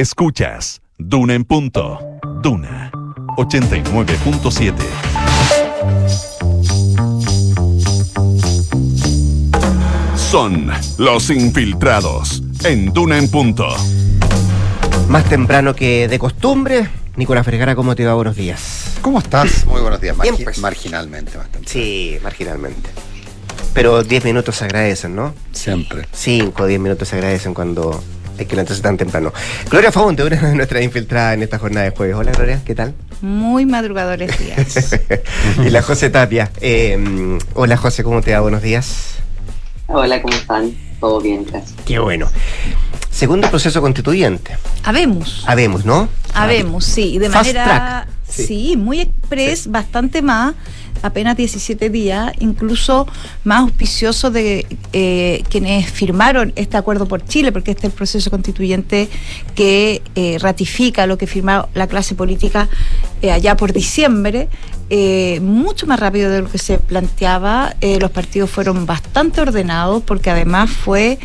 Escuchas 0.00 0.82
Duna 0.98 1.32
en 1.32 1.44
punto. 1.46 1.98
Duna 2.42 2.90
89.7. 3.38 4.74
Son 10.16 10.70
los 10.98 11.30
infiltrados 11.30 12.42
en 12.64 12.92
Duna 12.92 13.18
en 13.18 13.30
punto. 13.30 13.66
Más 15.08 15.24
temprano 15.28 15.74
que 15.74 16.08
de 16.08 16.18
costumbre, 16.18 16.88
Nicolás 17.16 17.46
Vergara, 17.46 17.74
¿cómo 17.76 17.94
te 17.94 18.04
va? 18.04 18.14
Buenos 18.14 18.36
días. 18.36 18.96
¿Cómo 19.02 19.18
estás? 19.18 19.64
Muy 19.66 19.80
buenos 19.80 20.00
días. 20.00 20.16
Bien, 20.18 20.34
Margi- 20.34 20.44
pues. 20.44 20.58
Marginalmente 20.58 21.36
bastante. 21.38 21.68
Sí, 21.70 22.18
marginalmente. 22.22 22.90
Pero 23.72 24.02
10 24.02 24.24
minutos 24.24 24.56
se 24.56 24.64
agradecen, 24.64 25.14
¿no? 25.14 25.34
Siempre. 25.52 26.06
5 26.12 26.62
o 26.62 26.66
10 26.66 26.80
minutos 26.80 27.08
se 27.08 27.16
agradecen 27.16 27.54
cuando 27.54 28.02
hay 28.38 28.46
que 28.46 28.54
levantarse 28.56 28.82
tan 28.82 28.96
temprano. 28.96 29.32
Gloria 29.70 29.92
Faunte, 29.92 30.22
una 30.24 30.36
de 30.36 30.54
nuestras 30.54 30.82
infiltradas 30.82 31.34
en 31.34 31.42
esta 31.42 31.58
jornada 31.58 31.84
de 31.84 31.96
jueves. 31.96 32.16
Hola, 32.16 32.32
Gloria, 32.32 32.60
¿qué 32.64 32.74
tal? 32.74 32.94
Muy 33.20 33.66
madrugadores 33.66 34.38
días. 34.38 35.00
y 35.64 35.70
la 35.70 35.82
José 35.82 36.10
Tapia. 36.10 36.50
Eh, 36.60 37.38
hola, 37.54 37.76
José, 37.76 38.02
¿cómo 38.04 38.22
te 38.22 38.32
va? 38.32 38.40
Buenos 38.40 38.62
días. 38.62 39.16
Hola, 39.88 40.20
¿cómo 40.20 40.34
están? 40.34 40.72
Todo 41.00 41.20
bien, 41.20 41.44
gracias. 41.44 41.74
Qué 41.84 41.98
bueno. 41.98 42.28
Segundo 43.10 43.48
proceso 43.48 43.80
constituyente. 43.80 44.56
Habemos. 44.84 45.44
Habemos, 45.46 45.84
¿no? 45.84 46.08
Habemos, 46.34 46.84
sí, 46.84 47.18
de 47.18 47.30
Fast 47.30 47.54
manera. 47.54 47.64
track, 47.64 48.08
sí. 48.28 48.46
Sí. 48.46 48.76
muy 48.76 49.00
express, 49.00 49.70
bastante 49.70 50.20
más, 50.20 50.54
apenas 51.06 51.36
17 51.36 51.90
días, 51.90 52.32
incluso 52.40 53.06
más 53.44 53.60
auspicioso 53.62 54.30
de 54.30 54.66
eh, 54.92 55.42
quienes 55.48 55.90
firmaron 55.90 56.52
este 56.56 56.76
acuerdo 56.76 57.06
por 57.06 57.24
Chile, 57.24 57.52
porque 57.52 57.70
este 57.70 57.86
es 57.86 57.92
el 57.92 57.96
proceso 57.96 58.30
constituyente 58.30 59.08
que 59.54 60.02
eh, 60.14 60.38
ratifica 60.40 61.06
lo 61.06 61.16
que 61.18 61.26
firmó 61.26 61.68
la 61.74 61.86
clase 61.86 62.14
política 62.14 62.68
eh, 63.22 63.30
allá 63.32 63.56
por 63.56 63.72
diciembre. 63.72 64.48
Eh, 64.88 65.40
mucho 65.40 65.86
más 65.86 65.98
rápido 65.98 66.30
de 66.30 66.42
lo 66.42 66.50
que 66.50 66.58
se 66.58 66.78
planteaba. 66.78 67.74
Eh, 67.80 67.98
los 68.00 68.10
partidos 68.10 68.50
fueron 68.50 68.86
bastante 68.86 69.40
ordenados 69.40 70.02
porque 70.04 70.30
además 70.30 70.70
fue 70.70 71.18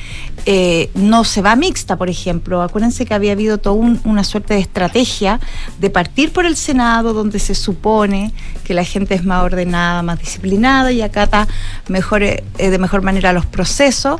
eh, 0.48 0.90
no 0.96 1.24
se 1.24 1.44
va 1.44 1.56
mixta, 1.56 1.98
por 1.98 2.10
ejemplo. 2.10 2.64
Acuérdense 2.64 3.06
que 3.06 3.14
había 3.14 3.34
habido 3.34 3.60
toda 3.60 3.76
un- 3.76 4.02
una 4.06 4.24
suerte 4.24 4.56
de 4.56 4.60
estrategia 4.62 5.40
de 5.80 5.90
partir 5.92 6.34
por 6.34 6.46
el 6.48 6.56
Senado, 6.56 7.14
donde 7.14 7.38
se 7.38 7.54
supone 7.54 8.34
que 8.64 8.74
la 8.74 8.84
gente 8.84 9.14
es 9.14 9.24
más 9.24 9.44
ordenada, 9.44 10.02
más 10.02 10.18
disciplinada 10.20 10.92
y 10.92 11.02
acata 11.04 11.48
mejor, 11.88 12.22
de 12.22 12.78
mejor 12.80 13.04
manera 13.04 13.34
los 13.34 13.46
procesos. 13.46 14.20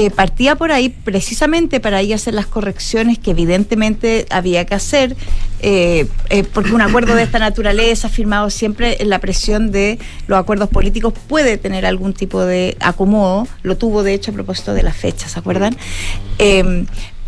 Eh, 0.00 0.10
partía 0.10 0.54
por 0.54 0.70
ahí 0.70 0.90
precisamente 0.90 1.80
para 1.80 1.96
ahí 1.96 2.12
hacer 2.12 2.32
las 2.32 2.46
correcciones 2.46 3.18
que 3.18 3.32
evidentemente 3.32 4.26
había 4.30 4.64
que 4.64 4.76
hacer, 4.76 5.16
eh, 5.58 6.06
eh, 6.30 6.44
porque 6.44 6.70
un 6.70 6.80
acuerdo 6.82 7.16
de 7.16 7.24
esta 7.24 7.40
naturaleza, 7.40 8.08
firmado 8.08 8.48
siempre 8.48 9.02
en 9.02 9.10
la 9.10 9.18
presión 9.18 9.72
de 9.72 9.98
los 10.28 10.38
acuerdos 10.38 10.68
políticos, 10.68 11.14
puede 11.26 11.58
tener 11.58 11.84
algún 11.84 12.12
tipo 12.12 12.44
de 12.44 12.76
acomodo, 12.78 13.48
lo 13.64 13.76
tuvo 13.76 14.04
de 14.04 14.14
hecho 14.14 14.30
a 14.30 14.34
propósito 14.34 14.72
de 14.72 14.84
las 14.84 14.96
fechas, 14.96 15.32
¿se 15.32 15.38
acuerdan? 15.40 15.76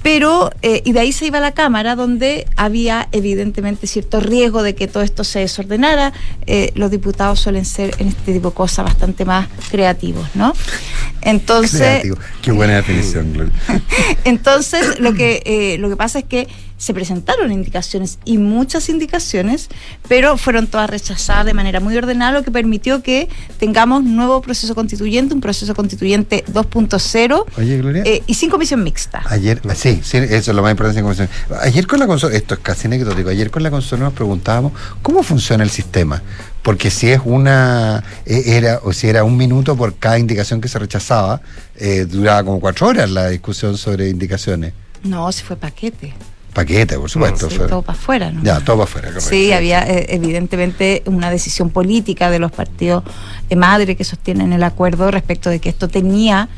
Pero, 0.02 0.50
eh, 0.62 0.80
y 0.84 0.92
de 0.92 1.00
ahí 1.00 1.12
se 1.12 1.26
iba 1.26 1.38
a 1.38 1.40
la 1.42 1.52
Cámara, 1.52 1.94
donde 1.94 2.46
había 2.56 3.08
evidentemente 3.12 3.86
cierto 3.86 4.20
riesgo 4.20 4.62
de 4.62 4.74
que 4.74 4.88
todo 4.88 5.02
esto 5.02 5.24
se 5.24 5.40
desordenara. 5.40 6.12
Eh, 6.46 6.72
los 6.74 6.90
diputados 6.90 7.40
suelen 7.40 7.64
ser 7.64 7.94
en 7.98 8.08
este 8.08 8.32
tipo 8.32 8.50
de 8.50 8.54
cosas 8.54 8.86
bastante 8.86 9.24
más 9.24 9.48
creativos, 9.70 10.26
¿no? 10.34 10.54
Entonces, 11.22 11.80
Creativo. 11.80 12.16
Qué 12.40 12.52
buena 12.52 12.76
definición, 12.76 13.32
Gloria. 13.34 13.52
entonces, 14.24 14.98
lo 15.00 15.12
que, 15.12 15.42
eh, 15.44 15.76
lo 15.78 15.90
que 15.90 15.96
pasa 15.96 16.20
es 16.20 16.24
que 16.24 16.48
se 16.80 16.94
presentaron 16.94 17.52
indicaciones 17.52 18.18
y 18.24 18.38
muchas 18.38 18.88
indicaciones, 18.88 19.68
pero 20.08 20.38
fueron 20.38 20.66
todas 20.66 20.88
rechazadas 20.88 21.44
de 21.44 21.52
manera 21.52 21.78
muy 21.78 21.94
ordenada, 21.94 22.32
lo 22.32 22.42
que 22.42 22.50
permitió 22.50 23.02
que 23.02 23.28
tengamos 23.58 24.02
nuevo 24.02 24.40
proceso 24.40 24.74
constituyente, 24.74 25.34
un 25.34 25.42
proceso 25.42 25.74
constituyente 25.74 26.42
2.0 26.50 27.44
Oye, 27.58 27.76
Gloria. 27.76 28.02
eh, 28.06 28.22
y 28.26 28.32
sin 28.32 28.48
comisión 28.48 28.82
mixta. 28.82 29.22
Ayer, 29.26 29.60
sí, 29.74 30.00
sí, 30.02 30.16
eso 30.16 30.50
es 30.50 30.56
lo 30.56 30.62
más 30.62 30.70
importante. 30.70 31.00
en 31.00 31.04
conversación. 31.04 31.60
Ayer 31.60 31.86
con 31.86 31.98
la 31.98 32.06
consola, 32.06 32.34
esto 32.34 32.54
es 32.54 32.60
casi 32.60 32.86
anecdótico, 32.86 33.28
ayer 33.28 33.50
con 33.50 33.62
la 33.62 33.70
consola 33.70 34.04
nos 34.04 34.14
preguntábamos 34.14 34.72
cómo 35.02 35.22
funciona 35.22 35.62
el 35.62 35.70
sistema. 35.70 36.22
Porque 36.62 36.90
si 36.90 37.10
es 37.10 37.20
una, 37.24 38.02
eh, 38.24 38.42
era, 38.46 38.80
o 38.84 38.94
si 38.94 39.06
era 39.06 39.22
un 39.22 39.36
minuto 39.36 39.76
por 39.76 39.96
cada 39.96 40.18
indicación 40.18 40.62
que 40.62 40.68
se 40.68 40.78
rechazaba, 40.78 41.42
eh, 41.76 42.06
duraba 42.08 42.42
como 42.44 42.58
cuatro 42.58 42.86
horas 42.86 43.10
la 43.10 43.28
discusión 43.28 43.76
sobre 43.76 44.08
indicaciones. 44.08 44.72
No, 45.02 45.30
se 45.32 45.44
fue 45.44 45.56
paquete. 45.56 46.14
Paquete, 46.52 46.98
por 46.98 47.10
supuesto. 47.10 47.48
Sí, 47.48 47.58
todo 47.58 47.82
para 47.82 47.98
afuera, 47.98 48.30
¿no? 48.30 48.42
Ya, 48.42 48.60
todo 48.60 48.76
para 48.76 48.84
afuera, 48.84 49.08
correcto. 49.08 49.30
Sí, 49.30 49.52
había 49.52 49.82
eh, 49.82 50.06
evidentemente 50.10 51.02
una 51.06 51.30
decisión 51.30 51.70
política 51.70 52.30
de 52.30 52.38
los 52.38 52.50
partidos 52.50 53.04
de 53.48 53.56
madre 53.56 53.96
que 53.96 54.04
sostienen 54.04 54.52
el 54.52 54.62
acuerdo 54.62 55.10
respecto 55.10 55.50
de 55.50 55.60
que 55.60 55.68
esto 55.68 55.88
tenía, 55.88 56.48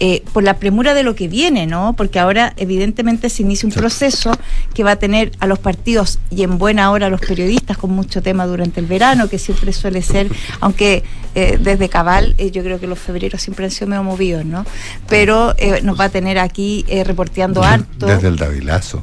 eh, 0.00 0.22
por 0.32 0.42
la 0.42 0.58
premura 0.58 0.94
de 0.94 1.02
lo 1.02 1.14
que 1.14 1.28
viene, 1.28 1.66
¿no? 1.66 1.94
Porque 1.96 2.18
ahora 2.18 2.54
evidentemente 2.56 3.30
se 3.30 3.42
inicia 3.42 3.66
un 3.66 3.72
proceso 3.72 4.32
que 4.74 4.84
va 4.84 4.92
a 4.92 4.96
tener 4.96 5.32
a 5.38 5.46
los 5.46 5.58
partidos 5.58 6.18
y 6.30 6.42
en 6.42 6.58
buena 6.58 6.90
hora 6.90 7.06
a 7.06 7.10
los 7.10 7.20
periodistas 7.20 7.78
con 7.78 7.90
mucho 7.90 8.22
tema 8.22 8.46
durante 8.46 8.80
el 8.80 8.86
verano, 8.86 9.28
que 9.28 9.38
siempre 9.38 9.72
suele 9.72 10.02
ser, 10.02 10.28
aunque 10.60 11.04
eh, 11.34 11.58
desde 11.60 11.88
Cabal 11.88 12.34
eh, 12.36 12.50
yo 12.50 12.62
creo 12.62 12.78
que 12.78 12.86
los 12.86 12.98
febreros 12.98 13.40
siempre 13.40 13.64
han 13.64 13.70
sido 13.70 13.86
medio 13.86 14.02
movidos, 14.02 14.44
¿no? 14.44 14.66
Pero 15.08 15.54
nos 15.82 15.98
va 15.98 16.04
a 16.04 16.08
tener 16.08 16.38
aquí 16.38 16.84
eh, 16.88 17.04
reporteando 17.04 17.62
harto. 17.62 18.06
Desde 18.06 18.28
el 18.28 18.36
Davilazo. 18.36 19.02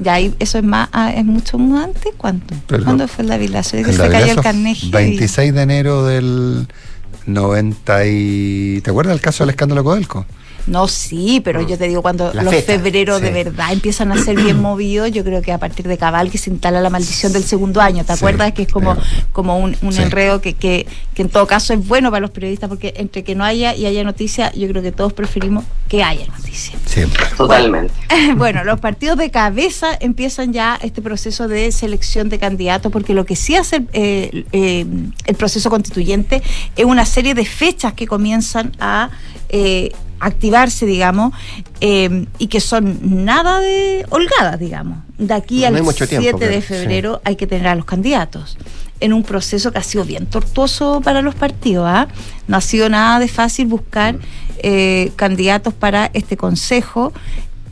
Ya 0.00 0.14
ahí, 0.14 0.34
eso 0.38 0.58
es 0.58 0.64
más, 0.64 0.88
ah, 0.92 1.12
es 1.12 1.24
mucho 1.24 1.58
más 1.58 1.84
antes, 1.84 2.12
¿cuánto? 2.16 2.54
Perdón. 2.66 2.84
¿Cuándo 2.84 3.08
fue 3.08 3.22
el 3.22 3.28
Davilazo? 3.28 3.76
El 3.76 3.92
se 3.92 4.08
cayó 4.08 4.32
el 4.32 4.40
Carnegie. 4.40 4.90
26 4.90 5.54
de 5.54 5.62
enero 5.62 6.04
del 6.04 6.66
90 7.26 8.06
y... 8.06 8.80
¿Te 8.82 8.90
acuerdas 8.90 9.14
del 9.14 9.20
caso 9.20 9.44
del 9.44 9.50
escándalo 9.50 9.84
Codelco? 9.84 10.26
No, 10.66 10.88
sí, 10.88 11.40
pero 11.44 11.60
yo 11.60 11.76
te 11.76 11.88
digo, 11.88 12.00
cuando 12.02 12.32
La 12.32 12.42
los 12.42 12.54
febreros 12.64 13.20
de 13.20 13.30
verdad 13.30 13.72
empiezan 13.72 14.12
a 14.12 14.16
ser 14.16 14.36
bien 14.36 14.58
movidos, 14.62 15.10
yo 15.12 15.22
creo 15.24 15.42
que 15.42 15.52
a 15.52 15.58
partir 15.58 15.86
de 15.86 15.98
Cabal 15.98 16.30
que 16.30 16.38
se 16.38 16.50
instala 16.50 16.80
la 16.80 16.90
maldición 16.90 17.32
del 17.32 17.44
segundo 17.44 17.80
año, 17.80 18.04
¿te 18.04 18.12
Sí, 18.14 18.18
acuerdas? 18.18 18.52
Que 18.52 18.62
es 18.62 18.68
como, 18.72 18.96
como 19.32 19.58
un, 19.58 19.76
un 19.82 19.92
Sí. 19.92 20.02
enredo 20.02 20.40
que, 20.40 20.54
que, 20.54 20.86
que 21.14 21.22
en 21.22 21.28
todo 21.28 21.46
caso 21.46 21.74
es 21.74 21.86
bueno 21.86 22.10
para 22.10 22.20
los 22.20 22.30
periodistas, 22.30 22.68
porque 22.68 22.94
entre 22.96 23.24
que 23.24 23.34
no 23.34 23.44
haya 23.44 23.74
y 23.74 23.86
haya 23.86 24.02
noticia, 24.04 24.52
yo 24.54 24.66
creo 24.68 24.82
que 24.82 24.92
todos 24.92 25.12
preferimos 25.12 25.64
que 25.88 26.02
haya 26.02 26.26
noticia. 26.26 26.78
Siempre. 26.86 27.24
Totalmente. 27.36 27.92
bueno, 28.36 28.64
los 28.64 28.80
partidos 28.80 29.18
de 29.18 29.30
cabeza 29.30 29.88
empiezan 30.00 30.52
ya 30.52 30.78
este 30.82 31.02
proceso 31.02 31.46
de 31.48 31.70
selección 31.72 32.28
de 32.30 32.38
candidatos, 32.38 32.90
porque 32.90 33.12
lo 33.14 33.24
que 33.26 33.36
sí 33.36 33.54
hace 33.56 33.84
eh, 33.92 34.44
eh, 34.52 34.86
el 35.26 35.34
proceso 35.36 35.68
constituyente 35.70 36.42
es 36.76 36.84
una 36.84 37.04
serie 37.04 37.34
de 37.34 37.44
fechas 37.44 37.92
que 37.92 38.06
comienzan 38.06 38.72
a 38.80 39.10
eh, 39.50 39.92
activarse, 40.26 40.86
digamos, 40.86 41.32
eh, 41.80 42.26
y 42.38 42.46
que 42.48 42.60
son 42.60 43.24
nada 43.24 43.60
de 43.60 44.04
holgadas, 44.10 44.58
digamos. 44.58 44.98
De 45.18 45.32
aquí 45.34 45.60
No 45.60 45.66
al 45.68 45.74
tiempo, 46.20 46.38
7 46.38 46.48
de 46.54 46.60
febrero 46.80 47.20
hay 47.24 47.36
que 47.36 47.46
tener 47.46 47.68
a 47.68 47.74
los 47.74 47.84
candidatos 47.84 48.56
en 49.00 49.12
un 49.12 49.22
proceso 49.22 49.70
que 49.72 49.78
ha 49.78 49.82
sido 49.82 50.04
bien 50.04 50.26
tortuoso 50.26 51.00
para 51.04 51.20
los 51.22 51.34
partidos. 51.34 51.86
¿ah? 51.88 52.08
No 52.48 52.56
ha 52.56 52.60
sido 52.60 52.88
nada 52.88 53.18
de 53.18 53.28
fácil 53.28 53.66
buscar 53.66 54.16
eh, 54.58 55.12
candidatos 55.16 55.74
para 55.74 56.10
este 56.14 56.36
consejo 56.36 57.12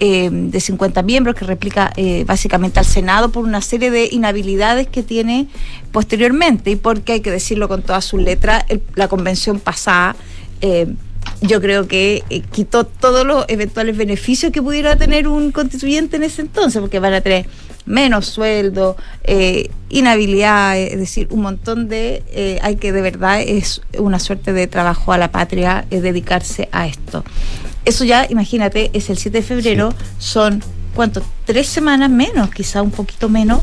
eh, 0.01 0.29
de 0.33 0.61
50 0.61 1.01
miembros 1.03 1.37
que 1.37 1.45
replica 1.45 1.93
eh, 1.97 2.25
básicamente 2.27 2.81
al 2.81 2.85
Senado 2.87 3.31
por 3.31 3.45
una 3.45 3.61
serie 3.61 3.91
de 3.93 4.09
inhabilidades 4.11 4.89
que 4.89 5.03
tiene 5.05 5.47
posteriormente 5.93 6.71
y 6.73 6.77
porque 6.77 7.13
hay 7.13 7.21
que 7.21 7.31
decirlo 7.31 7.69
con 7.69 7.83
todas 7.83 8.05
sus 8.05 8.21
letras, 8.21 8.65
el- 8.69 8.83
la 8.97 9.07
convención 9.09 9.61
pasada. 9.61 10.17
Yo 11.43 11.61
creo 11.61 11.87
que 11.87 12.25
eh, 12.31 12.41
quitó 12.41 12.85
todos 12.85 13.27
los 13.27 13.45
eventuales 13.49 13.97
beneficios 13.97 14.53
que 14.53 14.63
pudiera 14.63 14.97
tener 14.97 15.29
un 15.29 15.53
constituyente 15.53 16.17
en 16.17 16.23
ese 16.23 16.43
entonces, 16.43 16.81
porque 16.81 16.99
van 16.99 17.15
a 17.15 17.21
tener 17.21 17.47
menos 17.85 18.27
sueldo, 18.27 18.97
eh, 19.25 19.71
inhabilidad, 19.89 20.79
es 20.79 20.99
decir, 20.99 21.29
un 21.31 21.43
montón 21.43 21.89
de, 21.89 22.23
eh, 22.29 22.59
hay 22.63 22.77
que 22.77 22.93
de 22.93 23.03
verdad 23.03 23.41
es 23.41 23.83
una 23.99 24.19
suerte 24.19 24.53
de 24.53 24.67
trabajo 24.67 25.13
a 25.13 25.19
la 25.19 25.33
patria 25.33 25.85
eh, 25.91 26.01
dedicarse 26.01 26.69
a 26.73 26.87
esto. 26.87 27.25
Eso 27.85 28.05
ya, 28.05 28.27
imagínate, 28.29 28.91
es 28.93 29.11
el 29.11 29.19
7 29.19 29.39
de 29.39 29.43
febrero, 29.43 29.95
son, 30.19 30.63
¿cuánto? 30.95 31.23
Tres 31.45 31.67
semanas 31.67 32.11
menos, 32.11 32.51
quizá 32.51 32.83
un 32.83 32.93
poquito 32.93 33.29
menos, 33.29 33.61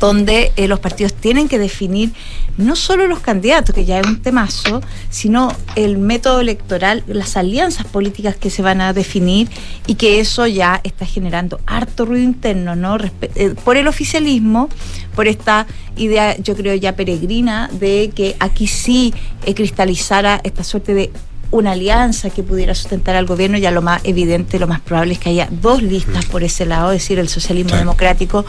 donde 0.00 0.52
eh, 0.56 0.68
los 0.68 0.80
partidos 0.80 1.14
tienen 1.14 1.48
que 1.48 1.58
definir 1.58 2.12
no 2.56 2.74
solo 2.74 3.06
los 3.06 3.20
candidatos, 3.20 3.74
que 3.74 3.84
ya 3.84 4.00
es 4.00 4.06
un 4.06 4.22
temazo, 4.22 4.80
sino 5.10 5.52
el 5.74 5.98
método 5.98 6.40
electoral, 6.40 7.04
las 7.06 7.36
alianzas 7.36 7.86
políticas 7.86 8.36
que 8.36 8.50
se 8.50 8.62
van 8.62 8.80
a 8.80 8.92
definir 8.92 9.48
y 9.86 9.96
que 9.96 10.20
eso 10.20 10.46
ya 10.46 10.80
está 10.82 11.04
generando 11.04 11.60
harto 11.66 12.06
ruido 12.06 12.24
interno, 12.24 12.74
¿no? 12.74 12.96
Eh, 13.20 13.54
por 13.64 13.76
el 13.76 13.88
oficialismo, 13.88 14.68
por 15.14 15.28
esta 15.28 15.66
idea, 15.96 16.36
yo 16.38 16.56
creo 16.56 16.74
ya 16.74 16.96
peregrina, 16.96 17.68
de 17.72 18.10
que 18.14 18.36
aquí 18.40 18.66
sí 18.66 19.12
eh, 19.44 19.54
cristalizara 19.54 20.40
esta 20.42 20.64
suerte 20.64 20.94
de 20.94 21.10
una 21.50 21.72
alianza 21.72 22.30
que 22.30 22.42
pudiera 22.42 22.74
sustentar 22.74 23.16
al 23.16 23.26
gobierno, 23.26 23.58
ya 23.58 23.70
lo 23.70 23.82
más 23.82 24.00
evidente, 24.04 24.58
lo 24.58 24.66
más 24.66 24.80
probable 24.80 25.14
es 25.14 25.18
que 25.18 25.30
haya 25.30 25.48
dos 25.50 25.82
listas 25.82 26.24
por 26.26 26.42
ese 26.42 26.66
lado, 26.66 26.92
es 26.92 27.02
decir, 27.02 27.18
el 27.18 27.28
socialismo 27.28 27.76
democrático 27.76 28.44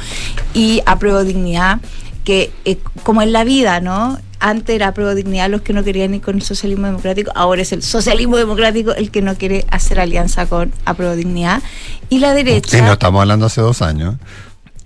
y 0.53 0.81
apruebo 0.85 1.23
dignidad, 1.23 1.79
que 2.23 2.51
eh, 2.65 2.77
como 3.03 3.21
en 3.21 3.31
la 3.31 3.43
vida, 3.43 3.79
¿no? 3.79 4.19
Antes 4.39 4.75
era 4.75 4.89
apruebo 4.89 5.15
dignidad 5.15 5.49
los 5.49 5.61
que 5.61 5.73
no 5.73 5.83
querían 5.83 6.13
ir 6.13 6.21
con 6.21 6.35
el 6.35 6.41
socialismo 6.41 6.85
democrático, 6.87 7.31
ahora 7.35 7.61
es 7.61 7.71
el 7.71 7.81
socialismo 7.81 8.37
democrático 8.37 8.93
el 8.93 9.09
que 9.09 9.21
no 9.21 9.35
quiere 9.35 9.65
hacer 9.71 9.99
alianza 9.99 10.45
con 10.45 10.71
apruebo 10.85 11.15
dignidad. 11.15 11.61
Y 12.09 12.19
la 12.19 12.33
derecha, 12.33 12.77
Sí, 12.77 12.83
no 12.83 12.93
estamos 12.93 13.21
hablando 13.21 13.45
hace 13.47 13.61
dos 13.61 13.81
años. 13.81 14.15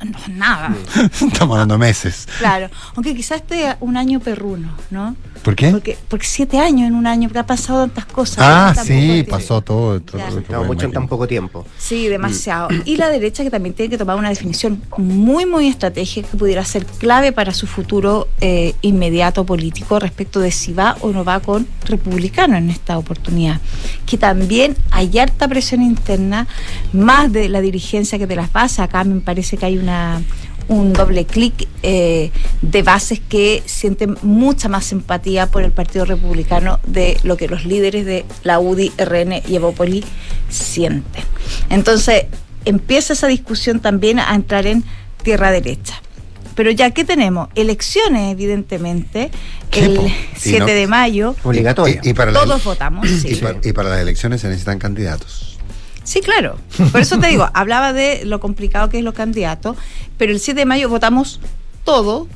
No, 0.04 0.18
nada, 0.30 0.76
estamos 0.96 1.56
hablando 1.56 1.78
meses. 1.78 2.28
claro. 2.40 2.70
Aunque 2.96 3.16
quizás 3.16 3.42
esté 3.42 3.76
un 3.80 3.98
año 3.98 4.20
perruno, 4.20 4.70
¿no? 4.90 5.16
¿Por 5.44 5.56
qué? 5.56 5.72
Porque, 5.72 5.98
porque 6.08 6.26
siete 6.26 6.60
años 6.60 6.88
en 6.88 6.96
un 6.96 7.08
año, 7.08 7.28
porque 7.28 7.40
ha 7.40 7.46
pasado 7.46 7.80
tantas 7.82 8.06
cosas. 8.06 8.38
ah, 8.40 8.74
tan 8.76 8.86
sí, 8.86 9.26
pasó 9.28 9.62
todo. 9.62 10.00
todo 10.02 10.22
Claro. 10.22 10.44
No, 10.50 10.64
mucho 10.66 10.86
en 10.86 10.92
tan 10.92 11.08
poco 11.08 11.28
tiempo. 11.28 11.66
Sí, 11.78 12.08
demasiado. 12.08 12.70
Y 12.86 12.98
la 12.98 13.10
derecha 13.10 13.44
que 13.44 13.50
también 13.50 13.74
tiene 13.74 13.90
que 13.90 13.98
tomar 13.98 14.18
una 14.18 14.30
definición 14.30 14.82
muy, 14.98 15.46
muy 15.46 15.68
estratégica 15.68 16.30
que 16.30 16.38
pudiera 16.38 16.64
ser 16.66 16.86
clave 16.86 17.32
para 17.32 17.54
su 17.54 17.66
futuro 17.68 18.28
eh, 18.40 18.76
inmediato 18.82 19.46
político 19.46 20.00
respecto 20.00 20.40
de 20.40 20.52
si 20.52 20.74
va 20.74 20.98
o 21.02 21.10
no 21.10 21.24
va 21.24 21.40
con 21.40 21.68
republicano 21.86 22.56
en 22.58 22.70
esta 22.70 22.98
oportunidad. 22.98 23.60
Que 24.06 24.18
también 24.18 24.76
hay 24.92 25.18
harta 25.18 25.48
presión 25.48 25.82
interna, 25.82 26.48
más 26.94 27.32
de 27.32 27.50
la 27.50 27.62
dirigencia 27.62 28.20
que 28.20 28.28
de 28.28 28.36
las 28.36 28.52
bases. 28.52 28.80
Acá 28.80 29.04
me 29.04 29.22
parece 29.22 29.58
que 29.58 29.66
hay 29.66 29.78
una 29.78 29.91
un 30.68 30.94
doble 30.94 31.26
clic 31.26 31.68
eh, 31.84 32.32
de 32.62 32.82
bases 32.84 33.20
que 33.20 33.62
sienten 33.66 34.16
mucha 34.22 34.70
más 34.70 34.92
empatía 34.94 35.48
por 35.48 35.64
el 35.64 35.72
Partido 35.72 36.06
Republicano 36.06 36.80
de 36.86 37.18
lo 37.24 37.36
que 37.36 37.48
los 37.50 37.66
líderes 37.66 38.06
de 38.06 38.26
la 38.44 38.60
UDI, 38.60 38.92
RN 38.98 39.42
y 39.48 39.56
Evópoli 39.56 40.04
sienten. 40.50 41.24
Entonces, 41.70 42.26
empieza 42.66 43.14
esa 43.14 43.28
discusión 43.28 43.80
también 43.80 44.20
a 44.20 44.34
entrar 44.36 44.66
en 44.68 44.84
tierra 45.24 45.52
derecha. 45.52 46.02
Pero 46.56 46.70
ya 46.72 46.92
que 46.92 47.04
tenemos 47.06 47.48
elecciones, 47.56 48.32
evidentemente, 48.32 49.32
el 49.72 49.96
po. 49.96 50.06
Y 50.06 50.14
7 50.38 50.60
no- 50.60 50.66
de 50.68 50.88
mayo, 50.88 51.36
Obligatoria. 51.44 52.02
Y, 52.04 52.10
y 52.10 52.14
para 52.14 52.32
la- 52.32 52.42
todos 52.44 52.64
votamos. 52.64 53.10
y 53.10 53.18
sí. 53.20 53.36
pa- 53.36 53.56
y 53.64 53.72
para 53.74 53.90
las 53.90 54.00
elecciones 54.02 54.42
se 54.42 54.48
necesitan 54.48 54.78
candidatos. 54.78 55.51
Sí, 56.12 56.20
claro. 56.20 56.58
Por 56.92 57.00
eso 57.00 57.20
te 57.20 57.28
digo, 57.28 57.50
hablaba 57.54 57.94
de 57.94 58.26
lo 58.26 58.42
complicado 58.42 58.90
que 58.90 58.98
es 58.98 59.04
los 59.06 59.14
candidatos, 59.14 59.78
pero 60.18 60.34
el 60.34 60.42
7 60.42 60.60
de 60.60 60.66
mayo 60.66 60.90
votamos 60.90 61.40
todos, 61.86 62.28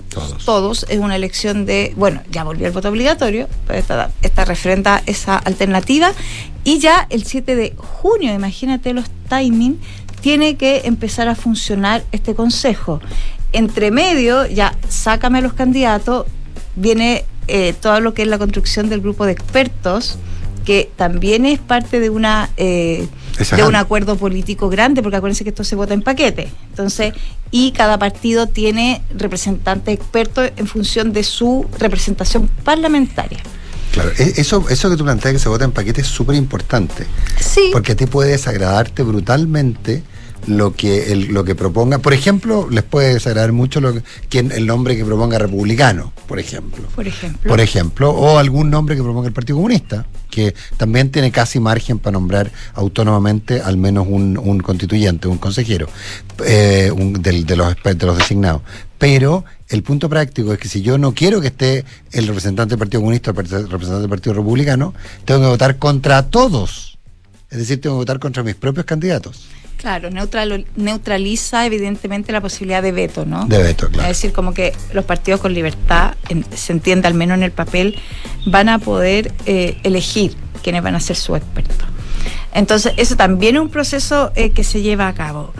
todos, 0.45 0.85
es 0.87 0.99
una 0.99 1.17
elección 1.17 1.65
de, 1.65 1.91
bueno, 1.97 2.21
ya 2.31 2.45
volvió 2.45 2.67
el 2.67 2.71
voto 2.71 2.87
obligatorio, 2.87 3.49
pero 3.67 3.77
esta, 3.77 4.11
esta 4.21 4.45
refrenda 4.45 5.03
esa 5.07 5.35
alternativa, 5.35 6.13
y 6.63 6.79
ya 6.79 7.05
el 7.09 7.25
7 7.25 7.53
de 7.57 7.73
junio, 7.75 8.33
imagínate 8.33 8.93
los 8.93 9.07
timing, 9.27 9.77
tiene 10.21 10.55
que 10.55 10.83
empezar 10.85 11.27
a 11.27 11.35
funcionar 11.35 12.05
este 12.13 12.33
consejo. 12.33 13.01
Entre 13.51 13.91
medio, 13.91 14.47
ya 14.47 14.73
sácame 14.87 15.39
a 15.39 15.41
los 15.41 15.51
candidatos, 15.51 16.27
viene 16.77 17.25
eh, 17.49 17.73
todo 17.73 17.99
lo 17.99 18.13
que 18.13 18.21
es 18.21 18.29
la 18.29 18.37
construcción 18.37 18.87
del 18.87 19.01
grupo 19.01 19.25
de 19.25 19.33
expertos, 19.33 20.17
que 20.63 20.89
también 20.95 21.45
es 21.45 21.59
parte 21.59 21.99
de 21.99 22.09
una 22.09 22.49
eh, 22.55 23.09
De 23.37 23.63
un 23.63 23.75
acuerdo 23.75 24.15
político 24.15 24.69
grande, 24.69 25.01
porque 25.01 25.17
acuérdense 25.17 25.43
que 25.43 25.49
esto 25.49 25.63
se 25.63 25.75
vota 25.75 25.93
en 25.93 26.01
paquete. 26.01 26.47
Entonces, 26.69 27.13
y 27.51 27.71
cada 27.71 27.99
partido 27.99 28.47
tiene 28.47 29.01
representantes 29.15 29.93
expertos 29.93 30.51
en 30.55 30.67
función 30.67 31.11
de 31.11 31.23
su 31.23 31.65
representación 31.77 32.47
parlamentaria. 32.63 33.39
Claro, 33.91 34.11
e- 34.17 34.33
eso, 34.37 34.65
eso 34.69 34.89
que 34.89 34.97
tú 34.97 35.03
planteas 35.03 35.33
que 35.33 35.39
se 35.39 35.49
vota 35.49 35.65
en 35.65 35.71
paquete 35.71 36.01
es 36.01 36.07
súper 36.07 36.35
importante. 36.35 37.05
Sí. 37.39 37.69
Porque 37.71 37.93
a 37.93 37.95
ti 37.95 38.05
puede 38.05 38.31
desagradarte 38.31 39.03
brutalmente 39.03 40.03
lo 40.47 40.73
que 40.73 41.11
el- 41.11 41.27
lo 41.33 41.43
que 41.43 41.55
proponga. 41.55 41.99
Por 41.99 42.13
ejemplo, 42.13 42.67
les 42.69 42.83
puede 42.83 43.13
desagradar 43.15 43.51
mucho 43.51 43.81
lo 43.81 43.93
que, 43.93 44.03
quien, 44.29 44.51
el 44.51 44.65
nombre 44.67 44.95
que 44.95 45.03
proponga 45.05 45.37
republicano, 45.39 46.13
por 46.27 46.39
ejemplo. 46.39 46.83
Por 46.95 47.07
ejemplo. 47.07 47.49
Por 47.49 47.59
ejemplo, 47.61 48.09
o 48.11 48.37
algún 48.37 48.69
nombre 48.69 48.95
que 48.95 49.03
proponga 49.03 49.27
el 49.27 49.33
Partido 49.33 49.57
Comunista, 49.57 50.05
que 50.29 50.53
también 50.77 51.09
tiene 51.11 51.31
casi 51.31 51.59
margen 51.59 51.97
para 51.99 52.13
nombrar 52.13 52.51
autónomamente 52.73 53.61
al 53.61 53.77
menos 53.77 54.05
un, 54.09 54.37
un 54.37 54.59
constituyente, 54.59 55.27
un 55.27 55.37
consejero, 55.37 55.87
eh, 56.45 56.91
un- 56.95 57.13
del- 57.21 57.45
de, 57.45 57.55
los, 57.55 57.75
de 57.83 58.05
los 58.05 58.17
designados. 58.17 58.61
Pero 58.97 59.43
el 59.69 59.83
punto 59.83 60.07
práctico 60.09 60.53
es 60.53 60.59
que 60.59 60.67
si 60.69 60.81
yo 60.81 60.97
no 60.97 61.13
quiero 61.13 61.41
que 61.41 61.47
esté 61.47 61.83
el 62.11 62.27
representante 62.27 62.71
del 62.71 62.79
Partido 62.79 63.01
Comunista 63.01 63.31
o 63.31 63.39
el 63.39 63.47
representante 63.47 64.01
del 64.01 64.09
Partido 64.09 64.33
Republicano, 64.35 64.93
tengo 65.25 65.41
que 65.41 65.47
votar 65.47 65.77
contra 65.77 66.23
todos. 66.29 66.97
Es 67.49 67.57
decir, 67.59 67.79
tengo 67.81 67.95
que 67.95 67.99
votar 68.01 68.19
contra 68.19 68.43
mis 68.43 68.55
propios 68.55 68.85
candidatos. 68.85 69.47
Claro, 69.77 70.09
neutral- 70.09 70.65
neutraliza 70.75 71.65
evidentemente 71.65 72.31
la 72.31 72.41
posibilidad 72.41 72.81
de 72.81 72.91
veto, 72.91 73.25
¿no? 73.25 73.45
De 73.45 73.61
veto, 73.61 73.87
claro. 73.89 74.09
Es 74.09 74.17
decir, 74.17 74.31
como 74.33 74.53
que 74.53 74.73
los 74.93 75.05
partidos 75.05 75.41
con 75.41 75.53
libertad, 75.53 76.15
en- 76.29 76.45
se 76.55 76.73
entiende 76.73 77.07
al 77.07 77.13
menos 77.13 77.37
en 77.37 77.43
el 77.43 77.51
papel, 77.51 77.99
van 78.47 78.69
a 78.69 78.79
poder 78.79 79.31
eh, 79.45 79.77
elegir 79.83 80.35
quiénes 80.63 80.81
van 80.81 80.95
a 80.95 80.99
ser 80.99 81.15
sus 81.15 81.37
expertos. 81.37 81.87
Entonces, 82.53 82.93
eso 82.97 83.15
también 83.15 83.55
es 83.57 83.61
un 83.61 83.69
proceso 83.69 84.31
eh, 84.35 84.51
que 84.51 84.63
se 84.63 84.81
lleva 84.81 85.07
a 85.07 85.13
cabo. 85.13 85.53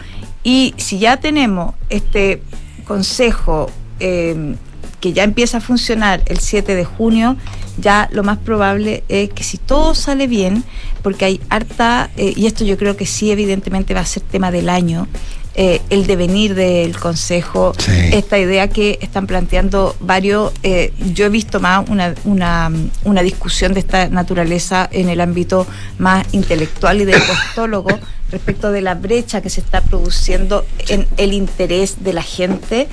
Y 0.43 0.73
si 0.77 0.97
ya 0.99 1.17
tenemos 1.17 1.75
este 1.89 2.41
consejo 2.85 3.69
eh, 3.99 4.55
que 5.01 5.13
ya 5.13 5.23
empieza 5.23 5.57
a 5.57 5.61
funcionar 5.61 6.23
el 6.25 6.39
7 6.39 6.73
de 6.75 6.85
junio, 6.85 7.35
ya 7.77 8.09
lo 8.11 8.23
más 8.23 8.37
probable 8.37 9.03
es 9.09 9.29
que 9.31 9.43
si 9.43 9.57
todo 9.57 9.95
sale 9.95 10.27
bien, 10.27 10.63
porque 11.01 11.25
hay 11.25 11.41
harta, 11.49 12.09
eh, 12.17 12.33
y 12.35 12.45
esto 12.45 12.63
yo 12.65 12.77
creo 12.77 12.97
que 12.97 13.05
sí 13.05 13.31
evidentemente 13.31 13.93
va 13.93 14.01
a 14.01 14.05
ser 14.05 14.23
tema 14.23 14.51
del 14.51 14.69
año, 14.69 15.07
eh, 15.55 15.81
el 15.89 16.05
devenir 16.05 16.53
del 16.53 16.97
Consejo, 16.97 17.73
esta 18.11 18.37
idea 18.37 18.67
que 18.67 18.99
están 19.01 19.25
planteando 19.25 19.95
varios, 20.01 20.51
eh, 20.63 20.93
yo 21.13 21.25
he 21.25 21.29
visto 21.29 21.61
más 21.61 21.87
una, 21.89 22.13
una, 22.25 22.69
una 23.05 23.21
discusión 23.21 23.73
de 23.73 23.79
esta 23.79 24.09
naturaleza 24.09 24.89
en 24.91 25.07
el 25.07 25.21
ámbito 25.21 25.65
más 25.97 26.25
intelectual 26.33 26.99
y 27.01 27.05
de 27.05 27.13
postólogo 27.27 27.97
respecto 28.31 28.71
de 28.71 28.81
la 28.81 28.95
brecha 28.95 29.41
que 29.41 29.49
se 29.49 29.61
está 29.61 29.81
produciendo 29.81 30.65
en 30.89 31.07
el 31.15 31.31
interés 31.31 32.03
de 32.03 32.11
la 32.11 32.23
gente 32.23 32.89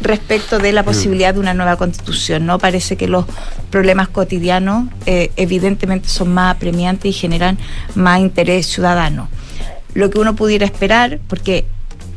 respecto 0.00 0.58
de 0.58 0.72
la 0.72 0.84
posibilidad 0.84 1.34
de 1.34 1.40
una 1.40 1.52
nueva 1.52 1.76
constitución. 1.76 2.46
¿no? 2.46 2.58
Parece 2.58 2.96
que 2.96 3.08
los 3.08 3.26
problemas 3.70 4.08
cotidianos 4.08 4.88
eh, 5.04 5.30
evidentemente 5.36 6.08
son 6.08 6.32
más 6.32 6.56
apremiantes 6.56 7.10
y 7.10 7.12
generan 7.12 7.58
más 7.94 8.20
interés 8.20 8.66
ciudadano. 8.66 9.28
Lo 9.94 10.10
que 10.10 10.18
uno 10.20 10.36
pudiera 10.36 10.64
esperar, 10.64 11.18
porque 11.28 11.66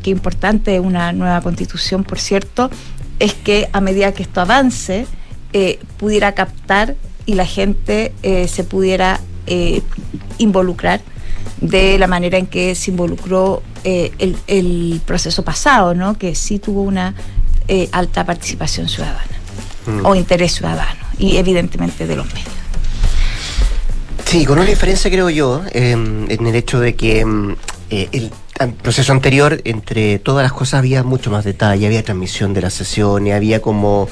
qué 0.01 0.09
importante 0.09 0.79
una 0.79 1.13
nueva 1.13 1.41
constitución, 1.41 2.03
por 2.03 2.19
cierto, 2.19 2.69
es 3.19 3.33
que 3.33 3.69
a 3.71 3.81
medida 3.81 4.13
que 4.13 4.23
esto 4.23 4.41
avance, 4.41 5.05
eh, 5.53 5.79
pudiera 5.97 6.33
captar 6.33 6.95
y 7.25 7.35
la 7.35 7.45
gente 7.45 8.13
eh, 8.23 8.47
se 8.47 8.63
pudiera 8.63 9.19
eh, 9.47 9.81
involucrar 10.37 11.01
de 11.59 11.97
la 11.99 12.07
manera 12.07 12.37
en 12.37 12.47
que 12.47 12.75
se 12.75 12.91
involucró 12.91 13.61
el, 13.83 14.37
el 14.47 15.01
proceso 15.05 15.43
pasado, 15.43 15.95
¿no? 15.95 16.17
que 16.17 16.35
sí 16.35 16.59
tuvo 16.59 16.83
una 16.83 17.15
alta 17.91 18.25
participación 18.25 18.87
ciudadana 18.89 19.41
Mm. 19.85 20.05
o 20.05 20.13
interés 20.13 20.53
ciudadano 20.53 20.99
y 21.17 21.37
evidentemente 21.37 22.05
de 22.05 22.15
los 22.15 22.27
medios. 22.27 22.49
Sí, 24.25 24.45
con 24.45 24.59
una 24.59 24.67
diferencia 24.67 25.09
creo 25.09 25.29
yo, 25.29 25.63
en 25.71 26.27
el 26.29 26.55
hecho 26.55 26.79
de 26.79 26.95
que 26.95 27.21
el 27.89 28.31
proceso 28.69 29.11
anterior, 29.11 29.61
entre 29.65 30.19
todas 30.19 30.43
las 30.43 30.53
cosas, 30.53 30.79
había 30.79 31.03
mucho 31.03 31.31
más 31.31 31.43
detalle, 31.43 31.85
había 31.85 32.03
transmisión 32.03 32.53
de 32.53 32.61
las 32.61 32.73
sesiones, 32.73 33.33
había 33.33 33.61
como 33.61 34.07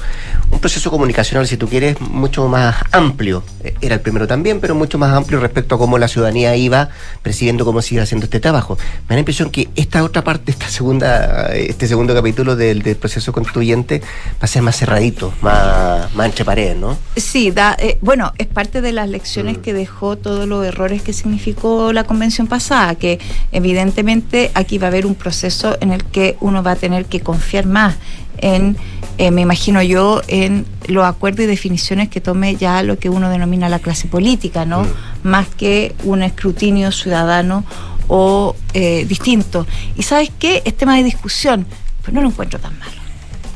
un 0.50 0.58
proceso 0.58 0.90
comunicacional, 0.90 1.46
si 1.46 1.56
tú 1.56 1.68
quieres, 1.68 2.00
mucho 2.00 2.48
más 2.48 2.76
amplio. 2.92 3.42
Eh, 3.62 3.74
Era 3.80 3.94
el 3.94 4.00
primero 4.00 4.26
también, 4.26 4.60
pero 4.60 4.74
mucho 4.74 4.98
más 4.98 5.12
amplio 5.14 5.40
respecto 5.40 5.74
a 5.74 5.78
cómo 5.78 5.98
la 5.98 6.08
ciudadanía 6.08 6.56
iba 6.56 6.88
percibiendo 7.22 7.64
cómo 7.64 7.82
se 7.82 7.94
iba 7.94 8.02
haciendo 8.02 8.24
este 8.24 8.40
trabajo. 8.40 8.76
Me 9.02 9.10
da 9.10 9.14
la 9.14 9.20
impresión 9.20 9.50
que 9.50 9.68
esta 9.76 10.02
otra 10.02 10.22
parte, 10.24 10.50
esta 10.50 10.68
segunda, 10.68 11.54
este 11.54 11.86
segundo 11.86 12.14
capítulo 12.14 12.56
del, 12.56 12.82
del 12.82 12.96
proceso 12.96 13.32
constituyente 13.32 14.00
va 14.00 14.42
a 14.42 14.46
ser 14.46 14.62
más 14.62 14.76
cerradito, 14.76 15.32
más, 15.40 16.12
más 16.14 16.26
entre 16.26 16.44
paredes, 16.44 16.76
¿no? 16.76 16.98
Sí, 17.16 17.50
da, 17.50 17.76
eh, 17.78 17.98
bueno, 18.00 18.32
es 18.38 18.46
parte 18.46 18.80
de 18.80 18.92
las 18.92 19.08
lecciones 19.08 19.58
que 19.58 19.72
dejó 19.72 20.16
todos 20.16 20.48
los 20.48 20.64
errores 20.66 21.02
que 21.02 21.12
significó 21.12 21.92
la 21.92 22.04
convención 22.04 22.46
pasada, 22.46 22.94
que 22.96 23.18
evidentemente 23.52 24.50
aquí 24.54 24.78
va 24.78 24.86
a 24.86 24.88
haber 24.88 25.06
un 25.06 25.14
proceso 25.14 25.76
en 25.80 25.92
el 25.92 26.04
que 26.04 26.36
uno 26.40 26.62
va 26.62 26.72
a 26.72 26.76
tener 26.76 27.04
que 27.06 27.20
confiar 27.20 27.66
más 27.66 27.96
en, 28.40 28.76
eh, 29.18 29.30
me 29.30 29.42
imagino 29.42 29.82
yo, 29.82 30.22
en 30.28 30.66
los 30.88 31.04
acuerdos 31.04 31.44
y 31.44 31.46
definiciones 31.46 32.08
que 32.08 32.20
tome 32.20 32.56
ya 32.56 32.82
lo 32.82 32.98
que 32.98 33.08
uno 33.08 33.30
denomina 33.30 33.68
la 33.68 33.78
clase 33.78 34.08
política, 34.08 34.64
¿no? 34.64 34.86
Más 35.22 35.46
que 35.48 35.94
un 36.04 36.22
escrutinio 36.22 36.92
ciudadano 36.92 37.64
o 38.08 38.56
eh, 38.74 39.04
distinto. 39.06 39.66
Y 39.96 40.02
sabes 40.02 40.30
qué, 40.38 40.62
es 40.64 40.76
tema 40.76 40.96
de 40.96 41.04
discusión, 41.04 41.66
pero 42.02 42.14
no 42.14 42.22
lo 42.22 42.28
encuentro 42.28 42.58
tan 42.58 42.78
malo. 42.78 43.00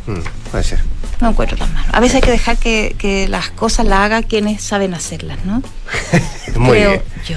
Mm, 0.07 0.51
puede 0.51 0.65
ser. 0.65 0.94
No 1.21 1.31
encuentro 1.31 1.57
tan 1.57 1.73
malo. 1.73 1.87
A 1.93 2.01
veces 2.01 2.17
hay 2.17 2.21
que 2.23 2.31
dejar 2.31 2.57
que, 2.59 2.95
que 2.99 3.29
las 3.29 3.51
cosas 3.51 3.87
las 3.87 4.01
hagan 4.01 4.23
quienes 4.25 4.63
saben 4.63 4.95
hacerlas, 4.95 5.39
¿no? 5.45 5.63
Muy 6.57 6.71
Creo 6.79 6.91
bien. 6.91 7.03
yo. 7.29 7.37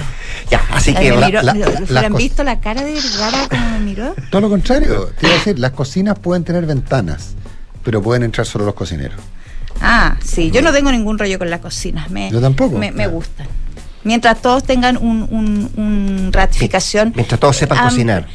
Ya, 0.50 0.62
así 0.72 0.94
que 0.94 1.10
la- 1.12 1.26
miró- 1.26 1.42
la- 1.42 1.54
¿lo- 1.54 1.60
la- 1.60 1.66
¿lo 1.66 1.80
las 1.80 1.90
hubieran 1.90 2.12
cos- 2.12 2.18
visto 2.18 2.44
la 2.44 2.60
cara 2.60 2.82
de 2.82 2.92
Vergara 2.94 3.48
como 3.48 3.70
me 3.70 3.78
miró? 3.80 4.14
Todo 4.30 4.40
lo 4.42 4.48
contrario, 4.48 5.10
te 5.18 5.26
iba 5.26 5.34
a 5.34 5.38
decir, 5.38 5.58
las 5.58 5.72
cocinas 5.72 6.18
pueden 6.18 6.44
tener 6.44 6.64
ventanas, 6.66 7.34
pero 7.84 8.02
pueden 8.02 8.22
entrar 8.24 8.46
solo 8.46 8.64
los 8.64 8.74
cocineros. 8.74 9.20
Ah, 9.80 10.16
sí, 10.24 10.50
yo 10.50 10.60
no 10.62 10.72
tengo 10.72 10.90
ningún 10.90 11.18
rollo 11.18 11.38
con 11.38 11.50
las 11.50 11.60
cocinas. 11.60 12.10
Me, 12.10 12.30
Yo 12.30 12.40
tampoco. 12.40 12.76
Me, 12.78 12.90
me 12.90 13.06
gustan. 13.06 13.46
Mientras 14.04 14.40
todos 14.40 14.64
tengan 14.64 14.96
un, 14.96 15.22
un- 15.30 15.70
un 15.76 16.30
ratificación. 16.32 17.12
Mientras 17.14 17.38
todos 17.38 17.56
sepan 17.56 17.78
am- 17.78 17.84
cocinar. 17.88 18.26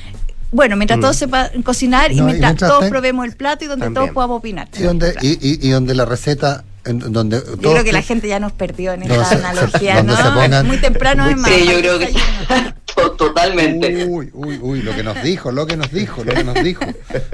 Bueno, 0.54 0.76
mientras 0.78 0.98
Mm. 1.00 1.02
todos 1.02 1.16
sepan 1.18 1.64
cocinar 1.64 2.12
y 2.12 2.16
No, 2.16 2.24
y 2.24 2.26
mientras, 2.28 2.52
mientras 2.52 2.70
todos 2.70 2.82
ten- 2.84 2.90
probemos 2.92 3.26
el 3.26 3.36
plato 3.36 3.66
y 3.66 3.68
donde 3.68 3.86
También. 3.86 4.04
todos 4.04 4.14
podamos 4.14 4.38
opinar. 4.38 4.68
Y 4.80 4.84
donde, 4.84 5.16
y, 5.22 5.32
y- 5.32 5.60
y 5.68 5.70
donde 5.72 5.96
la 5.96 6.06
receta, 6.06 6.64
en 6.86 7.00
donde 7.00 7.38
Yo 7.60 7.72
creo 7.72 7.84
que 7.84 7.92
la 7.94 8.02
gente 8.02 8.28
ya 8.28 8.40
nos 8.40 8.52
perdió 8.52 8.94
en 8.94 9.04
esta 9.04 9.26
se- 9.26 9.36
analogía, 9.36 10.04
¿no? 10.04 10.16
se 10.16 10.24
pongan- 10.24 10.66
Muy 10.68 10.78
temprano 10.78 11.28
es 11.30 11.38
más. 11.38 11.52
Sí, 11.52 11.66
yo 11.66 11.78
creo 11.80 11.98
que 12.00 12.14
totalmente. 13.18 14.06
Uy, 14.06 14.30
uy, 14.34 14.60
uy, 14.62 14.82
lo 14.82 14.96
que 14.96 15.04
nos 15.04 15.22
dijo, 15.24 15.52
lo 15.52 15.66
que 15.66 15.76
nos 15.78 15.92
dijo, 15.92 16.24
lo 16.24 16.34
que 16.34 16.44
nos 16.44 16.56
dijo, 16.64 16.86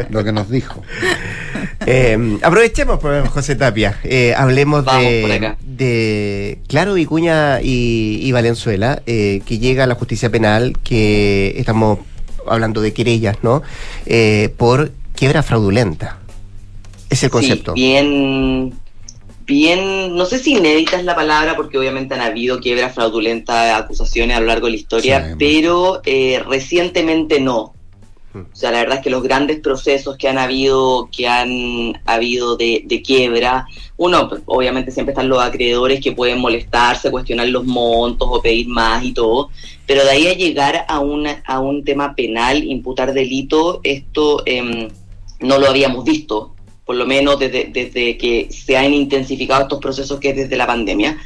lo 0.10 0.24
que 0.24 0.32
nos 0.32 0.50
dijo. 0.50 0.82
Eh, 1.86 2.38
aprovechemos, 2.44 3.00
pues, 3.00 3.28
José 3.30 3.56
Tapia. 3.56 3.98
Eh, 4.04 4.34
hablemos 4.36 4.84
Vamos 4.84 5.02
por 5.02 5.30
de, 5.30 5.34
acá. 5.34 5.58
de 5.66 6.60
Claro, 6.68 6.94
Vicuña 6.94 7.62
y, 7.62 8.20
y 8.22 8.32
Valenzuela, 8.34 9.02
eh, 9.06 9.42
que 9.46 9.60
llega 9.60 9.86
a 9.86 9.88
la 9.88 9.96
justicia 9.96 10.30
penal, 10.30 10.74
que 10.84 11.56
estamos 11.58 12.00
hablando 12.48 12.82
de 12.82 12.94
querellas, 12.94 13.38
¿no? 13.44 13.62
Eh, 14.06 14.54
por 14.58 14.92
quiebra 15.16 15.44
fraudulenta. 15.44 16.18
Es 17.10 17.24
el 17.24 17.30
concepto. 17.30 17.74
Sí, 17.76 17.82
bien, 17.82 18.74
bien, 19.46 20.16
no 20.16 20.26
sé 20.26 20.38
si 20.40 20.56
inédita 20.58 20.98
es 20.98 21.06
la 21.06 21.16
palabra, 21.16 21.56
porque 21.56 21.78
obviamente 21.78 22.14
han 22.14 22.22
habido 22.22 22.60
quiebras 22.60 22.94
fraudulentas, 22.94 23.80
acusaciones 23.82 24.38
a 24.38 24.40
lo 24.40 24.46
largo 24.46 24.68
de 24.68 24.72
la 24.74 24.78
historia, 24.78 25.28
Sí. 25.30 25.36
pero 25.40 26.02
eh, 26.06 26.42
recientemente 26.48 27.40
no. 27.40 27.74
Mm. 28.34 28.40
O 28.40 28.56
sea, 28.56 28.72
la 28.72 28.80
verdad 28.80 28.98
es 28.98 29.04
que 29.04 29.10
los 29.10 29.24
grandes 29.24 29.60
procesos 29.60 30.18
que 30.18 30.28
han 30.28 30.38
habido, 30.38 31.10
que 31.12 31.28
han 31.28 32.00
habido 32.06 32.58
de, 32.58 32.84
de 32.86 33.02
quiebra, 33.02 33.66
uno, 33.98 34.30
pues, 34.30 34.42
obviamente 34.46 34.92
siempre 34.92 35.14
están 35.14 35.30
los 35.30 35.42
acreedores 35.42 36.00
que 36.00 36.12
pueden 36.12 36.40
molestarse, 36.40 37.12
cuestionar 37.12 37.48
los 37.48 37.66
montos 37.66 38.28
o 38.32 38.42
pedir 38.42 38.68
más 38.68 39.04
y 39.04 39.14
todo, 39.14 39.50
pero 39.86 40.04
de 40.04 40.12
ahí 40.12 40.28
a 40.28 40.34
llegar 40.34 40.86
a, 40.88 41.00
una, 41.00 41.42
a 41.46 41.60
un 41.60 41.84
tema 41.84 42.16
penal, 42.16 42.64
imputar 42.64 43.14
delito, 43.14 43.82
esto 43.84 44.44
em, 44.46 44.90
no 45.40 45.58
lo 45.58 45.68
habíamos 45.68 46.04
visto, 46.06 46.54
por 46.86 46.96
lo 46.96 47.06
menos 47.06 47.40
desde, 47.40 47.66
desde 47.66 48.18
que 48.18 48.48
se 48.52 48.78
han 48.78 48.94
intensificado 48.94 49.64
estos 49.64 49.80
procesos 49.80 50.20
que 50.20 50.30
es 50.30 50.36
desde 50.36 50.58
la 50.58 50.68
pandemia. 50.68 51.18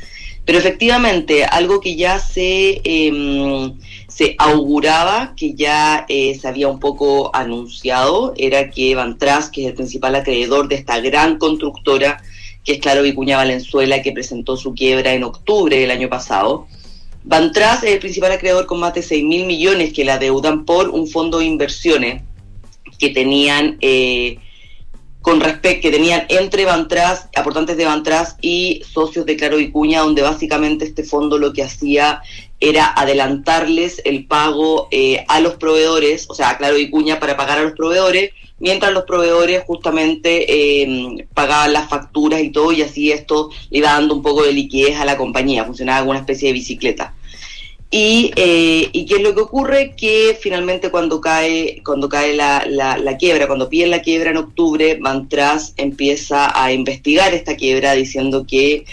Pero 0.46 0.58
efectivamente, 0.58 1.46
algo 1.46 1.80
que 1.80 1.96
ya 1.96 2.20
se, 2.20 2.82
em, 2.84 3.80
se 4.08 4.36
auguraba, 4.38 5.34
que 5.38 5.54
ya 5.54 6.06
eh, 6.10 6.38
se 6.40 6.48
había 6.48 6.68
un 6.68 6.80
poco 6.80 7.34
anunciado, 7.34 8.34
era 8.38 8.70
que 8.70 8.96
Van 8.96 9.18
Tras, 9.18 9.50
que 9.50 9.62
es 9.62 9.68
el 9.68 9.74
principal 9.74 10.16
acreedor 10.16 10.68
de 10.68 10.76
esta 10.76 11.00
gran 11.00 11.38
constructora, 11.38 12.22
que 12.64 12.74
es 12.74 12.80
Claro 12.80 13.04
Vicuña 13.04 13.38
Valenzuela, 13.38 14.02
que 14.02 14.12
presentó 14.12 14.58
su 14.58 14.74
quiebra 14.74 15.14
en 15.14 15.24
octubre 15.24 15.80
del 15.80 15.92
año 15.92 16.10
pasado, 16.10 16.68
Bantras 17.24 17.84
es 17.84 17.92
el 17.92 18.00
principal 18.00 18.34
acreedor 18.34 18.66
con 18.66 18.80
más 18.80 18.94
de 18.94 19.02
6 19.02 19.24
mil 19.24 19.46
millones 19.46 19.94
que 19.94 20.04
la 20.04 20.20
deudan 20.20 20.66
por 20.66 20.90
un 20.90 21.08
fondo 21.08 21.40
de 21.40 21.46
inversiones 21.46 22.22
que 23.00 23.10
tenían 23.10 23.78
eh, 23.80 24.40
con 25.24 25.40
respecto 25.40 25.84
que 25.84 25.92
tenían 25.92 26.26
entre 26.28 26.66
Bantras, 26.66 27.30
aportantes 27.34 27.78
de 27.78 27.86
Bantras 27.86 28.36
y 28.42 28.84
socios 28.94 29.26
de 29.26 29.38
Claro 29.38 29.56
Vicuña, 29.56 30.02
donde 30.02 30.22
básicamente 30.22 30.84
este 30.84 31.06
fondo 31.06 31.38
lo 31.38 31.54
que 31.54 31.64
hacía 31.64 32.22
era 32.60 32.94
adelantarles 32.94 34.02
el 34.04 34.26
pago 34.26 34.90
eh, 34.92 35.24
a 35.30 35.40
los 35.40 35.56
proveedores, 35.56 36.26
o 36.30 36.36
sea, 36.36 36.50
a 36.50 36.58
Claro 36.58 36.76
Vicuña 36.76 37.22
para 37.22 37.38
pagar 37.38 37.58
a 37.58 37.64
los 37.64 37.72
proveedores, 37.72 38.32
mientras 38.60 38.92
los 38.92 39.06
proveedores 39.06 39.64
justamente 39.66 40.82
eh, 40.84 41.26
pagaban 41.34 41.72
las 41.72 41.88
facturas 41.88 42.42
y 42.42 42.50
todo, 42.50 42.74
y 42.74 42.82
así 42.82 43.10
esto 43.14 43.50
le 43.70 43.78
iba 43.78 43.94
dando 43.94 44.16
un 44.16 44.22
poco 44.22 44.44
de 44.44 44.52
liquidez 44.52 45.00
a 45.00 45.06
la 45.06 45.16
compañía, 45.16 45.64
funcionaba 45.64 46.00
como 46.00 46.12
una 46.12 46.20
especie 46.20 46.50
de 46.50 46.54
bicicleta. 46.54 47.16
Y, 47.96 48.32
eh, 48.38 48.90
¿Y 48.92 49.06
qué 49.06 49.18
es 49.18 49.22
lo 49.22 49.36
que 49.36 49.42
ocurre? 49.42 49.94
Que 49.96 50.36
finalmente 50.42 50.90
cuando 50.90 51.22
cae, 51.22 51.84
cuando 51.86 52.10
cae 52.10 52.34
la, 52.34 52.66
la, 52.68 52.98
la 52.98 53.18
quiebra, 53.18 53.46
cuando 53.46 53.70
piden 53.70 53.92
la 53.92 54.02
quiebra 54.02 54.32
en 54.32 54.38
octubre, 54.38 54.98
Mantras 55.00 55.76
empieza 55.78 56.60
a 56.60 56.74
investigar 56.74 57.36
esta 57.36 57.56
quiebra 57.56 57.94
diciendo 57.94 58.48
que 58.48 58.86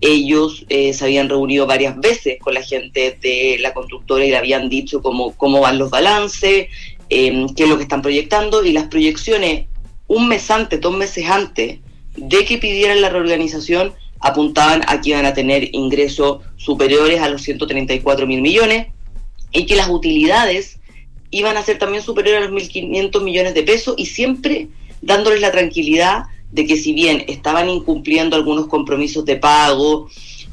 ellos 0.00 0.64
eh, 0.70 0.94
se 0.94 1.04
habían 1.04 1.28
reunido 1.28 1.66
varias 1.66 2.00
veces 2.00 2.38
con 2.40 2.54
la 2.54 2.62
gente 2.62 3.18
de 3.20 3.58
la 3.60 3.74
constructora 3.74 4.24
y 4.24 4.30
le 4.30 4.38
habían 4.38 4.70
dicho 4.70 5.02
cómo, 5.02 5.36
cómo 5.36 5.60
van 5.60 5.76
los 5.76 5.90
balances, 5.90 6.68
eh, 7.10 7.46
qué 7.54 7.62
es 7.64 7.68
lo 7.68 7.76
que 7.76 7.82
están 7.82 8.00
proyectando 8.00 8.64
y 8.64 8.72
las 8.72 8.88
proyecciones 8.88 9.66
un 10.06 10.28
mes 10.28 10.50
antes, 10.50 10.80
dos 10.80 10.96
meses 10.96 11.26
antes 11.28 11.80
de 12.16 12.44
que 12.46 12.56
pidieran 12.56 13.02
la 13.02 13.10
reorganización 13.10 13.92
apuntaban 14.26 14.82
a 14.88 15.00
que 15.00 15.10
iban 15.10 15.24
a 15.24 15.34
tener 15.34 15.68
ingresos 15.72 16.40
superiores 16.56 17.20
a 17.20 17.28
los 17.28 17.42
134 17.42 18.26
mil 18.26 18.42
millones 18.42 18.88
y 19.52 19.66
que 19.66 19.76
las 19.76 19.88
utilidades 19.88 20.78
iban 21.30 21.56
a 21.56 21.62
ser 21.62 21.78
también 21.78 22.02
superiores 22.02 22.42
a 22.42 22.50
los 22.50 22.62
1.500 22.62 23.22
millones 23.22 23.54
de 23.54 23.62
pesos 23.62 23.94
y 23.96 24.06
siempre 24.06 24.68
dándoles 25.00 25.40
la 25.40 25.52
tranquilidad 25.52 26.24
de 26.50 26.66
que 26.66 26.76
si 26.76 26.92
bien 26.92 27.24
estaban 27.28 27.68
incumpliendo 27.68 28.36
algunos 28.36 28.66
compromisos 28.66 29.24
de 29.24 29.36
pago, 29.36 30.08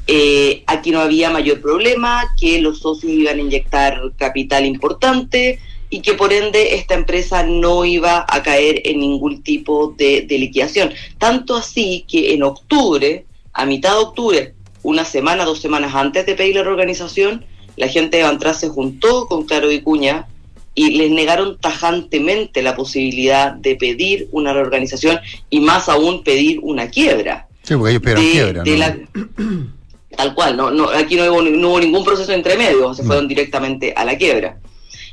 eh, 0.06 0.62
aquí 0.66 0.90
no 0.90 1.00
había 1.00 1.30
mayor 1.30 1.60
problema, 1.60 2.24
que 2.38 2.60
los 2.60 2.80
socios 2.80 3.12
iban 3.12 3.38
a 3.38 3.42
inyectar 3.42 4.00
capital 4.16 4.66
importante 4.66 5.58
y 5.88 6.00
que 6.00 6.14
por 6.14 6.32
ende 6.32 6.74
esta 6.74 6.94
empresa 6.94 7.44
no 7.44 7.84
iba 7.84 8.24
a 8.28 8.42
caer 8.42 8.82
en 8.84 9.00
ningún 9.00 9.42
tipo 9.42 9.94
de, 9.96 10.22
de 10.22 10.38
liquidación. 10.38 10.92
Tanto 11.18 11.56
así 11.56 12.04
que 12.08 12.34
en 12.34 12.42
octubre, 12.42 13.24
a 13.54 13.64
mitad 13.66 13.90
de 13.92 13.98
octubre, 14.02 14.54
una 14.82 15.04
semana, 15.04 15.44
dos 15.44 15.60
semanas 15.60 15.94
antes 15.94 16.26
de 16.26 16.34
pedir 16.34 16.56
la 16.56 16.62
reorganización, 16.64 17.44
la 17.76 17.88
gente 17.88 18.18
de 18.18 18.22
Bantras 18.24 18.60
se 18.60 18.68
juntó 18.68 19.26
con 19.26 19.44
Claro 19.44 19.68
Vicuña 19.68 20.26
y 20.74 20.96
les 20.98 21.10
negaron 21.10 21.56
tajantemente 21.58 22.62
la 22.62 22.74
posibilidad 22.76 23.52
de 23.52 23.76
pedir 23.76 24.28
una 24.32 24.52
reorganización 24.52 25.20
y 25.50 25.60
más 25.60 25.88
aún 25.88 26.22
pedir 26.24 26.58
una 26.62 26.88
quiebra. 26.90 27.46
Sí, 27.62 27.74
porque 27.76 27.92
ellos 27.92 28.02
pidieron 28.02 28.24
de- 28.24 28.30
quiebra. 28.32 28.62
de 28.64 28.70
¿no? 28.70 28.76
la- 28.76 30.16
tal 30.16 30.34
cual, 30.34 30.56
no, 30.56 30.70
no, 30.70 30.88
aquí 30.90 31.16
no 31.16 31.24
hubo, 31.32 31.42
no 31.42 31.68
hubo 31.70 31.80
ningún 31.80 32.04
proceso 32.04 32.32
entre 32.32 32.56
medio, 32.56 32.92
se 32.94 33.02
fueron 33.04 33.26
directamente 33.28 33.92
a 33.96 34.04
la 34.04 34.16
quiebra. 34.18 34.58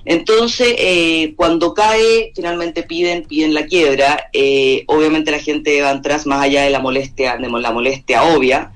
Entonces, 0.06 0.76
eh, 0.78 1.34
cuando 1.36 1.74
cae, 1.74 2.32
finalmente 2.36 2.84
piden, 2.84 3.24
piden 3.24 3.54
la 3.54 3.66
quiebra, 3.66 4.30
eh, 4.34 4.84
obviamente 4.88 5.32
la 5.32 5.40
gente 5.40 5.82
va 5.82 5.92
atrás, 5.92 6.26
más 6.26 6.42
allá 6.42 6.64
de 6.64 6.72
la 6.72 6.80
molestia, 6.80 7.38
de 7.38 7.50
la 7.50 7.72
molestia 7.72 8.24
obvia, 8.24 8.74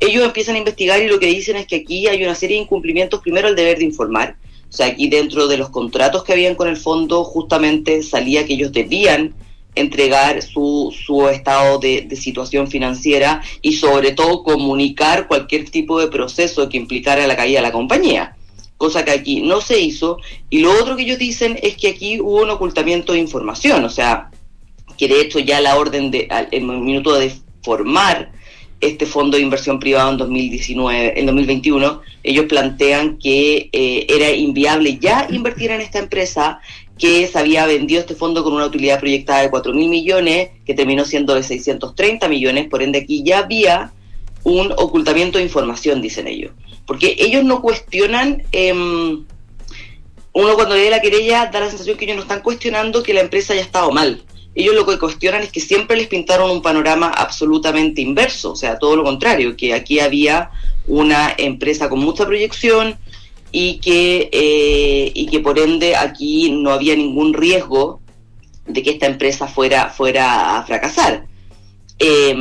ellos 0.00 0.24
empiezan 0.24 0.54
a 0.54 0.58
investigar 0.58 1.02
y 1.02 1.08
lo 1.08 1.18
que 1.18 1.26
dicen 1.26 1.56
es 1.56 1.66
que 1.66 1.76
aquí 1.76 2.06
hay 2.06 2.22
una 2.22 2.36
serie 2.36 2.56
de 2.56 2.62
incumplimientos, 2.62 3.20
primero 3.20 3.48
el 3.48 3.56
deber 3.56 3.78
de 3.78 3.84
informar, 3.84 4.36
o 4.68 4.72
sea, 4.72 4.86
aquí 4.86 5.08
dentro 5.08 5.48
de 5.48 5.56
los 5.56 5.70
contratos 5.70 6.22
que 6.22 6.32
habían 6.32 6.54
con 6.54 6.68
el 6.68 6.76
fondo, 6.76 7.24
justamente 7.24 8.02
salía 8.02 8.46
que 8.46 8.54
ellos 8.54 8.72
debían 8.72 9.34
entregar 9.74 10.42
su, 10.42 10.94
su 11.06 11.28
estado 11.28 11.78
de, 11.78 12.02
de 12.02 12.16
situación 12.16 12.68
financiera 12.68 13.42
y 13.62 13.74
sobre 13.74 14.12
todo 14.12 14.42
comunicar 14.42 15.26
cualquier 15.26 15.70
tipo 15.70 16.00
de 16.00 16.08
proceso 16.08 16.68
que 16.68 16.76
implicara 16.76 17.26
la 17.26 17.36
caída 17.36 17.60
de 17.60 17.66
la 17.66 17.72
compañía, 17.72 18.36
cosa 18.78 19.04
que 19.04 19.10
aquí 19.10 19.42
no 19.42 19.60
se 19.60 19.78
hizo. 19.78 20.18
Y 20.48 20.60
lo 20.60 20.72
otro 20.72 20.96
que 20.96 21.02
ellos 21.02 21.18
dicen 21.18 21.58
es 21.62 21.76
que 21.76 21.88
aquí 21.88 22.20
hubo 22.20 22.42
un 22.42 22.50
ocultamiento 22.50 23.12
de 23.12 23.18
información, 23.18 23.84
o 23.84 23.90
sea, 23.90 24.30
que 24.96 25.08
de 25.08 25.20
hecho 25.20 25.38
ya 25.40 25.60
la 25.60 25.76
orden 25.76 26.10
de, 26.10 26.28
el 26.50 26.62
minuto 26.64 27.14
de 27.14 27.32
formar 27.62 28.32
este 28.80 29.06
fondo 29.06 29.36
de 29.36 29.42
inversión 29.42 29.80
privado 29.80 30.12
en 30.12 30.16
2019, 30.18 31.18
en 31.18 31.26
2021, 31.26 32.00
ellos 32.22 32.46
plantean 32.46 33.18
que 33.18 33.68
eh, 33.72 34.06
era 34.08 34.30
inviable 34.30 34.98
ya 35.00 35.26
invertir 35.30 35.72
en 35.72 35.80
esta 35.80 35.98
empresa, 35.98 36.60
que 36.96 37.26
se 37.26 37.38
había 37.38 37.66
vendido 37.66 38.00
este 38.00 38.14
fondo 38.14 38.42
con 38.42 38.52
una 38.52 38.66
utilidad 38.66 39.00
proyectada 39.00 39.42
de 39.42 39.50
4 39.50 39.72
mil 39.74 39.88
millones, 39.88 40.50
que 40.64 40.74
terminó 40.74 41.04
siendo 41.04 41.34
de 41.34 41.42
630 41.42 42.28
millones, 42.28 42.68
por 42.68 42.82
ende 42.82 42.98
aquí 42.98 43.22
ya 43.24 43.38
había 43.38 43.92
un 44.44 44.72
ocultamiento 44.76 45.38
de 45.38 45.44
información, 45.44 46.00
dicen 46.00 46.26
ellos. 46.26 46.52
Porque 46.86 47.16
ellos 47.18 47.44
no 47.44 47.60
cuestionan, 47.60 48.44
em, 48.52 49.24
uno 50.32 50.54
cuando 50.54 50.76
lee 50.76 50.90
la 50.90 51.00
querella 51.00 51.46
da 51.46 51.60
la 51.60 51.68
sensación 51.68 51.96
que 51.96 52.04
ellos 52.04 52.16
no 52.16 52.22
están 52.22 52.42
cuestionando 52.42 53.02
que 53.02 53.14
la 53.14 53.20
empresa 53.20 53.52
haya 53.52 53.62
estado 53.62 53.90
mal. 53.90 54.22
Ellos 54.54 54.74
lo 54.74 54.86
que 54.86 54.98
cuestionan 54.98 55.42
es 55.42 55.52
que 55.52 55.60
siempre 55.60 55.96
les 55.96 56.08
pintaron 56.08 56.50
un 56.50 56.62
panorama 56.62 57.08
absolutamente 57.08 58.00
inverso, 58.00 58.52
o 58.52 58.56
sea, 58.56 58.78
todo 58.78 58.96
lo 58.96 59.04
contrario, 59.04 59.56
que 59.56 59.74
aquí 59.74 60.00
había 60.00 60.50
una 60.86 61.32
empresa 61.36 61.88
con 61.88 62.00
mucha 62.00 62.26
proyección 62.26 62.98
y 63.52 63.78
que, 63.78 64.28
eh, 64.32 65.12
y 65.14 65.26
que 65.26 65.40
por 65.40 65.58
ende 65.58 65.96
aquí 65.96 66.50
no 66.50 66.72
había 66.72 66.96
ningún 66.96 67.34
riesgo 67.34 68.00
de 68.66 68.82
que 68.82 68.90
esta 68.90 69.06
empresa 69.06 69.46
fuera, 69.46 69.90
fuera 69.90 70.58
a 70.58 70.64
fracasar. 70.64 71.26
Eh, 71.98 72.32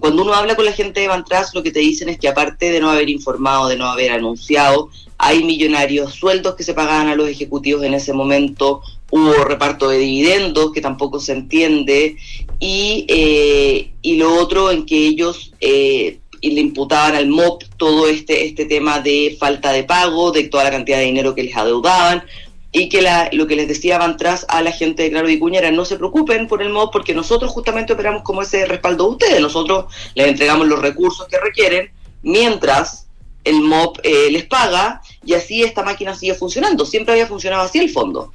cuando 0.00 0.22
uno 0.22 0.34
habla 0.34 0.54
con 0.54 0.64
la 0.64 0.72
gente 0.72 1.00
de 1.00 1.08
Bantras, 1.08 1.54
lo 1.54 1.62
que 1.62 1.70
te 1.70 1.80
dicen 1.80 2.08
es 2.08 2.18
que 2.18 2.28
aparte 2.28 2.70
de 2.70 2.80
no 2.80 2.90
haber 2.90 3.08
informado, 3.08 3.68
de 3.68 3.76
no 3.76 3.86
haber 3.86 4.12
anunciado, 4.12 4.90
hay 5.16 5.42
millonarios 5.42 6.14
sueldos 6.14 6.54
que 6.54 6.62
se 6.62 6.74
pagaban 6.74 7.08
a 7.08 7.16
los 7.16 7.28
ejecutivos 7.28 7.82
en 7.84 7.94
ese 7.94 8.12
momento, 8.12 8.82
hubo 9.10 9.32
reparto 9.44 9.88
de 9.88 9.98
dividendos 9.98 10.72
que 10.72 10.80
tampoco 10.80 11.20
se 11.20 11.32
entiende, 11.32 12.16
y, 12.60 13.06
eh, 13.08 13.92
y 14.02 14.16
lo 14.16 14.34
otro 14.34 14.70
en 14.70 14.84
que 14.84 15.06
ellos 15.06 15.52
eh, 15.60 16.20
le 16.42 16.60
imputaban 16.60 17.14
al 17.14 17.28
MOP 17.28 17.64
todo 17.76 18.06
este, 18.06 18.46
este 18.46 18.66
tema 18.66 19.00
de 19.00 19.36
falta 19.40 19.72
de 19.72 19.84
pago, 19.84 20.30
de 20.30 20.44
toda 20.44 20.64
la 20.64 20.70
cantidad 20.70 20.98
de 20.98 21.04
dinero 21.04 21.34
que 21.34 21.42
les 21.42 21.56
adeudaban, 21.56 22.22
y 22.70 22.88
que 22.88 23.00
la, 23.00 23.30
lo 23.32 23.46
que 23.46 23.56
les 23.56 23.68
decía 23.68 23.98
Bantras 23.98 24.44
a 24.48 24.62
la 24.62 24.72
gente 24.72 25.02
de 25.02 25.10
Claro 25.10 25.26
Vicuña 25.26 25.60
era 25.60 25.70
no 25.70 25.84
se 25.84 25.96
preocupen 25.96 26.48
por 26.48 26.62
el 26.62 26.70
MOP 26.70 26.92
porque 26.92 27.14
nosotros 27.14 27.50
justamente 27.50 27.94
operamos 27.94 28.22
como 28.22 28.42
ese 28.42 28.66
respaldo 28.66 29.04
de 29.04 29.10
ustedes, 29.10 29.40
nosotros 29.40 29.86
les 30.14 30.28
entregamos 30.28 30.68
los 30.68 30.80
recursos 30.80 31.26
que 31.28 31.38
requieren 31.38 31.90
mientras 32.22 33.06
el 33.44 33.62
MOP 33.62 33.98
eh, 34.02 34.30
les 34.30 34.44
paga 34.44 35.00
y 35.24 35.32
así 35.34 35.62
esta 35.62 35.82
máquina 35.82 36.14
sigue 36.14 36.34
funcionando, 36.34 36.84
siempre 36.84 37.12
había 37.12 37.26
funcionado 37.26 37.62
así 37.62 37.78
el 37.78 37.90
fondo. 37.90 38.32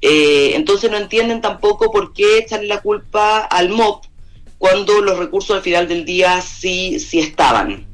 Eh, 0.00 0.52
entonces 0.54 0.90
no 0.90 0.96
entienden 0.96 1.40
tampoco 1.40 1.90
por 1.90 2.12
qué 2.12 2.38
echarle 2.38 2.68
la 2.68 2.80
culpa 2.80 3.40
al 3.40 3.70
MOP 3.70 4.04
cuando 4.58 5.00
los 5.00 5.18
recursos 5.18 5.56
al 5.56 5.62
final 5.62 5.88
del 5.88 6.04
día 6.04 6.40
sí, 6.40 6.98
sí 6.98 7.18
estaban. 7.18 7.86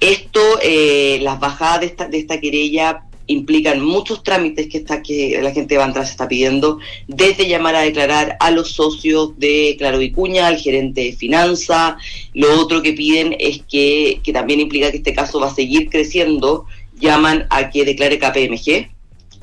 Esto, 0.00 0.40
eh, 0.62 1.18
las 1.22 1.40
bajadas 1.40 1.80
de 1.80 1.86
esta, 1.86 2.08
de 2.08 2.18
esta 2.18 2.40
querella 2.40 3.04
implican 3.26 3.84
muchos 3.84 4.22
trámites 4.22 4.68
que, 4.68 4.78
está, 4.78 5.02
que 5.02 5.40
la 5.42 5.52
gente 5.52 5.74
de 5.74 5.78
Bantras 5.78 6.10
está 6.10 6.28
pidiendo, 6.28 6.78
desde 7.08 7.48
llamar 7.48 7.74
a 7.76 7.80
declarar 7.80 8.36
a 8.40 8.50
los 8.50 8.72
socios 8.72 9.38
de 9.38 9.76
Claro 9.78 9.98
Vicuña, 9.98 10.46
al 10.46 10.58
gerente 10.58 11.02
de 11.02 11.12
finanzas. 11.12 11.94
Lo 12.34 12.60
otro 12.60 12.82
que 12.82 12.92
piden 12.92 13.34
es 13.38 13.62
que, 13.68 14.20
que 14.22 14.32
también 14.32 14.60
implica 14.60 14.90
que 14.90 14.98
este 14.98 15.14
caso 15.14 15.40
va 15.40 15.48
a 15.48 15.54
seguir 15.54 15.88
creciendo, 15.88 16.66
llaman 16.98 17.46
a 17.50 17.70
que 17.70 17.84
declare 17.84 18.18
KPMG, 18.18 18.90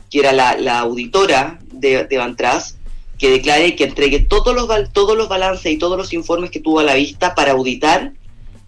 que 0.09 0.19
era 0.19 0.33
la, 0.33 0.57
la 0.57 0.79
auditora 0.79 1.59
de, 1.71 2.05
de 2.05 2.17
Bantras, 2.17 2.77
que 3.17 3.29
declare 3.29 3.75
que 3.75 3.83
entregue 3.83 4.19
todos 4.19 4.55
los, 4.55 4.67
todos 4.93 5.15
los 5.15 5.29
balances 5.29 5.71
y 5.71 5.77
todos 5.77 5.97
los 5.97 6.11
informes 6.11 6.49
que 6.49 6.59
tuvo 6.59 6.79
a 6.79 6.83
la 6.83 6.95
vista 6.95 7.35
para 7.35 7.51
auditar 7.51 8.13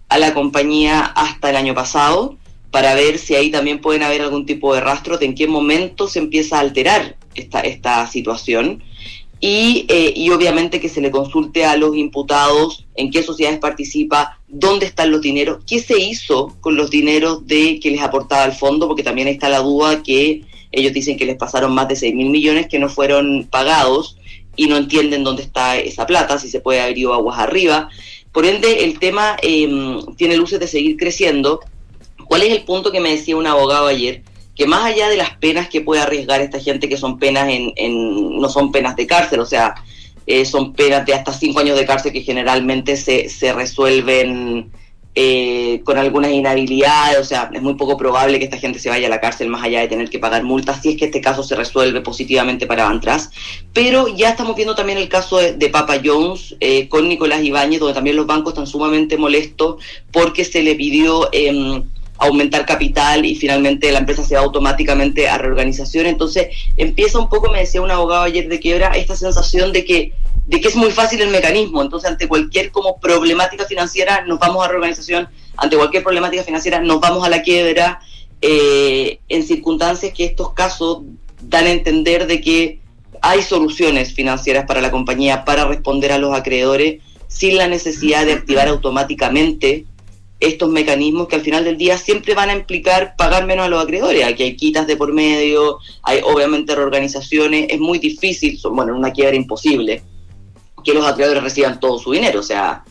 a 0.08 0.18
la 0.18 0.32
compañía 0.32 1.00
hasta 1.00 1.50
el 1.50 1.56
año 1.56 1.74
pasado, 1.74 2.36
para 2.74 2.96
ver 2.96 3.20
si 3.20 3.36
ahí 3.36 3.52
también 3.52 3.80
pueden 3.80 4.02
haber 4.02 4.20
algún 4.20 4.46
tipo 4.46 4.74
de 4.74 4.80
rastro 4.80 5.16
de 5.16 5.26
en 5.26 5.36
qué 5.36 5.46
momento 5.46 6.08
se 6.08 6.18
empieza 6.18 6.56
a 6.56 6.60
alterar 6.60 7.14
esta, 7.36 7.60
esta 7.60 8.04
situación. 8.08 8.82
Y, 9.38 9.86
eh, 9.88 10.12
y 10.16 10.30
obviamente 10.30 10.80
que 10.80 10.88
se 10.88 11.00
le 11.00 11.12
consulte 11.12 11.64
a 11.64 11.76
los 11.76 11.94
imputados 11.94 12.84
en 12.96 13.12
qué 13.12 13.22
sociedades 13.22 13.60
participa, 13.60 14.40
dónde 14.48 14.86
están 14.86 15.12
los 15.12 15.20
dineros, 15.20 15.62
qué 15.64 15.78
se 15.78 16.00
hizo 16.00 16.56
con 16.60 16.74
los 16.74 16.90
dineros 16.90 17.46
de 17.46 17.78
que 17.78 17.92
les 17.92 18.02
aportaba 18.02 18.44
el 18.44 18.54
fondo, 18.54 18.88
porque 18.88 19.04
también 19.04 19.28
está 19.28 19.48
la 19.48 19.60
duda 19.60 20.02
que 20.02 20.42
ellos 20.72 20.92
dicen 20.92 21.16
que 21.16 21.26
les 21.26 21.36
pasaron 21.36 21.72
más 21.72 21.86
de 21.86 21.94
6 21.94 22.12
mil 22.12 22.30
millones 22.30 22.66
que 22.66 22.80
no 22.80 22.88
fueron 22.88 23.46
pagados 23.48 24.16
y 24.56 24.66
no 24.66 24.76
entienden 24.76 25.22
dónde 25.22 25.44
está 25.44 25.78
esa 25.78 26.06
plata, 26.06 26.40
si 26.40 26.48
se 26.48 26.58
puede 26.58 26.80
haber 26.80 26.98
ido 26.98 27.14
aguas 27.14 27.38
arriba. 27.38 27.88
Por 28.32 28.46
ende, 28.46 28.82
el 28.82 28.98
tema 28.98 29.36
eh, 29.42 29.68
tiene 30.16 30.36
luces 30.36 30.58
de 30.58 30.66
seguir 30.66 30.96
creciendo 30.96 31.60
¿Cuál 32.34 32.42
es 32.42 32.52
el 32.52 32.64
punto 32.64 32.90
que 32.90 32.98
me 32.98 33.12
decía 33.12 33.36
un 33.36 33.46
abogado 33.46 33.86
ayer? 33.86 34.24
Que 34.56 34.66
más 34.66 34.84
allá 34.84 35.08
de 35.08 35.16
las 35.16 35.36
penas 35.36 35.68
que 35.68 35.82
puede 35.82 36.02
arriesgar 36.02 36.40
esta 36.40 36.58
gente, 36.58 36.88
que 36.88 36.96
son 36.96 37.16
penas 37.20 37.48
en, 37.48 38.40
no 38.40 38.48
son 38.48 38.72
penas 38.72 38.96
de 38.96 39.06
cárcel, 39.06 39.38
o 39.38 39.46
sea, 39.46 39.76
eh, 40.26 40.44
son 40.44 40.72
penas 40.72 41.06
de 41.06 41.14
hasta 41.14 41.32
cinco 41.32 41.60
años 41.60 41.78
de 41.78 41.86
cárcel 41.86 42.12
que 42.12 42.22
generalmente 42.22 42.96
se, 42.96 43.28
se 43.28 43.52
resuelven 43.52 44.72
eh, 45.14 45.80
con 45.84 45.96
algunas 45.96 46.32
inhabilidades, 46.32 47.20
o 47.20 47.24
sea, 47.24 47.50
es 47.54 47.62
muy 47.62 47.74
poco 47.74 47.96
probable 47.96 48.40
que 48.40 48.46
esta 48.46 48.58
gente 48.58 48.80
se 48.80 48.88
vaya 48.88 49.06
a 49.06 49.10
la 49.10 49.20
cárcel 49.20 49.48
más 49.48 49.62
allá 49.62 49.82
de 49.82 49.86
tener 49.86 50.10
que 50.10 50.18
pagar 50.18 50.42
multas, 50.42 50.82
si 50.82 50.88
es 50.88 50.96
que 50.96 51.04
este 51.04 51.20
caso 51.20 51.44
se 51.44 51.54
resuelve 51.54 52.00
positivamente 52.00 52.66
para 52.66 52.82
Bantras. 52.82 53.30
Pero 53.72 54.08
ya 54.08 54.30
estamos 54.30 54.56
viendo 54.56 54.74
también 54.74 54.98
el 54.98 55.08
caso 55.08 55.38
de, 55.38 55.52
de 55.52 55.68
Papa 55.68 56.00
Jones 56.04 56.56
eh, 56.58 56.88
con 56.88 57.08
Nicolás 57.08 57.44
Ibáñez, 57.44 57.78
donde 57.78 57.94
también 57.94 58.16
los 58.16 58.26
bancos 58.26 58.54
están 58.54 58.66
sumamente 58.66 59.16
molestos 59.16 59.76
porque 60.10 60.44
se 60.44 60.64
le 60.64 60.74
pidió... 60.74 61.30
aumentar 62.18 62.64
capital 62.64 63.24
y 63.24 63.34
finalmente 63.34 63.90
la 63.90 63.98
empresa 63.98 64.24
se 64.24 64.34
va 64.34 64.42
automáticamente 64.42 65.28
a 65.28 65.38
reorganización. 65.38 66.06
Entonces 66.06 66.48
empieza 66.76 67.18
un 67.18 67.28
poco, 67.28 67.50
me 67.50 67.60
decía 67.60 67.82
un 67.82 67.90
abogado 67.90 68.22
ayer 68.22 68.48
de 68.48 68.60
quiebra, 68.60 68.92
esta 68.96 69.16
sensación 69.16 69.72
de 69.72 69.84
que 69.84 70.12
de 70.46 70.60
que 70.60 70.68
es 70.68 70.76
muy 70.76 70.90
fácil 70.90 71.22
el 71.22 71.30
mecanismo. 71.30 71.82
Entonces, 71.82 72.10
ante 72.10 72.28
cualquier 72.28 72.70
como 72.70 72.98
problemática 73.00 73.64
financiera, 73.64 74.24
nos 74.26 74.38
vamos 74.38 74.62
a 74.62 74.68
reorganización, 74.68 75.28
ante 75.56 75.76
cualquier 75.76 76.02
problemática 76.02 76.44
financiera, 76.44 76.80
nos 76.80 77.00
vamos 77.00 77.24
a 77.24 77.30
la 77.30 77.40
quiebra, 77.42 78.00
eh, 78.42 79.20
en 79.28 79.42
circunstancias 79.42 80.12
que 80.12 80.26
estos 80.26 80.52
casos 80.52 80.98
dan 81.40 81.66
a 81.66 81.70
entender 81.70 82.26
de 82.26 82.42
que 82.42 82.80
hay 83.22 83.42
soluciones 83.42 84.12
financieras 84.12 84.66
para 84.66 84.82
la 84.82 84.90
compañía 84.90 85.46
para 85.46 85.64
responder 85.64 86.12
a 86.12 86.18
los 86.18 86.34
acreedores 86.34 87.00
sin 87.26 87.56
la 87.56 87.68
necesidad 87.68 88.26
de 88.26 88.34
activar 88.34 88.68
automáticamente 88.68 89.86
estos 90.46 90.68
mecanismos 90.70 91.28
que 91.28 91.36
al 91.36 91.42
final 91.42 91.64
del 91.64 91.76
día 91.76 91.96
siempre 91.98 92.34
van 92.34 92.50
a 92.50 92.54
implicar 92.54 93.14
pagar 93.16 93.46
menos 93.46 93.66
a 93.66 93.68
los 93.68 93.82
acreedores. 93.82 94.24
Aquí 94.24 94.42
hay 94.42 94.56
quitas 94.56 94.86
de 94.86 94.96
por 94.96 95.12
medio, 95.12 95.78
hay 96.02 96.20
obviamente 96.24 96.74
reorganizaciones, 96.74 97.66
es 97.70 97.80
muy 97.80 97.98
difícil, 97.98 98.58
son- 98.58 98.76
bueno, 98.76 98.92
en 98.92 98.98
una 98.98 99.12
quiebra 99.12 99.36
imposible 99.36 100.02
que 100.84 100.92
los 100.94 101.06
acreedores 101.06 101.42
reciban 101.42 101.80
todo 101.80 101.98
su 101.98 102.12
dinero, 102.12 102.40
o 102.40 102.42
sea, 102.42 102.84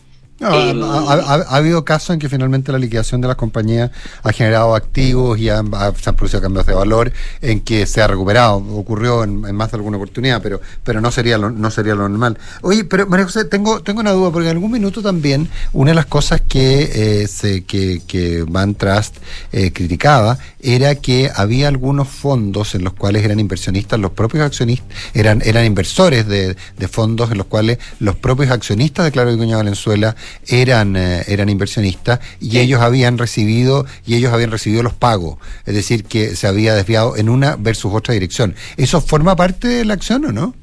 No, 0.73 1.09
ha, 1.09 1.13
ha- 1.13 1.45
ha 1.47 1.55
habido 1.55 1.83
casos 1.85 2.11
en 2.11 2.19
que 2.19 2.29
finalmente 2.29 2.71
la 2.71 2.77
liquidación 2.79 3.21
de 3.21 3.27
las 3.27 3.37
compañías 3.37 3.91
ha 4.23 4.31
generado 4.31 4.75
activos 4.75 5.37
y 5.39 5.49
han- 5.49 5.69
ha- 5.73 5.93
se 5.93 6.09
han 6.09 6.15
producido 6.15 6.41
cambios 6.41 6.65
de 6.65 6.73
valor 6.73 7.11
en 7.41 7.61
que 7.61 7.85
se 7.85 8.01
ha 8.01 8.07
recuperado. 8.07 8.55
Ocurrió 8.57 9.23
en, 9.23 9.45
en 9.45 9.55
más 9.55 9.71
de 9.71 9.77
alguna 9.77 9.97
oportunidad, 9.97 10.41
pero, 10.41 10.59
pero 10.83 11.01
no 11.01 11.11
sería 11.11 11.37
lo, 11.37 11.49
no 11.49 11.71
sería 11.71 11.95
lo 11.95 12.07
normal. 12.09 12.37
Oye, 12.61 12.83
pero 12.85 13.07
María 13.07 13.25
José, 13.25 13.45
tengo, 13.45 13.81
tengo 13.81 14.01
una 14.01 14.11
duda, 14.11 14.31
porque 14.31 14.49
en 14.49 14.55
algún 14.55 14.71
minuto 14.71 15.01
también 15.01 15.49
una 15.73 15.91
de 15.91 15.95
las 15.95 16.05
cosas 16.07 16.41
que, 16.41 17.21
eh, 17.23 17.27
se, 17.27 17.63
que, 17.63 18.01
que 18.07 18.43
Van 18.47 18.75
Trust 18.75 19.17
eh, 19.51 19.71
criticaba 19.73 20.37
era 20.59 20.95
que 20.95 21.29
había 21.35 21.67
algunos 21.67 22.07
fondos 22.07 22.75
en 22.75 22.83
los 22.83 22.93
cuales 22.93 23.23
eran 23.23 23.39
inversionistas, 23.39 23.99
los 23.99 24.11
propios 24.11 24.43
accionistas, 24.45 24.87
eran, 25.13 25.41
eran 25.45 25.65
inversores 25.65 26.27
de, 26.27 26.55
de 26.77 26.87
fondos 26.87 27.31
en 27.31 27.37
los 27.37 27.47
cuales 27.47 27.77
los 27.99 28.15
propios 28.15 28.51
accionistas 28.51 29.05
de 29.05 29.11
Claro 29.11 29.31
Vicuña 29.31 29.57
Valenzuela 29.57 30.15
eran, 30.47 30.95
eh, 30.95 31.23
eran 31.27 31.49
inversionistas 31.49 32.19
y 32.39 32.59
ellos 32.59 32.81
habían 32.81 33.17
recibido, 33.17 33.85
y 34.05 34.15
ellos 34.15 34.33
habían 34.33 34.51
recibido 34.51 34.83
los 34.83 34.93
pagos, 34.93 35.37
es 35.65 35.75
decir, 35.75 36.05
que 36.05 36.35
se 36.35 36.47
había 36.47 36.73
desviado 36.73 37.17
en 37.17 37.29
una 37.29 37.55
versus 37.57 37.93
otra 37.93 38.13
dirección. 38.13 38.55
¿Eso 38.77 39.01
forma 39.01 39.35
parte 39.35 39.67
de 39.67 39.85
la 39.85 39.93
acción 39.93 40.25
o 40.25 40.31
no? 40.31 40.55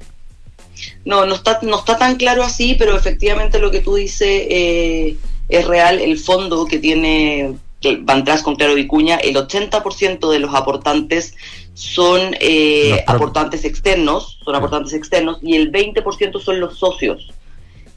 No, 1.05 1.27
no 1.27 1.35
está, 1.35 1.59
no 1.63 1.79
está 1.79 1.99
tan 1.99 2.17
claro 2.17 2.43
así, 2.43 2.75
pero 2.79 2.97
efectivamente 2.97 3.59
lo 3.59 3.71
que 3.71 3.81
tú 3.81 3.97
dices 3.97 4.29
eh, 4.29 5.17
es 5.49 5.67
real. 5.67 6.01
El 6.01 6.19
fondo 6.19 6.65
que 6.67 6.79
tiene 6.79 7.55
Tras 7.81 8.43
con 8.43 8.57
Claro 8.57 8.75
Vicuña, 8.75 9.17
el 9.17 9.37
80% 9.37 10.31
de 10.31 10.39
los 10.39 10.55
aportantes 10.55 11.35
son 11.75 12.37
eh, 12.41 13.03
aportantes 13.07 13.65
externos, 13.65 14.39
son 14.45 14.55
aportantes 14.55 14.93
externos, 14.93 15.39
y 15.43 15.57
el 15.57 15.73
20% 15.73 16.41
son 16.41 16.61
los 16.61 16.79
socios 16.79 17.33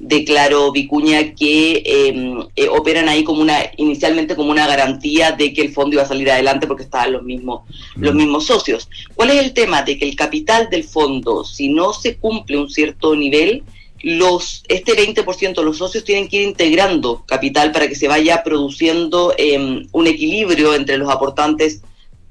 de 0.03 0.25
Claro 0.25 0.71
Vicuña 0.71 1.33
que 1.33 1.81
eh, 1.85 2.33
eh, 2.55 2.67
operan 2.67 3.07
ahí 3.07 3.23
como 3.23 3.41
una 3.41 3.57
inicialmente 3.77 4.35
como 4.35 4.51
una 4.51 4.67
garantía 4.67 5.31
de 5.31 5.53
que 5.53 5.61
el 5.61 5.71
fondo 5.73 5.95
iba 5.95 6.03
a 6.03 6.07
salir 6.07 6.29
adelante 6.29 6.67
porque 6.67 6.83
estaban 6.83 7.13
los 7.13 7.23
mismos 7.23 7.61
los 7.95 8.13
mismos 8.13 8.45
socios. 8.45 8.89
¿Cuál 9.15 9.31
es 9.31 9.37
el 9.43 9.53
tema 9.53 9.81
de 9.81 9.97
que 9.97 10.07
el 10.07 10.15
capital 10.15 10.69
del 10.69 10.83
fondo 10.83 11.45
si 11.45 11.69
no 11.69 11.93
se 11.93 12.17
cumple 12.17 12.57
un 12.57 12.69
cierto 12.69 13.15
nivel 13.15 13.63
los 14.01 14.63
este 14.67 14.91
20% 14.93 15.55
de 15.55 15.63
los 15.63 15.77
socios 15.77 16.03
tienen 16.03 16.27
que 16.27 16.37
ir 16.37 16.47
integrando 16.49 17.23
capital 17.25 17.71
para 17.71 17.87
que 17.87 17.95
se 17.95 18.09
vaya 18.09 18.43
produciendo 18.43 19.33
eh, 19.37 19.85
un 19.91 20.07
equilibrio 20.07 20.75
entre 20.75 20.97
los 20.97 21.09
aportantes 21.09 21.81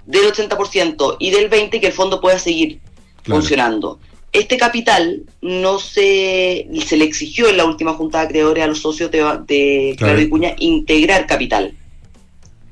del 0.04 0.24
80% 0.30 1.16
y 1.18 1.30
del 1.30 1.48
20% 1.48 1.80
que 1.80 1.86
el 1.86 1.92
fondo 1.92 2.20
pueda 2.20 2.38
seguir 2.38 2.80
Claro. 3.22 3.40
funcionando. 3.40 3.98
Este 4.32 4.56
capital 4.56 5.24
no 5.42 5.78
se, 5.78 6.66
se 6.86 6.96
le 6.96 7.04
exigió 7.04 7.48
en 7.48 7.58
la 7.58 7.66
última 7.66 7.92
junta 7.92 8.18
de 8.20 8.24
acreedores 8.24 8.64
a 8.64 8.66
los 8.66 8.80
socios 8.80 9.10
de, 9.10 9.18
de 9.18 9.94
Claro 9.98 10.14
Claro. 10.14 10.18
Vicuña 10.18 10.54
integrar 10.58 11.26
capital 11.26 11.74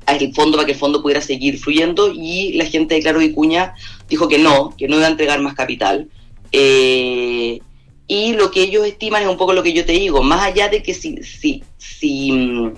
al 0.05 0.33
fondo 0.33 0.57
para 0.57 0.65
que 0.65 0.73
el 0.73 0.77
fondo 0.77 1.01
pudiera 1.01 1.21
seguir 1.21 1.57
fluyendo 1.57 2.11
y 2.13 2.53
la 2.53 2.65
gente 2.65 2.95
de 2.95 3.01
Claro 3.01 3.19
Vicuña 3.19 3.75
dijo 4.09 4.27
que 4.27 4.37
no, 4.37 4.75
que 4.77 4.87
no 4.87 4.97
iba 4.97 5.05
a 5.05 5.11
entregar 5.11 5.39
más 5.41 5.53
capital. 5.53 6.09
Eh, 6.51 7.59
y 8.07 8.33
lo 8.33 8.51
que 8.51 8.63
ellos 8.63 8.85
estiman 8.85 9.23
es 9.23 9.29
un 9.29 9.37
poco 9.37 9.53
lo 9.53 9.63
que 9.63 9.73
yo 9.73 9.85
te 9.85 9.93
digo, 9.93 10.21
más 10.21 10.43
allá 10.43 10.67
de 10.67 10.83
que 10.83 10.93
si, 10.93 11.23
si, 11.23 11.63
si 11.77 12.31
mm, 12.31 12.73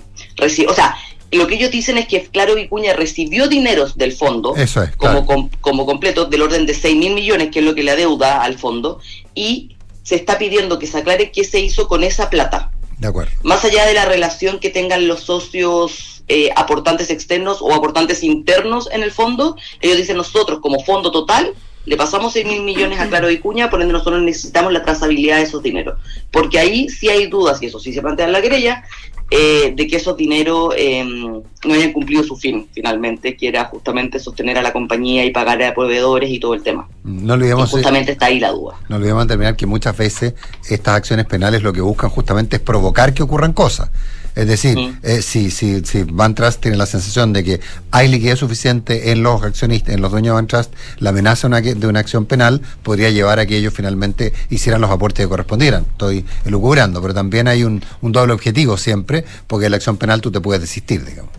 o 0.68 0.74
sea, 0.74 0.96
lo 1.34 1.48
que 1.48 1.56
ellos 1.56 1.72
dicen 1.72 1.98
es 1.98 2.08
que 2.08 2.24
Claro 2.24 2.56
Vicuña 2.56 2.94
recibió 2.94 3.48
dineros 3.48 3.98
del 3.98 4.12
fondo 4.14 4.56
Eso 4.56 4.82
es, 4.84 4.96
como, 4.96 5.12
claro. 5.12 5.26
com- 5.26 5.50
como 5.62 5.86
completo 5.86 6.26
del 6.26 6.42
orden 6.42 6.66
de 6.66 6.74
6 6.74 6.96
mil 6.96 7.14
millones, 7.14 7.50
que 7.52 7.60
es 7.60 7.66
lo 7.66 7.76
que 7.76 7.84
le 7.84 7.92
adeuda 7.92 8.44
al 8.44 8.58
fondo, 8.58 9.00
y 9.36 9.76
se 10.04 10.16
está 10.16 10.38
pidiendo 10.38 10.80
que 10.80 10.88
se 10.88 10.98
aclare 10.98 11.32
qué 11.32 11.44
se 11.44 11.60
hizo 11.60 11.88
con 11.88 12.04
esa 12.04 12.30
plata. 12.30 12.72
De 12.98 13.08
acuerdo. 13.08 13.32
Más 13.44 13.64
allá 13.66 13.86
de 13.86 13.94
la 13.94 14.06
relación 14.06 14.60
que 14.60 14.70
tengan 14.70 15.08
los 15.08 15.22
socios 15.22 16.24
eh, 16.28 16.50
aportantes 16.56 17.10
externos 17.10 17.58
o 17.62 17.74
aportantes 17.74 18.24
internos 18.24 18.90
en 18.92 19.04
el 19.04 19.12
fondo, 19.12 19.58
ellos 19.82 19.98
dicen 19.98 20.18
nosotros 20.18 20.60
como 20.62 20.80
fondo 20.84 21.12
total 21.12 21.54
le 21.86 21.98
pasamos 21.98 22.34
6 22.34 22.46
mil 22.46 22.64
millones 22.64 23.00
a 23.00 23.08
Claro 23.08 23.28
Vicuña, 23.28 23.70
por 23.70 23.82
ende 23.82 23.94
nosotros 23.94 24.22
necesitamos 24.22 24.72
la 24.72 24.84
trazabilidad 24.84 25.38
de 25.38 25.44
esos 25.44 25.62
dineros. 25.62 25.96
Porque 26.32 26.60
ahí 26.60 26.88
sí 26.90 27.10
hay 27.10 27.28
dudas, 27.28 27.62
y 27.62 27.66
eso 27.68 27.80
sí 27.80 27.94
se 27.94 28.02
plantea 28.02 28.26
en 28.28 28.32
la 28.32 28.42
querella, 28.42 28.84
eh, 29.32 29.74
de 29.76 29.88
que 29.88 29.96
esos 29.96 30.16
dineros 30.16 30.76
eh, 30.78 31.04
no 31.04 31.74
hayan 31.74 31.92
cumplido 31.92 32.24
su 32.24 32.36
fin 32.36 32.68
finalmente, 32.72 33.36
que 33.36 33.48
era 33.48 33.66
justamente 33.66 34.20
sostener 34.20 34.58
a 34.58 34.62
la 34.62 34.72
compañía 34.72 35.26
y 35.26 35.32
pagar 35.32 35.62
a 35.64 35.74
proveedores 35.74 36.30
y 36.30 36.40
todo 36.40 36.54
el 36.54 36.62
tema. 36.62 36.88
No 37.04 37.34
Y 37.34 37.38
olvidemos, 37.38 37.70
justamente 37.72 38.12
está 38.12 38.28
ahí 38.28 38.40
la 38.40 38.52
duda. 38.52 38.76
no 38.90 38.98
olvidemos 38.98 39.26
terminar 39.28 39.56
que 39.56 39.66
muchas 39.66 39.98
veces 39.98 40.36
estas 40.70 40.96
acciones 40.96 41.26
penales 41.26 41.64
lo 41.64 41.74
que 41.74 41.82
buscan 41.82 42.10
justamente 42.10 42.58
es 42.58 42.62
provocar 42.62 43.14
que 43.14 43.24
ocurran 43.24 43.54
cosas. 43.54 43.90
Es 44.36 44.48
decir, 44.48 44.78
eh, 45.04 45.22
si, 45.22 45.52
si, 45.52 45.82
si 45.86 46.04
Van 46.04 46.34
Trust 46.34 46.60
tiene 46.62 46.76
la 46.76 46.86
sensación 46.88 47.34
de 47.34 47.44
que 47.44 47.60
hay 47.92 48.08
liquidez 48.08 48.40
suficiente 48.40 49.12
en 49.12 49.22
los 49.22 49.44
accionistas, 49.44 49.94
en 49.94 50.02
los 50.02 50.12
dueños 50.12 50.32
de 50.32 50.36
Van 50.36 50.48
Trust, 50.48 50.74
la 50.98 51.12
amenaza 51.12 51.46
una- 51.48 51.62
de 51.62 51.88
una 51.88 52.00
acción 52.00 52.26
penal 52.26 52.62
podría 52.82 53.12
llevar 53.12 53.40
a 53.40 53.46
que 53.46 53.58
ellos 53.58 53.74
finalmente 53.76 54.34
hicieran 54.50 54.82
los 54.82 54.90
aportes 54.90 55.26
que 55.26 55.30
correspondieran. 55.30 55.86
Estoy 55.92 56.26
elucubrando, 56.46 57.02
pero 57.02 57.14
también 57.14 57.48
hay 57.48 57.64
un, 57.64 57.84
un 58.02 58.12
doble 58.12 58.34
objetivo 58.34 58.78
siempre, 58.78 59.24
porque 59.46 59.66
en 59.66 59.72
la 59.72 59.78
acción 59.78 59.98
penal 59.98 60.20
tú 60.22 60.32
te 60.32 60.40
puedes 60.42 60.62
desistir, 60.62 61.06
digamos. 61.06 61.32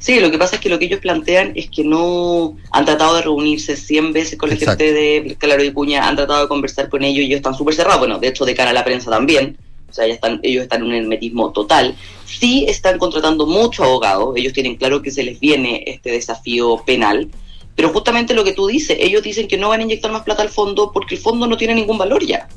Sí, 0.00 0.20
lo 0.20 0.30
que 0.30 0.38
pasa 0.38 0.56
es 0.56 0.60
que 0.60 0.68
lo 0.68 0.78
que 0.78 0.84
ellos 0.86 1.00
plantean 1.00 1.52
es 1.54 1.68
que 1.70 1.82
no 1.84 2.56
han 2.72 2.84
tratado 2.84 3.16
de 3.16 3.22
reunirse 3.22 3.76
100 3.76 4.12
veces 4.12 4.38
con 4.38 4.48
la 4.48 4.54
Exacto. 4.54 4.84
gente 4.84 4.98
de 4.98 5.36
Claro 5.38 5.62
y 5.64 5.72
Cuña, 5.72 6.06
han 6.08 6.16
tratado 6.16 6.42
de 6.42 6.48
conversar 6.48 6.88
con 6.88 7.02
ellos 7.04 7.20
y 7.22 7.26
ellos 7.26 7.36
están 7.38 7.54
súper 7.54 7.74
cerrados. 7.74 8.00
Bueno, 8.00 8.18
de 8.18 8.28
hecho, 8.28 8.44
de 8.44 8.54
cara 8.54 8.70
a 8.70 8.74
la 8.74 8.84
prensa 8.84 9.10
también. 9.10 9.56
O 9.88 9.92
sea, 9.92 10.06
ya 10.06 10.14
están, 10.14 10.40
ellos 10.42 10.62
están 10.64 10.82
en 10.82 10.88
un 10.88 10.94
hermetismo 10.94 11.50
total. 11.52 11.96
Sí 12.26 12.66
están 12.68 12.98
contratando 12.98 13.46
muchos 13.46 13.86
abogados. 13.86 14.36
Ellos 14.36 14.52
tienen 14.52 14.76
claro 14.76 15.00
que 15.02 15.10
se 15.10 15.22
les 15.22 15.40
viene 15.40 15.82
este 15.86 16.10
desafío 16.12 16.82
penal. 16.84 17.28
Pero 17.74 17.90
justamente 17.90 18.34
lo 18.34 18.44
que 18.44 18.52
tú 18.52 18.66
dices, 18.66 18.96
ellos 19.00 19.22
dicen 19.22 19.48
que 19.48 19.56
no 19.56 19.68
van 19.68 19.80
a 19.80 19.84
inyectar 19.84 20.10
más 20.10 20.22
plata 20.22 20.42
al 20.42 20.48
fondo 20.50 20.90
porque 20.92 21.14
el 21.14 21.20
fondo 21.20 21.46
no 21.46 21.56
tiene 21.56 21.74
ningún 21.74 21.96
valor 21.96 22.24
ya. 22.26 22.48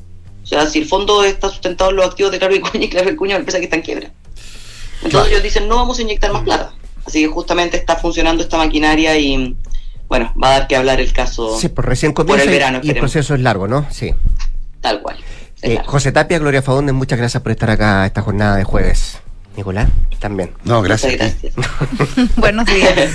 O 0.43 0.45
sea, 0.47 0.65
si 0.65 0.79
el 0.79 0.85
fondo 0.85 1.23
está 1.23 1.49
sustentado 1.49 1.91
en 1.91 1.97
los 1.97 2.05
activos 2.05 2.31
de 2.31 2.39
Claro 2.39 2.55
y 2.55 2.59
Cuña 2.59 2.85
y 2.85 2.89
Claro 2.89 3.11
y 3.11 3.15
Cuña, 3.15 3.37
me 3.37 3.41
parece 3.45 3.59
que 3.59 3.65
está 3.65 3.75
en 3.75 3.83
quiebra. 3.83 4.11
Entonces 5.03 5.31
ellos 5.31 5.43
dicen, 5.43 5.67
no 5.67 5.75
vamos 5.77 5.99
a 5.99 6.01
inyectar 6.01 6.33
más 6.33 6.43
plata. 6.43 6.73
Así 7.05 7.21
que 7.21 7.27
justamente 7.27 7.77
está 7.77 7.95
funcionando 7.95 8.43
esta 8.43 8.57
maquinaria 8.57 9.17
y, 9.17 9.55
bueno, 10.07 10.33
va 10.41 10.47
a 10.55 10.59
dar 10.59 10.67
que 10.67 10.75
hablar 10.75 10.99
el 10.99 11.13
caso 11.13 11.57
Sí, 11.59 11.69
pues 11.69 11.85
recién 11.85 12.13
por 12.13 12.25
comienza 12.25 12.43
el 12.43 12.49
y- 12.49 12.53
verano, 12.53 12.79
y 12.83 12.89
el 12.89 12.97
proceso 12.97 13.33
es 13.35 13.41
largo, 13.41 13.67
¿no? 13.67 13.87
Sí. 13.91 14.11
Tal 14.81 15.01
cual. 15.01 15.17
Eh, 15.63 15.79
José 15.85 16.11
Tapia, 16.11 16.39
Gloria 16.39 16.61
Faúndez, 16.61 16.95
muchas 16.95 17.19
gracias 17.19 17.41
por 17.43 17.51
estar 17.51 17.69
acá 17.69 18.05
esta 18.05 18.21
jornada 18.21 18.57
de 18.57 18.63
jueves. 18.63 19.19
Nicolás, 19.57 19.89
también. 20.19 20.51
No, 20.63 20.81
gracias. 20.81 21.35
Buenos 22.37 22.65
días. 22.65 23.11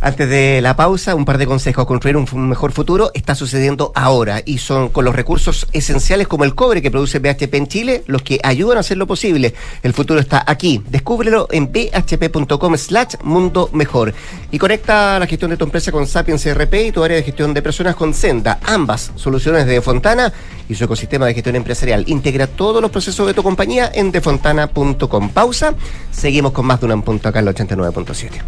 Antes 0.00 0.30
de 0.30 0.60
la 0.62 0.76
pausa, 0.76 1.14
un 1.14 1.24
par 1.24 1.36
de 1.36 1.46
consejos. 1.46 1.84
Construir 1.84 2.16
un, 2.16 2.26
un 2.32 2.48
mejor 2.48 2.72
futuro 2.72 3.10
está 3.12 3.34
sucediendo 3.34 3.92
ahora 3.94 4.40
y 4.44 4.58
son 4.58 4.88
con 4.88 5.04
los 5.04 5.14
recursos 5.14 5.66
esenciales 5.72 6.28
como 6.28 6.44
el 6.44 6.54
cobre 6.54 6.80
que 6.80 6.90
produce 6.90 7.18
BHP 7.18 7.54
en 7.54 7.66
Chile 7.66 8.02
los 8.06 8.22
que 8.22 8.40
ayudan 8.42 8.78
a 8.78 8.80
hacerlo 8.80 9.06
posible. 9.06 9.54
El 9.82 9.92
futuro 9.92 10.20
está 10.20 10.42
aquí. 10.46 10.82
Descúbrelo 10.88 11.48
en 11.50 11.70
bhp.com 11.72 12.76
slash 12.76 13.16
mundo 13.22 13.68
mejor. 13.72 14.14
Y 14.50 14.58
conecta 14.58 15.18
la 15.18 15.26
gestión 15.26 15.50
de 15.50 15.56
tu 15.56 15.64
empresa 15.64 15.92
con 15.92 16.06
Sapiens 16.06 16.42
CRP 16.42 16.74
y 16.86 16.92
tu 16.92 17.02
área 17.02 17.16
de 17.16 17.22
gestión 17.22 17.52
de 17.52 17.62
personas 17.62 17.94
con 17.96 18.14
Senda. 18.14 18.60
Ambas 18.64 19.12
soluciones 19.16 19.66
de 19.66 19.80
Fontana 19.82 20.32
y 20.68 20.74
su 20.74 20.84
ecosistema 20.84 21.26
de 21.26 21.34
gestión 21.34 21.56
empresarial. 21.56 22.04
Integra 22.06 22.46
todos 22.46 22.80
los 22.80 22.90
procesos 22.90 23.26
de 23.26 23.34
tu 23.34 23.42
compañía 23.42 23.90
en 23.92 24.12
defontana.com. 24.12 25.30
Pausa. 25.30 25.74
Seguimos 26.10 26.52
con 26.52 26.66
más 26.66 26.80
de 26.80 26.86
una 26.86 27.00
punto 27.02 27.28
acá 27.28 27.40
en 27.40 27.48
el 27.48 27.54
89.7. 27.54 28.42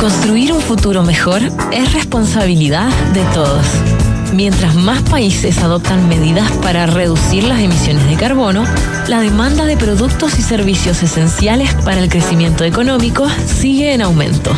Construir 0.00 0.52
un 0.52 0.60
futuro 0.60 1.02
mejor 1.02 1.40
es 1.72 1.92
responsabilidad 1.94 2.90
de 3.14 3.24
todos. 3.32 3.66
Mientras 4.34 4.74
más 4.74 5.00
países 5.02 5.58
adoptan 5.58 6.08
medidas 6.08 6.50
para 6.58 6.86
reducir 6.86 7.44
las 7.44 7.60
emisiones 7.60 8.06
de 8.08 8.16
carbono, 8.16 8.64
la 9.08 9.20
demanda 9.20 9.64
de 9.64 9.76
productos 9.76 10.38
y 10.38 10.42
servicios 10.42 11.02
esenciales 11.02 11.72
para 11.84 12.00
el 12.00 12.08
crecimiento 12.08 12.64
económico 12.64 13.26
sigue 13.46 13.94
en 13.94 14.02
aumento. 14.02 14.52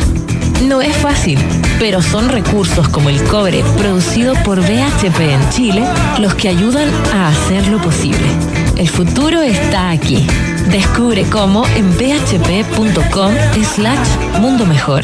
No 0.67 0.81
es 0.81 0.97
fácil, 0.97 1.39
pero 1.79 2.01
son 2.01 2.29
recursos 2.29 2.89
como 2.89 3.09
el 3.09 3.23
cobre 3.23 3.63
producido 3.77 4.33
por 4.43 4.59
BHP 4.59 5.19
en 5.19 5.49
Chile 5.51 5.83
los 6.19 6.33
que 6.33 6.49
ayudan 6.49 6.89
a 7.13 7.29
hacerlo 7.29 7.77
posible. 7.79 8.27
El 8.77 8.87
futuro 8.87 9.41
está 9.41 9.89
aquí. 9.89 10.25
Descubre 10.69 11.23
cómo 11.31 11.65
en 11.75 11.89
bhp.com 11.97 13.33
slash 13.63 14.39
mundo 14.39 14.65
mejor. 14.67 15.03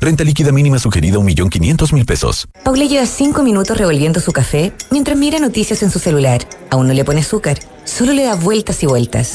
Renta 0.00 0.24
líquida 0.24 0.52
mínima 0.52 0.78
sugerida 0.78 1.18
1.500.000 1.18 2.04
pesos. 2.04 2.48
Paula 2.64 2.84
lleva 2.84 3.06
cinco 3.06 3.42
minutos 3.42 3.76
revolviendo 3.76 4.20
su 4.20 4.32
café 4.32 4.72
mientras 4.90 5.16
mira 5.16 5.38
noticias 5.38 5.82
en 5.82 5.90
su 5.90 5.98
celular. 5.98 6.40
Aún 6.70 6.86
no 6.86 6.94
le 6.94 7.04
pone 7.04 7.20
azúcar, 7.20 7.58
solo 7.84 8.12
le 8.12 8.24
da 8.24 8.34
vueltas 8.34 8.82
y 8.82 8.86
vueltas. 8.86 9.34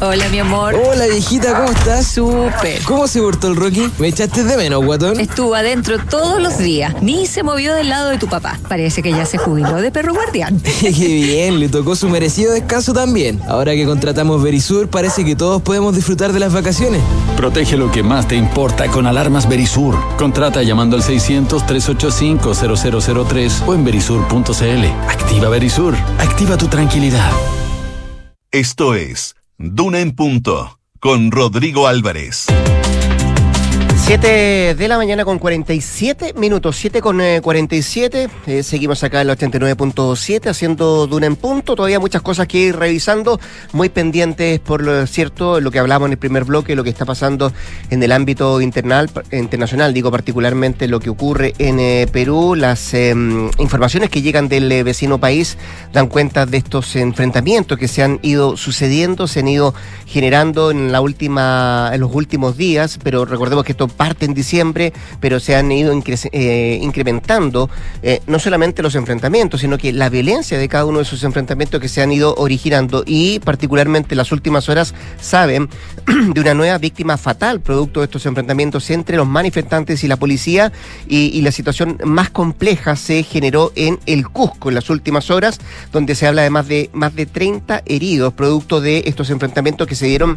Hola, 0.00 0.28
mi 0.28 0.40
amor. 0.40 0.74
Hola, 0.74 1.06
viejita, 1.06 1.54
¿cómo 1.54 1.70
estás? 1.70 2.08
Súper. 2.08 2.82
¿Cómo 2.84 3.06
se 3.06 3.20
portó 3.20 3.46
el 3.48 3.54
Rocky? 3.56 3.88
¿Me 3.98 4.08
echaste 4.08 4.42
de 4.42 4.56
menos, 4.56 4.84
guatón? 4.84 5.20
Estuvo 5.20 5.54
adentro 5.54 5.98
todos 6.10 6.42
los 6.42 6.58
días. 6.58 7.00
Ni 7.00 7.26
se 7.26 7.44
movió 7.44 7.72
del 7.74 7.90
lado 7.90 8.10
de 8.10 8.18
tu 8.18 8.26
papá. 8.26 8.58
Parece 8.68 9.02
que 9.02 9.12
ya 9.12 9.24
se 9.24 9.38
jubiló 9.38 9.76
de 9.76 9.92
perro 9.92 10.12
guardián. 10.12 10.60
Qué 10.80 10.90
bien, 10.90 11.60
le 11.60 11.68
tocó 11.68 11.94
su 11.94 12.08
merecido 12.08 12.52
descanso 12.52 12.92
también. 12.92 13.40
Ahora 13.48 13.74
que 13.74 13.86
contratamos 13.86 14.42
Verisur, 14.42 14.88
parece 14.88 15.24
que 15.24 15.36
todos 15.36 15.62
podemos 15.62 15.94
disfrutar 15.94 16.32
de 16.32 16.40
las 16.40 16.52
vacaciones. 16.52 17.00
Protege 17.36 17.76
lo 17.76 17.92
que 17.92 18.02
más 18.02 18.26
te 18.26 18.34
importa 18.34 18.88
con 18.88 19.06
alarmas 19.06 19.48
Verisur. 19.48 19.94
Contrata 20.18 20.60
llamando 20.62 20.96
al 20.96 21.04
600-385-0003 21.04 23.66
o 23.66 23.74
en 23.74 23.84
verisur.cl. 23.84 24.84
Activa 25.08 25.48
Verisur. 25.48 25.94
Activa 26.18 26.56
tu 26.56 26.66
tranquilidad. 26.66 27.30
Esto 28.50 28.94
es 28.94 29.36
Duna 29.58 30.00
en 30.00 30.16
Punto 30.16 30.80
con 30.98 31.30
Rodrigo 31.30 31.86
Álvarez. 31.86 32.46
7 34.04 34.74
de 34.74 34.86
la 34.88 34.98
mañana 34.98 35.24
con 35.24 35.38
47 35.38 36.34
minutos, 36.34 36.76
7 36.76 37.00
con 37.00 37.22
eh, 37.22 37.40
47. 37.42 38.28
Eh, 38.46 38.62
seguimos 38.62 39.02
acá 39.02 39.22
en 39.22 39.30
el 39.30 39.38
89.7 39.38 40.46
haciendo 40.50 41.06
Duna 41.06 41.24
en 41.24 41.36
punto. 41.36 41.74
Todavía 41.74 41.98
muchas 41.98 42.20
cosas 42.20 42.46
que 42.46 42.58
ir 42.58 42.76
revisando, 42.76 43.40
muy 43.72 43.88
pendientes 43.88 44.60
por 44.60 44.82
lo 44.82 45.06
cierto, 45.06 45.58
lo 45.58 45.70
que 45.70 45.78
hablamos 45.78 46.08
en 46.08 46.12
el 46.12 46.18
primer 46.18 46.44
bloque, 46.44 46.76
lo 46.76 46.84
que 46.84 46.90
está 46.90 47.06
pasando 47.06 47.50
en 47.88 48.02
el 48.02 48.12
ámbito 48.12 48.60
internal, 48.60 49.08
internacional, 49.32 49.94
digo 49.94 50.10
particularmente 50.10 50.86
lo 50.86 51.00
que 51.00 51.08
ocurre 51.08 51.54
en 51.56 51.80
eh, 51.80 52.06
Perú. 52.12 52.54
Las 52.56 52.92
eh, 52.92 53.14
informaciones 53.58 54.10
que 54.10 54.20
llegan 54.20 54.50
del 54.50 54.70
eh, 54.70 54.82
vecino 54.82 55.16
país 55.16 55.56
dan 55.94 56.08
cuenta 56.08 56.44
de 56.44 56.58
estos 56.58 56.94
enfrentamientos 56.96 57.78
que 57.78 57.88
se 57.88 58.02
han 58.02 58.18
ido 58.20 58.58
sucediendo, 58.58 59.26
se 59.26 59.40
han 59.40 59.48
ido 59.48 59.74
generando 60.04 60.70
en 60.70 60.92
la 60.92 61.00
última, 61.00 61.90
en 61.94 62.02
los 62.02 62.14
últimos 62.14 62.58
días, 62.58 62.98
pero 63.02 63.24
recordemos 63.24 63.64
que 63.64 63.72
esto 63.72 63.93
parte 63.96 64.26
en 64.26 64.34
diciembre, 64.34 64.92
pero 65.20 65.40
se 65.40 65.56
han 65.56 65.70
ido 65.72 65.92
eh, 66.32 66.78
incrementando 66.82 67.70
eh, 68.02 68.20
no 68.26 68.38
solamente 68.38 68.82
los 68.82 68.94
enfrentamientos, 68.94 69.60
sino 69.60 69.78
que 69.78 69.92
la 69.92 70.08
violencia 70.08 70.58
de 70.58 70.68
cada 70.68 70.84
uno 70.84 70.98
de 70.98 71.04
esos 71.04 71.22
enfrentamientos 71.24 71.80
que 71.80 71.88
se 71.88 72.02
han 72.02 72.12
ido 72.12 72.34
originando 72.36 73.04
y 73.06 73.38
particularmente 73.40 74.14
en 74.14 74.18
las 74.18 74.32
últimas 74.32 74.68
horas 74.68 74.94
saben 75.20 75.68
de 76.34 76.40
una 76.40 76.54
nueva 76.54 76.78
víctima 76.78 77.16
fatal 77.16 77.60
producto 77.60 78.00
de 78.00 78.04
estos 78.04 78.26
enfrentamientos 78.26 78.90
entre 78.90 79.16
los 79.16 79.26
manifestantes 79.26 80.04
y 80.04 80.08
la 80.08 80.16
policía 80.16 80.72
y, 81.08 81.26
y 81.26 81.42
la 81.42 81.52
situación 81.52 81.98
más 82.04 82.30
compleja 82.30 82.96
se 82.96 83.22
generó 83.22 83.72
en 83.76 83.98
el 84.06 84.28
Cusco 84.28 84.68
en 84.68 84.74
las 84.74 84.90
últimas 84.90 85.30
horas, 85.30 85.58
donde 85.92 86.14
se 86.14 86.26
habla 86.26 86.42
de 86.42 86.50
más 86.50 86.68
de, 86.68 86.90
más 86.92 87.14
de 87.14 87.26
30 87.26 87.82
heridos 87.86 88.34
producto 88.34 88.80
de 88.80 89.04
estos 89.06 89.30
enfrentamientos 89.30 89.86
que 89.86 89.94
se 89.94 90.06
dieron 90.06 90.36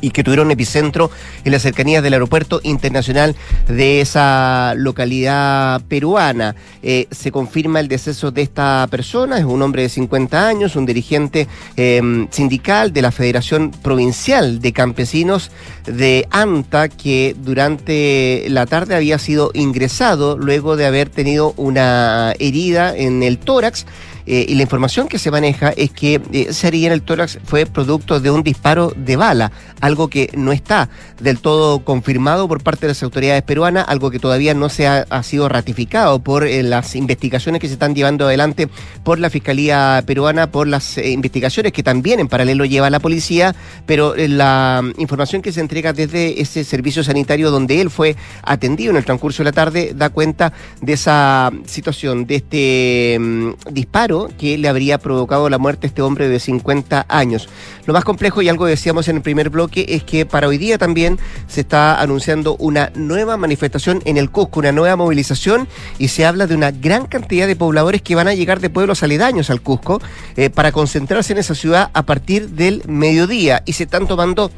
y 0.00 0.10
que 0.10 0.24
tuvieron 0.24 0.50
epicentro 0.50 1.10
en 1.44 1.52
las 1.52 1.62
cercanías 1.62 2.02
del 2.02 2.14
aeropuerto 2.14 2.60
internacional 2.62 3.34
de 3.68 4.00
esa 4.00 4.74
localidad 4.76 5.82
peruana. 5.88 6.54
Eh, 6.82 7.06
se 7.10 7.30
confirma 7.30 7.80
el 7.80 7.88
deceso 7.88 8.30
de 8.30 8.42
esta 8.42 8.86
persona, 8.90 9.38
es 9.38 9.44
un 9.44 9.62
hombre 9.62 9.82
de 9.82 9.88
50 9.88 10.46
años, 10.46 10.76
un 10.76 10.86
dirigente 10.86 11.48
eh, 11.76 12.26
sindical 12.30 12.92
de 12.92 13.02
la 13.02 13.12
Federación 13.12 13.70
Provincial 13.70 14.60
de 14.60 14.72
Campesinos 14.72 15.50
de 15.86 16.26
ANTA, 16.30 16.88
que 16.88 17.36
durante 17.38 18.46
la 18.48 18.66
tarde 18.66 18.94
había 18.94 19.18
sido 19.18 19.50
ingresado 19.54 20.36
luego 20.38 20.76
de 20.76 20.86
haber 20.86 21.08
tenido 21.08 21.54
una 21.56 22.32
herida 22.38 22.96
en 22.96 23.22
el 23.22 23.38
tórax. 23.38 23.86
Eh, 24.26 24.46
y 24.48 24.54
la 24.54 24.62
información 24.62 25.08
que 25.08 25.18
se 25.18 25.30
maneja 25.30 25.70
es 25.70 25.90
que 25.90 26.20
eh, 26.32 26.50
en 26.62 26.92
el 26.92 27.02
tórax 27.02 27.38
fue 27.44 27.66
producto 27.66 28.20
de 28.20 28.30
un 28.30 28.42
disparo 28.42 28.92
de 28.96 29.16
bala, 29.16 29.52
algo 29.80 30.08
que 30.08 30.30
no 30.34 30.52
está 30.52 30.88
del 31.20 31.38
todo 31.40 31.84
confirmado 31.84 32.48
por 32.48 32.62
parte 32.62 32.82
de 32.82 32.88
las 32.88 33.02
autoridades 33.02 33.42
peruanas, 33.42 33.84
algo 33.88 34.10
que 34.10 34.18
todavía 34.18 34.54
no 34.54 34.68
se 34.68 34.86
ha, 34.86 35.22
sido 35.22 35.48
ratificado 35.48 36.18
por 36.18 36.44
eh, 36.46 36.62
las 36.62 36.96
investigaciones 36.96 37.60
que 37.60 37.68
se 37.68 37.74
están 37.74 37.94
llevando 37.94 38.26
adelante 38.26 38.68
por 39.02 39.18
la 39.18 39.30
Fiscalía 39.30 40.02
peruana, 40.06 40.50
por 40.50 40.66
las 40.66 40.98
eh, 40.98 41.10
investigaciones 41.10 41.72
que 41.72 41.82
también 41.82 42.20
en 42.20 42.28
paralelo 42.28 42.64
lleva 42.64 42.90
la 42.90 43.00
policía, 43.00 43.54
pero 43.86 44.14
la 44.16 44.82
información 44.98 45.42
que 45.42 45.52
se 45.52 45.60
entrega 45.60 45.92
desde 45.92 46.40
ese 46.40 46.64
servicio 46.64 47.04
sanitario 47.04 47.50
donde 47.50 47.80
él 47.80 47.90
fue 47.90 48.16
atendido 48.42 48.90
en 48.90 48.96
el 48.96 49.04
transcurso 49.04 49.42
de 49.42 49.44
la 49.44 49.52
tarde 49.52 49.92
da 49.94 50.10
cuenta 50.10 50.52
de 50.80 50.92
esa 50.94 51.50
situación, 51.66 52.26
de 52.26 52.36
este 52.36 53.18
mm, 53.18 53.50
disparo 53.72 54.13
que 54.38 54.56
le 54.58 54.68
habría 54.68 54.98
provocado 54.98 55.48
la 55.48 55.58
muerte 55.58 55.86
a 55.86 55.88
este 55.88 56.02
hombre 56.02 56.28
de 56.28 56.38
50 56.40 57.06
años. 57.08 57.48
Lo 57.86 57.92
más 57.92 58.04
complejo, 58.04 58.42
y 58.42 58.48
algo 58.48 58.66
decíamos 58.66 59.08
en 59.08 59.16
el 59.16 59.22
primer 59.22 59.50
bloque, 59.50 59.84
es 59.88 60.04
que 60.04 60.26
para 60.26 60.48
hoy 60.48 60.58
día 60.58 60.78
también 60.78 61.18
se 61.48 61.60
está 61.60 62.00
anunciando 62.00 62.56
una 62.58 62.90
nueva 62.94 63.36
manifestación 63.36 64.00
en 64.04 64.16
el 64.16 64.30
Cusco, 64.30 64.60
una 64.60 64.72
nueva 64.72 64.96
movilización, 64.96 65.68
y 65.98 66.08
se 66.08 66.24
habla 66.24 66.46
de 66.46 66.54
una 66.54 66.70
gran 66.70 67.06
cantidad 67.06 67.46
de 67.46 67.56
pobladores 67.56 68.02
que 68.02 68.14
van 68.14 68.28
a 68.28 68.34
llegar 68.34 68.60
de 68.60 68.70
pueblos 68.70 69.02
aledaños 69.02 69.50
al 69.50 69.60
Cusco 69.60 70.00
eh, 70.36 70.50
para 70.50 70.72
concentrarse 70.72 71.32
en 71.32 71.38
esa 71.38 71.54
ciudad 71.54 71.90
a 71.92 72.02
partir 72.04 72.50
del 72.50 72.82
mediodía. 72.86 73.62
Y 73.66 73.74
se 73.74 73.84
están 73.84 74.06
tomando 74.06 74.50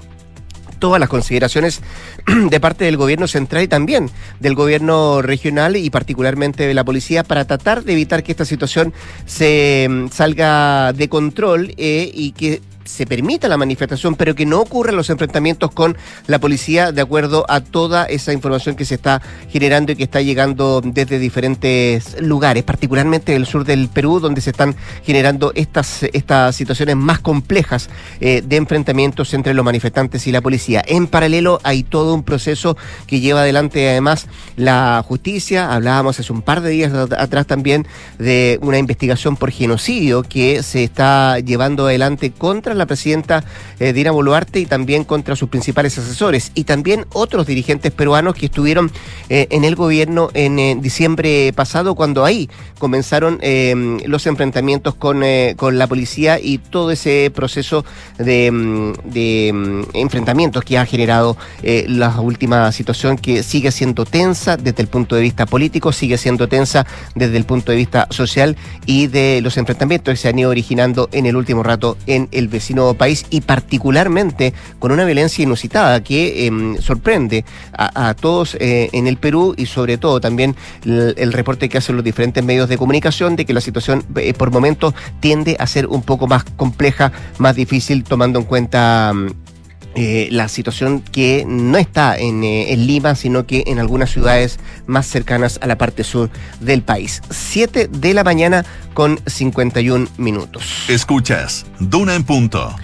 todas 0.78 1.00
las 1.00 1.08
consideraciones 1.08 1.80
de 2.50 2.60
parte 2.60 2.84
del 2.84 2.96
gobierno 2.96 3.26
central 3.26 3.62
y 3.62 3.68
también 3.68 4.10
del 4.40 4.54
gobierno 4.54 5.22
regional 5.22 5.76
y 5.76 5.90
particularmente 5.90 6.66
de 6.66 6.74
la 6.74 6.84
policía 6.84 7.24
para 7.24 7.44
tratar 7.44 7.84
de 7.84 7.92
evitar 7.92 8.22
que 8.22 8.32
esta 8.32 8.44
situación 8.44 8.92
se 9.26 9.86
mm, 9.88 10.08
salga 10.08 10.92
de 10.92 11.08
control 11.08 11.74
eh, 11.76 12.10
y 12.12 12.32
que 12.32 12.60
se 12.86 13.06
permita 13.06 13.48
la 13.48 13.56
manifestación, 13.56 14.14
pero 14.14 14.34
que 14.34 14.46
no 14.46 14.60
ocurran 14.60 14.96
los 14.96 15.10
enfrentamientos 15.10 15.70
con 15.72 15.96
la 16.26 16.38
policía 16.38 16.92
de 16.92 17.02
acuerdo 17.02 17.44
a 17.48 17.60
toda 17.60 18.04
esa 18.06 18.32
información 18.32 18.76
que 18.76 18.84
se 18.84 18.94
está 18.94 19.20
generando 19.50 19.92
y 19.92 19.96
que 19.96 20.04
está 20.04 20.20
llegando 20.22 20.80
desde 20.84 21.18
diferentes 21.18 22.20
lugares, 22.20 22.62
particularmente 22.64 23.32
del 23.32 23.46
sur 23.46 23.64
del 23.64 23.88
Perú, 23.88 24.20
donde 24.20 24.40
se 24.40 24.50
están 24.50 24.74
generando 25.04 25.52
estas, 25.54 26.04
estas 26.12 26.54
situaciones 26.56 26.96
más 26.96 27.18
complejas 27.20 27.90
eh, 28.20 28.42
de 28.46 28.56
enfrentamientos 28.56 29.34
entre 29.34 29.54
los 29.54 29.64
manifestantes 29.64 30.26
y 30.26 30.32
la 30.32 30.40
policía. 30.40 30.82
En 30.86 31.06
paralelo 31.06 31.60
hay 31.64 31.82
todo 31.82 32.14
un 32.14 32.22
proceso 32.22 32.76
que 33.06 33.20
lleva 33.20 33.40
adelante 33.40 33.88
además 33.90 34.26
la 34.56 35.04
justicia. 35.06 35.72
Hablábamos 35.72 36.18
hace 36.20 36.32
un 36.32 36.42
par 36.42 36.60
de 36.60 36.70
días 36.70 36.92
at- 36.92 37.12
atrás 37.12 37.46
también 37.46 37.86
de 38.18 38.58
una 38.62 38.78
investigación 38.78 39.36
por 39.36 39.50
genocidio 39.50 40.22
que 40.22 40.62
se 40.62 40.84
está 40.84 41.38
llevando 41.40 41.86
adelante 41.86 42.30
contra 42.30 42.74
la 42.76 42.86
presidenta 42.86 43.44
eh, 43.80 43.92
Dina 43.92 44.10
Boluarte 44.10 44.60
y 44.60 44.66
también 44.66 45.04
contra 45.04 45.36
sus 45.36 45.48
principales 45.48 45.96
asesores 45.98 46.52
y 46.54 46.64
también 46.64 47.06
otros 47.12 47.46
dirigentes 47.46 47.92
peruanos 47.92 48.34
que 48.34 48.46
estuvieron 48.46 48.90
eh, 49.28 49.48
en 49.50 49.64
el 49.64 49.74
gobierno 49.74 50.28
en 50.34 50.58
eh, 50.58 50.76
diciembre 50.80 51.52
pasado 51.54 51.94
cuando 51.94 52.24
ahí 52.24 52.48
comenzaron 52.78 53.38
eh, 53.42 53.74
los 54.06 54.26
enfrentamientos 54.26 54.94
con, 54.94 55.22
con 55.56 55.78
la 55.78 55.86
policía 55.86 56.38
y 56.38 56.58
todo 56.58 56.90
ese 56.90 57.30
proceso 57.34 57.84
de, 58.18 58.50
mm, 58.50 58.92
de, 59.04 59.52
mm, 59.54 59.82
enfrentamientos 59.94 60.64
que 60.64 60.78
ha 60.78 60.86
generado 60.86 61.36
la 61.62 62.20
última 62.20 62.70
situación 62.72 63.16
que 63.16 63.42
sigue 63.42 63.70
siendo 63.70 64.04
tensa 64.04 64.56
desde 64.56 64.82
el 64.82 64.88
punto 64.88 65.16
de 65.16 65.22
vista 65.22 65.46
político, 65.46 65.92
sigue 65.92 66.18
siendo 66.18 66.48
tensa 66.48 66.86
desde 67.14 67.36
el 67.36 67.44
punto 67.44 67.72
de 67.72 67.78
vista 67.78 68.06
social 68.10 68.56
y 68.84 69.06
de 69.06 69.40
los 69.42 69.56
enfrentamientos 69.56 70.12
que 70.12 70.16
se 70.16 70.28
han 70.28 70.38
ido 70.38 70.50
originando 70.50 71.08
en 71.12 71.26
el 71.26 71.36
último 71.36 71.62
rato 71.62 71.96
en 72.06 72.28
el 72.32 72.48
vecino 72.48 72.65
país 72.96 73.26
y 73.30 73.40
particularmente 73.40 74.52
con 74.78 74.92
una 74.92 75.04
violencia 75.04 75.42
inusitada 75.42 76.02
que 76.02 76.46
em, 76.46 76.76
sorprende 76.78 77.44
a, 77.72 78.14
todos 78.14 78.56
eh, 78.60 78.88
en 78.92 79.06
el 79.06 79.16
Perú 79.16 79.54
y 79.56 79.66
sobre 79.66 79.98
todo 79.98 80.20
también 80.20 80.56
el, 80.84 81.32
reporte 81.32 81.68
que 81.68 81.78
hacen 81.78 81.96
los 81.96 82.04
diferentes 82.04 82.42
medios 82.44 82.68
de 82.68 82.78
comunicación 82.78 83.36
de 83.36 83.44
que 83.44 83.52
la 83.52 83.60
situación 83.60 84.04
eh, 84.16 84.32
por 84.32 84.50
momentos 84.50 84.94
tiende 85.20 85.56
a 85.58 85.66
ser 85.66 85.86
un 85.86 86.02
poco 86.02 86.26
más 86.26 86.44
compleja, 86.44 87.12
más 87.38 87.56
difícil 87.56 88.04
tomando 88.04 88.38
en 88.38 88.44
cuenta 88.44 89.12
eh, 89.96 90.28
la 90.30 90.48
situación 90.48 91.00
que 91.00 91.44
no 91.46 91.78
está 91.78 92.18
en, 92.18 92.44
eh, 92.44 92.74
en 92.74 92.86
Lima, 92.86 93.14
sino 93.14 93.46
que 93.46 93.64
en 93.66 93.78
algunas 93.78 94.10
ciudades 94.10 94.58
más 94.86 95.06
cercanas 95.06 95.58
a 95.62 95.66
la 95.66 95.78
parte 95.78 96.04
sur 96.04 96.28
del 96.60 96.82
país. 96.82 97.22
7 97.30 97.88
de 97.90 98.12
la 98.14 98.22
mañana 98.22 98.66
con 98.92 99.18
51 99.24 100.06
minutos. 100.18 100.84
Escuchas 100.88 101.64
Duna 101.80 102.14
en 102.14 102.24
punto. 102.24 102.76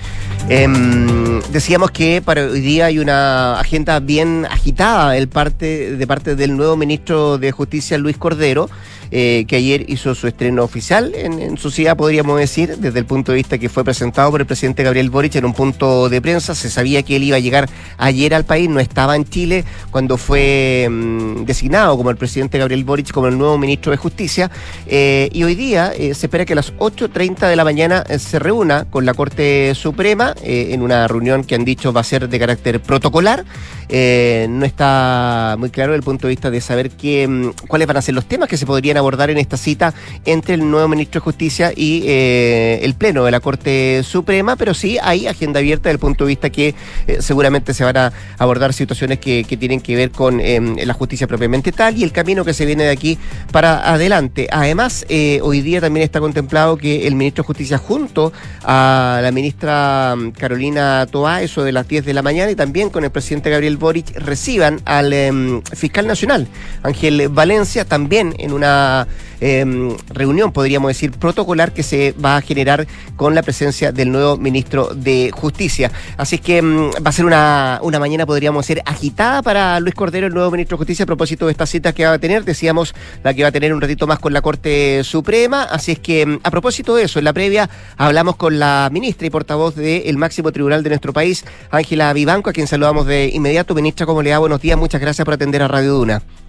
Em, 0.49 1.41
decíamos 1.53 1.91
que 1.91 2.23
para 2.23 2.47
hoy 2.47 2.61
día 2.61 2.87
hay 2.87 2.99
una 2.99 3.61
agenda 3.61 4.01
bien 4.01 4.47
agitada 4.51 5.11
del 5.11 5.29
parte, 5.29 5.97
de 5.97 6.07
parte 6.07 6.35
del 6.35 6.57
nuevo 6.57 6.77
ministro 6.77 7.37
de 7.37 7.53
Justicia, 7.53 7.99
Luis 7.99 8.17
Cordero, 8.17 8.69
eh, 9.15 9.45
que 9.47 9.57
ayer 9.57 9.85
hizo 9.89 10.15
su 10.15 10.27
estreno 10.27 10.65
oficial 10.65 11.13
en, 11.15 11.59
su 11.59 11.71
ciudad, 11.71 11.99
podríamos 11.99 12.39
decir, 12.39 12.79
desde 12.79 12.99
el 12.99 13.05
punto 13.05 13.33
de 13.33 13.37
vista 13.37 13.59
que 13.59 13.69
fue 13.69 13.85
presentado 13.85 14.31
por 14.31 14.41
el 14.41 14.47
presidente 14.47 14.83
Gabriel 14.83 15.11
Boric 15.11 15.35
en 15.35 15.45
un 15.45 15.53
punto 15.53 16.09
de 16.09 16.23
prensa. 16.23 16.55
Se 16.55 16.71
sabía 16.71 17.03
que 17.03 17.17
él 17.17 17.25
iba 17.25 17.37
a 17.37 17.41
llegar 17.41 17.69
ayer 17.99 18.33
al 18.33 18.47
país, 18.47 18.71
no 18.71 18.81
estaba 18.81 19.15
en 19.15 19.27
Chile 19.27 19.67
cuando 19.91 20.17
fue 20.17 20.89
mm, 20.91 21.45
designado 21.45 21.95
como 21.99 22.09
el 22.09 22.17
presidente 22.17 22.57
Gabriel 22.57 22.85
Boric 22.85 23.13
como 23.13 23.27
el 23.27 23.37
nuevo 23.37 23.59
ministro 23.59 23.91
de 23.91 23.99
Justicia. 23.99 24.51
Eh, 24.87 25.29
y 25.31 25.45
hoy 25.45 25.57
día 25.57 25.93
eh, 25.95 26.15
se 26.15 26.25
espera 26.25 26.47
que 26.47 26.55
a 26.55 26.57
las 26.57 26.75
8.30 26.77 27.49
de 27.49 27.57
la 27.57 27.65
mañana 27.65 28.05
se 28.19 28.39
reúna 28.39 28.87
con 28.89 29.05
la 29.05 29.13
Corte 29.13 29.75
Suprema 29.75 30.35
en 30.43 30.81
una 30.81 31.07
reunión 31.07 31.45
que 31.45 31.55
han 31.55 31.67
dicho 31.67 31.93
va 31.93 32.01
a 32.01 32.05
ser 32.05 32.31
de 32.31 32.39
carácter 32.39 32.81
protocolar. 32.81 33.45
No 33.91 34.65
está 34.65 35.57
muy 35.59 35.69
claro 35.69 35.93
desde 35.93 35.99
el 35.99 36.05
punto 36.05 36.29
de 36.29 36.31
vista 36.31 36.51
de 36.51 36.63
saber 36.63 36.89
qué, 36.91 37.29
mm, 37.29 37.67
cuáles 37.69 37.87
van 37.87 37.99
a 37.99 38.03
ser 38.03 38.15
los 38.15 38.25
temas 38.25 38.49
que 38.49 38.57
se 38.57 38.65
podrían 38.65 39.02
abordar 39.03 39.31
en 39.31 39.39
esta 39.39 39.57
cita 39.57 39.95
entre 40.25 40.55
el 40.55 40.71
nuevo 40.71 40.89
ministro 40.89 41.21
de 41.21 41.25
Justicia 41.25 41.73
y 41.75 42.03
eh, 42.07 42.81
el 42.83 42.95
Pleno 42.95 43.25
de 43.25 43.31
la 43.31 43.41
Corte 43.41 44.03
Suprema, 44.03 44.57
pero 44.57 44.75
sí 44.75 44.99
hay 45.03 45.27
agenda 45.27 45.61
abierta 45.61 45.85
desde 45.85 45.95
el 45.95 45.99
punto 45.99 46.25
de 46.25 46.29
vista 46.29 46.51
que 46.51 46.75
eh, 47.07 47.19
seguramente 47.21 47.75
se 47.75 47.85
van 47.85 47.97
a 47.97 48.13
abordar 48.39 48.73
situaciones 48.73 49.19
que, 49.19 49.45
que 49.45 49.57
tienen 49.57 49.81
que 49.81 49.97
ver 49.97 50.11
con 50.11 50.41
eh, 50.41 50.61
la 50.85 50.95
justicia 50.95 51.27
propiamente 51.27 51.73
tal 51.73 51.97
y 51.97 52.05
el 52.05 52.13
camino 52.13 52.45
que 52.45 52.55
se 52.55 52.67
viene 52.67 52.85
de 52.85 52.91
aquí 52.91 53.19
para 53.51 53.93
adelante. 53.93 54.49
Además, 54.51 55.05
eh, 55.09 55.41
hoy 55.43 55.61
día 55.61 55.81
también 55.81 56.05
está 56.05 56.21
contemplado 56.21 56.77
que 56.77 57.07
el 57.07 57.15
ministro 57.15 57.43
de 57.43 57.47
Justicia 57.47 57.79
junto 57.79 58.33
a 58.65 59.21
la 59.23 59.33
ministra 59.33 60.15
mm, 60.17 60.31
Carolina 60.33 61.07
Toá, 61.11 61.43
eso 61.43 61.63
de 61.63 61.73
las 61.73 61.89
10 61.89 62.05
de 62.05 62.15
la 62.15 62.23
mañana, 62.23 62.51
y 62.51 62.55
también 62.55 62.91
con 62.91 63.05
el 63.05 63.11
presidente 63.11 63.51
Gabriel 63.51 63.77
Boric, 63.77 64.17
reciban 64.17 64.81
al 64.85 65.13
em, 65.13 65.63
fiscal 65.63 66.07
nacional, 66.07 66.47
Ángel 66.83 67.29
Valencia, 67.29 67.85
también 67.85 68.35
en 68.39 68.53
una 68.53 68.92
em, 69.41 69.97
reunión, 70.09 70.53
podríamos 70.53 70.89
decir, 70.89 71.11
protocolar 71.13 71.73
que 71.73 71.83
se 71.83 72.13
va 72.13 72.37
a 72.37 72.41
generar 72.41 72.87
con 73.17 73.35
la 73.35 73.43
presencia 73.43 73.93
del 73.93 74.11
nuevo 74.11 74.37
ministro 74.37 74.95
de 74.95 75.31
Justicia. 75.33 75.91
Así 76.17 76.37
es 76.37 76.41
que 76.41 76.59
em, 76.59 76.91
va 76.91 77.11
a 77.11 77.13
ser 77.13 77.25
una, 77.25 77.81
una 77.83 77.99
mañana, 77.99 78.27
podríamos 78.27 78.67
decir, 78.67 78.83
agitada 78.85 79.43
para 79.43 79.81
Luis 79.81 79.95
Cordero, 79.95 80.27
el 80.27 80.35
nuevo 80.35 80.51
ministro 80.51 80.77
de 80.77 80.79
Justicia, 80.79 81.05
a 81.05 81.07
propósito 81.07 81.47
de 81.47 81.53
esta 81.53 81.67
cita 81.67 81.93
que 81.93 82.05
va 82.05 82.15
a 82.15 82.19
tener. 82.19 82.45
Decíamos 82.45 82.95
la 83.23 83.35
que 83.35 83.43
va 83.43 83.49
a 83.49 83.53
tener 83.53 83.73
un 83.73 83.81
ratito 83.81 84.07
más 84.07 84.19
con 84.19 84.33
la 84.33 84.43
Corte 84.43 85.03
Suprema. 85.05 85.65
Así 85.65 85.93
es 85.93 85.99
que, 85.99 86.23
em, 86.23 86.39
a 86.43 86.51
propósito 86.51 86.95
de 86.95 87.05
eso, 87.05 87.19
en 87.19 87.25
la 87.25 87.33
previa 87.33 87.69
hablamos 87.97 88.37
con 88.37 88.59
la 88.59 88.89
ministra 88.93 89.27
y 89.27 89.31
portavoz 89.31 89.75
del 89.75 90.17
máximo 90.17 90.53
tribunal 90.53 90.83
de 90.83 90.91
nuestro 90.91 91.13
país, 91.13 91.45
Ángela 91.71 92.13
Vivanco, 92.13 92.51
a 92.51 92.53
quien 92.53 92.67
saludamos 92.67 93.07
de 93.07 93.31
inmediato. 93.33 93.75
Ministra, 93.75 94.07
¿cómo 94.07 94.23
le 94.23 94.31
va? 94.31 94.39
Buenos 94.39 94.61
días, 94.61 94.79
muchas 94.79 95.01
gracias 95.01 95.25
por 95.25 95.35
atender 95.35 95.63
a 95.63 95.69
Radio 95.69 95.95
Duna. 95.95 96.42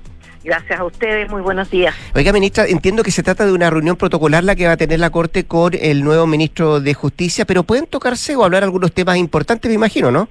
Gracias 0.43 0.77
a 0.79 0.83
ustedes, 0.83 1.29
muy 1.29 1.41
buenos 1.41 1.71
días. 1.71 1.95
Oiga, 2.13 2.33
ministra, 2.33 2.65
entiendo 2.67 3.01
que 3.01 3.11
se 3.11 3.23
trata 3.23 3.45
de 3.45 3.53
una 3.53 3.69
reunión 3.69 3.95
protocolar 3.95 4.43
la 4.43 4.55
que 4.55 4.67
va 4.67 4.73
a 4.73 4.77
tener 4.77 4.99
la 4.99 5.09
Corte 5.09 5.45
con 5.45 5.71
el 5.79 6.03
nuevo 6.03 6.27
ministro 6.27 6.81
de 6.81 6.93
Justicia, 6.93 7.45
pero 7.45 7.63
pueden 7.63 7.87
tocarse 7.87 8.35
o 8.35 8.43
hablar 8.43 8.63
algunos 8.63 8.91
temas 8.91 9.17
importantes, 9.17 9.69
me 9.69 9.75
imagino, 9.75 10.11
¿no? 10.11 10.27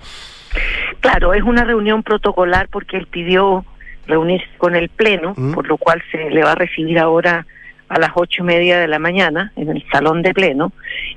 Claro, 1.00 1.32
es 1.32 1.42
una 1.42 1.64
reunión 1.64 2.02
protocolar 2.02 2.68
porque 2.68 2.98
él 2.98 3.06
pidió 3.06 3.64
reunirse 4.06 4.48
con 4.58 4.76
el 4.76 4.90
Pleno, 4.90 5.34
por 5.54 5.66
lo 5.66 5.78
cual 5.78 6.02
se 6.10 6.30
le 6.30 6.42
va 6.42 6.52
a 6.52 6.56
recibir 6.56 6.98
ahora 6.98 7.46
a 7.92 7.98
las 7.98 8.10
ocho 8.14 8.42
y 8.42 8.46
media 8.46 8.78
de 8.80 8.88
la 8.88 8.98
mañana 8.98 9.52
en 9.54 9.68
el 9.68 9.84
salón 9.92 10.22
de 10.22 10.32
Pleno. 10.32 10.72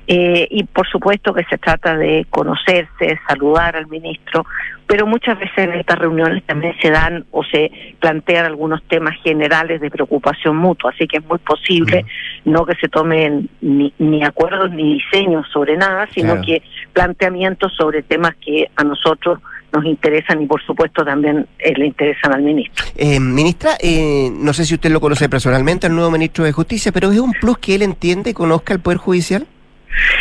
Eh, 0.06 0.46
y 0.50 0.64
por 0.64 0.86
supuesto 0.86 1.32
que 1.32 1.44
se 1.44 1.56
trata 1.56 1.96
de 1.96 2.26
conocerse, 2.28 3.18
saludar 3.26 3.76
al 3.76 3.86
ministro, 3.86 4.44
pero 4.86 5.06
muchas 5.06 5.38
veces 5.38 5.56
en 5.56 5.72
estas 5.72 5.98
reuniones 5.98 6.44
también 6.44 6.74
se 6.80 6.90
dan 6.90 7.24
o 7.30 7.42
se 7.44 7.70
plantean 7.98 8.44
algunos 8.44 8.82
temas 8.84 9.16
generales 9.22 9.80
de 9.80 9.90
preocupación 9.90 10.56
mutua, 10.56 10.90
así 10.94 11.08
que 11.08 11.16
es 11.16 11.24
muy 11.24 11.38
posible 11.38 12.04
no 12.44 12.64
que 12.66 12.74
se 12.76 12.88
tomen 12.88 13.48
ni, 13.60 13.92
ni 13.98 14.22
acuerdos 14.22 14.70
ni 14.70 14.94
diseños 14.94 15.46
sobre 15.52 15.76
nada, 15.76 16.06
sino 16.14 16.34
Claro. 16.34 16.42
que 16.46 16.62
planteamientos 16.92 17.74
sobre 17.74 18.02
temas 18.02 18.34
que 18.36 18.68
a 18.76 18.84
nosotros 18.84 19.40
nos 19.72 19.84
interesan 19.84 20.42
y 20.42 20.46
por 20.46 20.62
supuesto 20.62 21.04
también 21.04 21.46
eh, 21.58 21.74
le 21.76 21.86
interesan 21.86 22.34
al 22.34 22.42
ministro. 22.42 22.84
Eh, 22.96 23.20
ministra, 23.20 23.72
eh, 23.80 24.30
no 24.32 24.52
sé 24.52 24.64
si 24.64 24.74
usted 24.74 24.90
lo 24.90 25.00
conoce 25.00 25.28
personalmente, 25.28 25.86
al 25.86 25.94
nuevo 25.94 26.10
ministro 26.10 26.44
de 26.44 26.52
Justicia, 26.52 26.92
pero 26.92 27.10
es 27.10 27.18
un 27.18 27.32
plus 27.32 27.58
que 27.58 27.74
él 27.74 27.82
entiende 27.82 28.30
y 28.30 28.34
conozca 28.34 28.74
el 28.74 28.80
Poder 28.80 28.98
Judicial. 28.98 29.46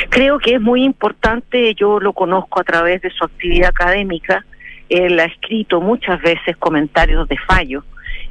Creo 0.10 0.40
que 0.40 0.56
es 0.56 0.62
muy 0.62 0.84
importante, 0.84 1.74
yo 1.76 2.00
lo 2.00 2.14
conozco 2.14 2.62
a 2.62 2.64
través 2.64 3.02
de 3.02 3.10
su 3.12 3.26
actividad 3.26 3.70
académica, 3.70 4.46
él 4.90 5.20
ha 5.20 5.26
escrito 5.26 5.82
muchas 5.82 6.22
veces 6.22 6.56
comentarios 6.58 7.28
de 7.28 7.38
fallo 7.38 7.84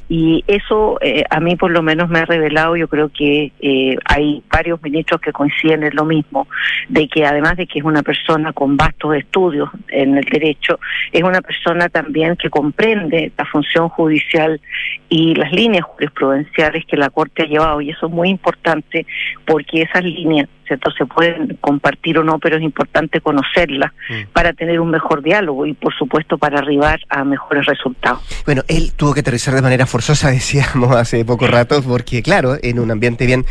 y 0.09 0.45
eso 0.47 0.99
eh, 1.01 1.25
a 1.31 1.41
mí 1.41 1.57
por 1.57 1.71
lo 1.71 1.83
menos 1.83 2.11
me 2.11 2.19
ha 2.19 2.25
revelado, 2.25 2.77
yo 2.77 2.89
creo 2.89 3.09
que 3.09 3.53
eh, 3.61 3.97
hay 4.05 4.43
varios 4.51 4.83
ministros 4.83 5.21
que 5.21 5.33
coinciden 5.33 5.83
en 5.83 5.95
lo 5.95 6.05
mismo, 6.05 6.47
de 6.89 7.09
que 7.09 7.25
además 7.25 7.57
de 7.57 7.67
que 7.67 7.79
es 7.79 7.85
una 7.85 8.03
persona 8.03 8.53
con 8.53 8.77
vastos 8.77 9.17
estudios 9.17 9.71
en 9.89 10.17
el 10.19 10.25
derecho, 10.25 10.79
es 11.11 11.23
una 11.23 11.41
persona 11.41 11.89
también 11.89 12.37
que 12.37 12.51
comprende 12.51 13.33
la 13.37 13.45
función 13.47 13.89
judicial 13.89 14.61
y 15.09 15.35
las 15.35 15.53
líneas 15.53 15.85
jurisprudenciales 15.85 16.85
que 16.87 16.97
la 16.97 17.11
Corte 17.11 17.43
ha 17.43 17.47
llevado. 17.47 17.81
Y 17.81 17.91
eso 17.91 18.07
es 18.07 18.13
muy 18.13 18.29
importante 18.29 19.07
porque 19.47 19.83
esas 19.83 20.05
líneas 20.05 20.49
¿cierto? 20.67 20.91
se 20.91 21.07
pueden 21.07 21.59
compartir 21.61 22.19
o 22.19 22.25
no, 22.25 22.39
pero 22.39 22.57
es 22.57 22.63
importante 22.63 23.21
conocerlas 23.21 23.93
para 24.33 24.53
tener 24.53 24.81
un 24.81 24.91
mejor 24.91 25.23
diálogo 25.23 25.67
y 25.67 25.75
por 25.75 25.95
supuesto 25.95 26.39
para 26.39 26.59
arribar 26.59 27.01
a 27.09 27.25
mejores 27.25 27.67
resultados. 27.67 28.21
Bueno, 28.45 28.63
él 28.69 28.93
tuvo 28.97 29.15
que 29.15 29.21
aterrizar 29.21 29.55
de 29.55 29.63
manera 29.63 29.87
forzosa, 29.87 30.31
decíamos 30.31 30.95
hace 30.97 31.25
poco 31.25 31.47
rato, 31.47 31.83
porque 31.83 32.23
claro, 32.23 32.57
en 32.63 32.79
un 32.79 32.91
ambiente 32.91 33.27
bien, 33.27 33.45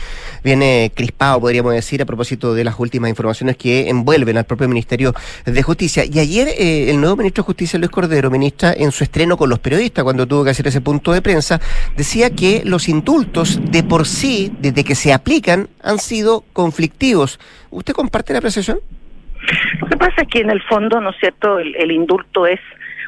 bien 0.44 0.62
eh, 0.62 0.92
crispado, 0.94 1.40
podríamos 1.40 1.74
decir, 1.74 2.02
a 2.02 2.06
propósito 2.06 2.54
de 2.54 2.64
las 2.64 2.80
últimas 2.80 3.10
informaciones 3.10 3.58
que 3.58 3.90
envuelven 3.90 4.38
al 4.38 4.46
propio 4.46 4.68
Ministerio 4.68 5.14
de 5.46 5.64
Justicia. 5.64 6.04
Y 6.06 6.20
ayer 6.20 6.48
eh, 6.50 6.90
el 6.90 7.00
nuevo 7.00 7.18
ministro 7.18 7.44
de 7.44 7.46
Justicia, 7.48 7.80
Luis 7.80 7.92
Cordero, 7.92 8.30
ministra, 8.30 8.74
en 8.76 8.92
su 8.92 9.04
estreno 9.04 9.38
con 9.38 9.50
los 9.50 9.60
periodistas, 9.60 10.04
cuando 10.04 10.28
tuvo 10.28 10.44
que 10.44 10.52
hacer 10.52 10.68
ese 10.68 10.82
punto 10.82 11.12
de 11.12 11.22
prensa, 11.22 11.60
decía 11.96 12.30
que 12.30 12.62
los 12.66 12.90
indultos 12.90 13.60
de 13.72 13.84
por 13.84 14.08
sí, 14.08 14.52
desde 14.60 14.84
que 14.84 14.96
se 14.96 15.14
aplican, 15.14 15.70
han 15.82 16.00
sido 16.00 16.44
conflictivos. 16.54 17.03
¿Usted 17.72 17.94
comparte 17.94 18.32
la 18.34 18.40
apreciación? 18.40 18.80
Lo 19.82 19.88
que 19.88 19.98
pasa 19.98 20.22
es 20.22 20.28
que 20.30 20.40
en 20.40 20.50
el 20.50 20.62
fondo, 20.64 21.02
¿no 21.02 21.10
es 21.10 21.18
cierto?, 21.20 21.60
el, 21.60 21.76
el 21.76 21.92
indulto 21.92 22.48
es 22.48 22.62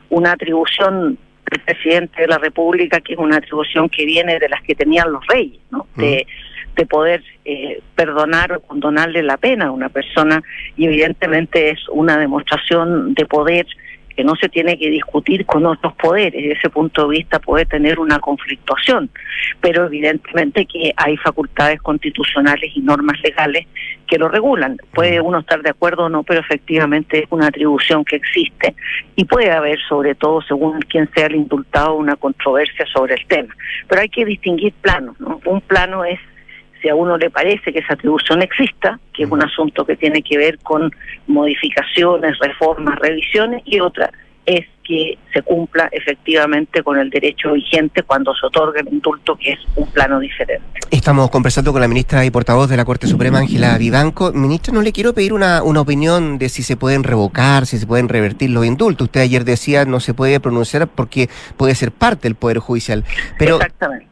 una 0.09 0.33
atribución 0.33 1.17
del 1.49 1.61
presidente 1.61 2.21
de 2.23 2.27
la 2.27 2.37
República, 2.37 2.99
que 2.99 3.13
es 3.13 3.19
una 3.19 3.37
atribución 3.37 3.87
que 3.89 4.05
viene 4.05 4.37
de 4.39 4.49
las 4.49 4.61
que 4.63 4.75
tenían 4.75 5.11
los 5.11 5.25
reyes, 5.27 5.59
¿no? 5.71 5.87
De, 5.95 6.27
de 6.75 6.85
poder 6.85 7.23
eh, 7.45 7.81
perdonar 7.95 8.51
o 8.53 8.59
condonarle 8.59 9.23
la 9.23 9.37
pena 9.37 9.67
a 9.67 9.71
una 9.71 9.87
persona 9.87 10.43
y 10.75 10.85
evidentemente 10.85 11.69
es 11.69 11.79
una 11.89 12.17
demostración 12.17 13.13
de 13.13 13.25
poder 13.25 13.65
que 14.15 14.23
no 14.23 14.35
se 14.35 14.49
tiene 14.49 14.77
que 14.77 14.89
discutir 14.89 15.45
con 15.45 15.65
otros 15.65 15.93
poderes. 15.93 16.41
Desde 16.41 16.53
ese 16.53 16.69
punto 16.69 17.03
de 17.07 17.17
vista 17.17 17.39
puede 17.39 17.65
tener 17.65 17.99
una 17.99 18.19
conflictuación, 18.19 19.09
pero 19.61 19.85
evidentemente 19.85 20.65
que 20.65 20.93
hay 20.95 21.17
facultades 21.17 21.81
constitucionales 21.81 22.71
y 22.75 22.81
normas 22.81 23.19
legales 23.23 23.67
que 24.07 24.17
lo 24.17 24.27
regulan. 24.29 24.77
Puede 24.93 25.19
uno 25.21 25.39
estar 25.39 25.61
de 25.61 25.69
acuerdo 25.69 26.05
o 26.05 26.09
no, 26.09 26.23
pero 26.23 26.39
efectivamente 26.39 27.19
es 27.19 27.25
una 27.29 27.47
atribución 27.47 28.05
que 28.05 28.17
existe 28.17 28.75
y 29.15 29.25
puede 29.25 29.51
haber, 29.51 29.79
sobre 29.87 30.15
todo 30.15 30.41
según 30.41 30.79
quien 30.81 31.09
sea 31.13 31.27
el 31.27 31.35
indultado, 31.35 31.95
una 31.95 32.15
controversia 32.15 32.85
sobre 32.93 33.15
el 33.15 33.25
tema. 33.27 33.53
Pero 33.87 34.01
hay 34.01 34.09
que 34.09 34.25
distinguir 34.25 34.73
planos. 34.81 35.19
¿no? 35.19 35.39
Un 35.45 35.61
plano 35.61 36.05
es 36.05 36.19
si 36.85 36.89
a 36.89 36.93
uno 36.93 37.17
le 37.17 37.31
parece 37.31 37.73
que 37.73 37.79
esa 37.79 37.95
atribución 37.95 38.43
exista, 38.43 38.99
que 39.11 39.23
es 39.23 39.31
un 39.31 39.41
asunto 39.41 39.83
que 39.83 39.95
tiene 39.95 40.21
que 40.21 40.37
ver 40.37 40.59
con 40.59 40.91
modificaciones, 41.25 42.37
reformas, 42.37 42.99
revisiones, 42.99 43.63
y 43.65 43.79
otra 43.79 44.11
es 44.45 44.67
que 44.87 45.17
se 45.33 45.41
cumpla 45.41 45.89
efectivamente 45.91 46.83
con 46.83 46.97
el 46.97 47.09
derecho 47.09 47.53
vigente 47.53 48.03
cuando 48.03 48.33
se 48.33 48.45
otorga 48.45 48.81
el 48.81 48.87
indulto, 48.87 49.35
que 49.35 49.53
es 49.53 49.59
un 49.75 49.89
plano 49.91 50.19
diferente. 50.19 50.65
Estamos 50.91 51.29
conversando 51.29 51.71
con 51.71 51.81
la 51.81 51.87
ministra 51.87 52.23
y 52.23 52.31
portavoz 52.31 52.69
de 52.69 52.77
la 52.77 52.85
Corte 52.85 53.07
Suprema, 53.07 53.39
Ángela 53.39 53.77
Vivanco. 53.77 54.31
Ministra, 54.31 54.73
no 54.73 54.81
le 54.81 54.91
quiero 54.91 55.13
pedir 55.13 55.33
una, 55.33 55.63
una 55.63 55.81
opinión 55.81 56.37
de 56.37 56.49
si 56.49 56.63
se 56.63 56.77
pueden 56.77 57.03
revocar, 57.03 57.65
si 57.65 57.77
se 57.77 57.87
pueden 57.87 58.07
revertir 58.07 58.49
los 58.51 58.65
indultos. 58.65 59.05
Usted 59.05 59.21
ayer 59.21 59.43
decía 59.43 59.85
no 59.85 59.99
se 59.99 60.13
puede 60.13 60.39
pronunciar 60.39 60.87
porque 60.87 61.29
puede 61.57 61.75
ser 61.75 61.91
parte 61.91 62.27
del 62.27 62.35
Poder 62.35 62.59
Judicial. 62.59 63.03
Pero, 63.39 63.59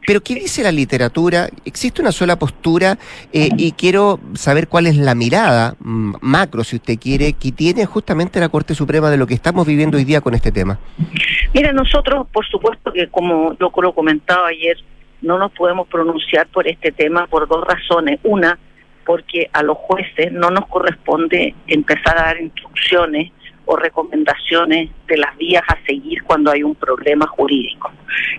pero 0.06 0.22
¿qué 0.22 0.34
dice 0.34 0.62
la 0.62 0.72
literatura? 0.72 1.48
¿Existe 1.64 2.02
una 2.02 2.12
sola 2.12 2.38
postura? 2.38 2.98
Eh, 3.32 3.48
y 3.56 3.72
quiero 3.72 4.20
saber 4.34 4.68
cuál 4.68 4.86
es 4.86 4.96
la 4.96 5.14
mirada 5.14 5.76
mm, 5.80 6.14
macro, 6.20 6.64
si 6.64 6.76
usted 6.76 6.98
quiere, 6.98 7.34
que 7.34 7.52
tiene 7.52 7.86
justamente 7.86 8.40
la 8.40 8.48
Corte 8.48 8.74
Suprema 8.74 9.10
de 9.10 9.16
lo 9.16 9.26
que 9.26 9.34
estamos 9.34 9.66
viviendo 9.66 9.96
hoy 9.96 10.04
día 10.04 10.20
con 10.20 10.34
este 10.34 10.52
tema. 10.52 10.63
Mira, 11.52 11.72
nosotros, 11.72 12.26
por 12.32 12.46
supuesto 12.46 12.92
que 12.92 13.08
como 13.08 13.56
yo 13.58 13.70
lo 13.76 13.92
comentaba 13.92 14.48
ayer, 14.48 14.76
no 15.22 15.38
nos 15.38 15.52
podemos 15.52 15.88
pronunciar 15.88 16.46
por 16.48 16.68
este 16.68 16.92
tema 16.92 17.26
por 17.26 17.48
dos 17.48 17.64
razones. 17.66 18.20
Una, 18.24 18.58
porque 19.04 19.48
a 19.52 19.62
los 19.62 19.76
jueces 19.78 20.32
no 20.32 20.50
nos 20.50 20.66
corresponde 20.66 21.54
empezar 21.66 22.18
a 22.18 22.24
dar 22.24 22.40
instrucciones 22.40 23.32
o 23.66 23.76
recomendaciones 23.76 24.90
de 25.06 25.16
las 25.16 25.36
vías 25.38 25.62
a 25.68 25.78
seguir 25.86 26.22
cuando 26.24 26.50
hay 26.50 26.62
un 26.62 26.74
problema 26.74 27.26
jurídico. 27.26 27.90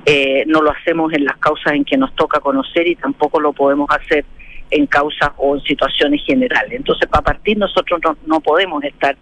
Eh, 0.05 0.43
no 0.47 0.61
lo 0.61 0.71
hacemos 0.71 1.11
en 1.13 1.25
las 1.25 1.37
causas 1.37 1.73
en 1.73 1.83
que 1.83 1.97
nos 1.97 2.13
toca 2.15 2.39
conocer 2.39 2.87
y 2.87 2.95
tampoco 2.95 3.39
lo 3.39 3.53
podemos 3.53 3.89
hacer 3.89 4.25
en 4.69 4.85
causas 4.87 5.31
o 5.37 5.55
en 5.55 5.61
situaciones 5.63 6.23
generales. 6.25 6.73
Entonces, 6.73 7.07
para 7.09 7.23
partir, 7.23 7.57
nosotros 7.57 7.99
no, 8.03 8.17
no 8.25 8.39
podemos 8.39 8.83
estar 8.83 9.15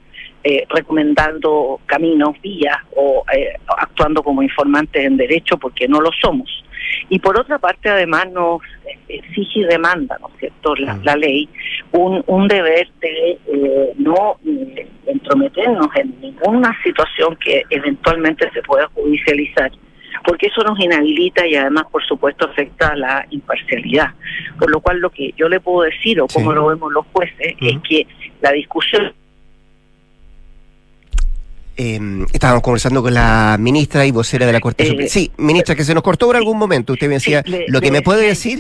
eh, 0.44 0.66
recomendando 0.70 1.80
caminos, 1.86 2.39
vías 2.41 2.78
o 2.96 3.24
eh, 3.34 3.54
actuando 3.78 4.22
como 4.24 4.44
informantes 4.44 5.06
en 5.06 5.18
derecho 5.18 5.58
porque 5.58 5.88
no 5.88 6.02
lo 6.02 6.12
somos. 6.22 6.64
Y 7.10 7.20
por 7.20 7.39
otra 7.39 7.60
parte, 7.60 7.89
además, 7.89 8.30
nos 8.32 8.62
exige 9.08 9.60
y 9.60 9.64
demanda, 9.64 10.18
¿no 10.20 10.28
es 10.30 10.39
cierto?, 10.39 10.76
la, 10.76 11.00
la 11.04 11.16
ley, 11.16 11.48
un, 11.91 12.24
un 12.28 12.48
deber 12.48 12.88
de 13.02 13.39
eh, 13.48 13.94
no 13.98 14.38
eh, 14.46 14.88
entrometernos 15.08 15.88
en 15.96 16.20
ninguna 16.22 16.76
situación 16.84 17.36
que 17.38 17.64
eventualmente 17.70 18.50
se 18.52 18.62
pueda 18.62 18.88
judicializar 18.94 19.72
porque 20.26 20.48
eso 20.48 20.64
nos 20.64 20.80
inhabilita 20.80 21.46
y 21.46 21.56
además, 21.56 21.86
por 21.91 22.04
supuesto, 22.06 22.46
afecta 22.46 22.89
a 22.89 22.96
la 22.96 23.26
imparcialidad. 23.32 24.12
Por 24.58 24.72
lo 24.72 24.80
cual, 24.80 25.00
lo 25.00 25.10
que 25.10 25.34
yo 25.36 25.50
le 25.50 25.60
puedo 25.60 25.82
decir, 25.82 26.22
o 26.22 26.28
como 26.28 26.54
lo 26.54 26.68
vemos 26.68 26.94
los 26.94 27.06
jueces, 27.12 27.56
es 27.60 27.78
que 27.88 28.08
la 28.41 28.52
discusión 28.52 29.14
Eh, 31.76 31.99
estábamos 32.32 32.61
conversando 32.61 33.01
con 33.01 33.13
la 33.13 33.57
ministra 33.59 34.05
y 34.05 34.11
vocera 34.11 34.45
de 34.45 34.53
la 34.53 34.59
Corte 34.59 34.86
Suprema. 34.86 35.09
Sí, 35.09 35.32
ministra, 35.38 35.74
que 35.76 35.84
se 35.84 35.93
nos 35.93 36.03
cortó 36.03 36.28
por 36.28 36.36
algún 36.36 36.57
momento. 36.57 36.93
Usted 36.93 37.07
me 37.07 37.15
decía, 37.15 37.39
Eh, 37.39 37.43
le- 37.49 37.65
lo 37.67 37.80
que 37.82 37.88
le 37.88 37.91
me 37.93 38.01
puede 38.03 38.28
decir. 38.28 38.59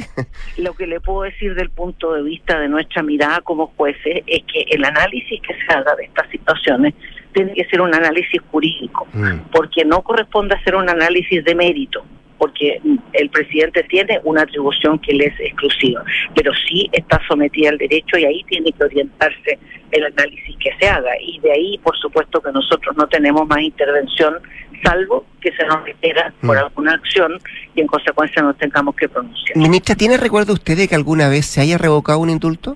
Lo 0.57 0.73
que 0.73 0.87
le 0.87 0.99
puedo 0.99 1.21
decir 1.23 1.53
del 1.55 1.69
punto 1.69 2.13
de 2.13 2.23
vista 2.23 2.59
de 2.59 2.67
nuestra 2.69 3.03
mirada 3.03 3.41
como 3.41 3.67
jueces 3.77 4.23
es 4.25 4.43
que 4.51 4.65
el 4.71 4.83
análisis 4.83 5.39
que 5.41 5.53
se 5.53 5.73
haga 5.73 5.95
de 5.95 6.05
estas 6.05 6.29
situaciones 6.31 6.93
tiene 7.33 7.53
que 7.53 7.65
ser 7.65 7.81
un 7.81 7.93
análisis 7.93 8.39
jurídico, 8.51 9.07
porque 9.51 9.85
no 9.85 10.01
corresponde 10.01 10.55
hacer 10.55 10.75
un 10.75 10.87
análisis 10.89 11.43
de 11.43 11.55
mérito, 11.55 12.03
porque 12.43 12.81
el 13.13 13.29
presidente 13.29 13.83
tiene 13.83 14.19
una 14.25 14.41
atribución 14.41 14.99
que 14.99 15.13
le 15.13 15.27
es 15.27 15.39
exclusiva, 15.39 16.03
pero 16.35 16.51
sí 16.67 16.89
está 16.91 17.21
sometida 17.25 17.69
al 17.69 17.77
derecho 17.77 18.17
y 18.17 18.25
ahí 18.25 18.43
tiene 18.49 18.69
que 18.73 18.83
orientarse 18.83 19.57
el 19.91 20.03
análisis 20.07 20.53
que 20.57 20.69
se 20.77 20.89
haga. 20.89 21.11
Y 21.21 21.39
de 21.39 21.53
ahí, 21.53 21.77
por 21.77 21.97
supuesto, 21.97 22.41
que 22.41 22.51
nosotros 22.51 22.97
no 22.97 23.07
tenemos 23.07 23.47
más 23.47 23.61
intervención, 23.61 24.33
salvo 24.83 25.25
que 25.39 25.53
se 25.53 25.65
nos 25.65 25.85
requiera 25.85 26.33
por 26.41 26.57
Mm. 26.57 26.65
alguna 26.65 26.93
acción 26.95 27.39
y 27.75 27.79
en 27.79 27.87
consecuencia 27.87 28.41
nos 28.41 28.57
tengamos 28.57 28.93
que 28.97 29.07
pronunciar. 29.07 29.55
Ministra, 29.55 29.95
¿tiene 29.95 30.17
recuerdo 30.17 30.51
usted 30.51 30.75
de 30.75 30.89
que 30.89 30.95
alguna 30.95 31.29
vez 31.29 31.45
se 31.45 31.61
haya 31.61 31.77
revocado 31.77 32.19
un 32.19 32.29
indulto? 32.29 32.75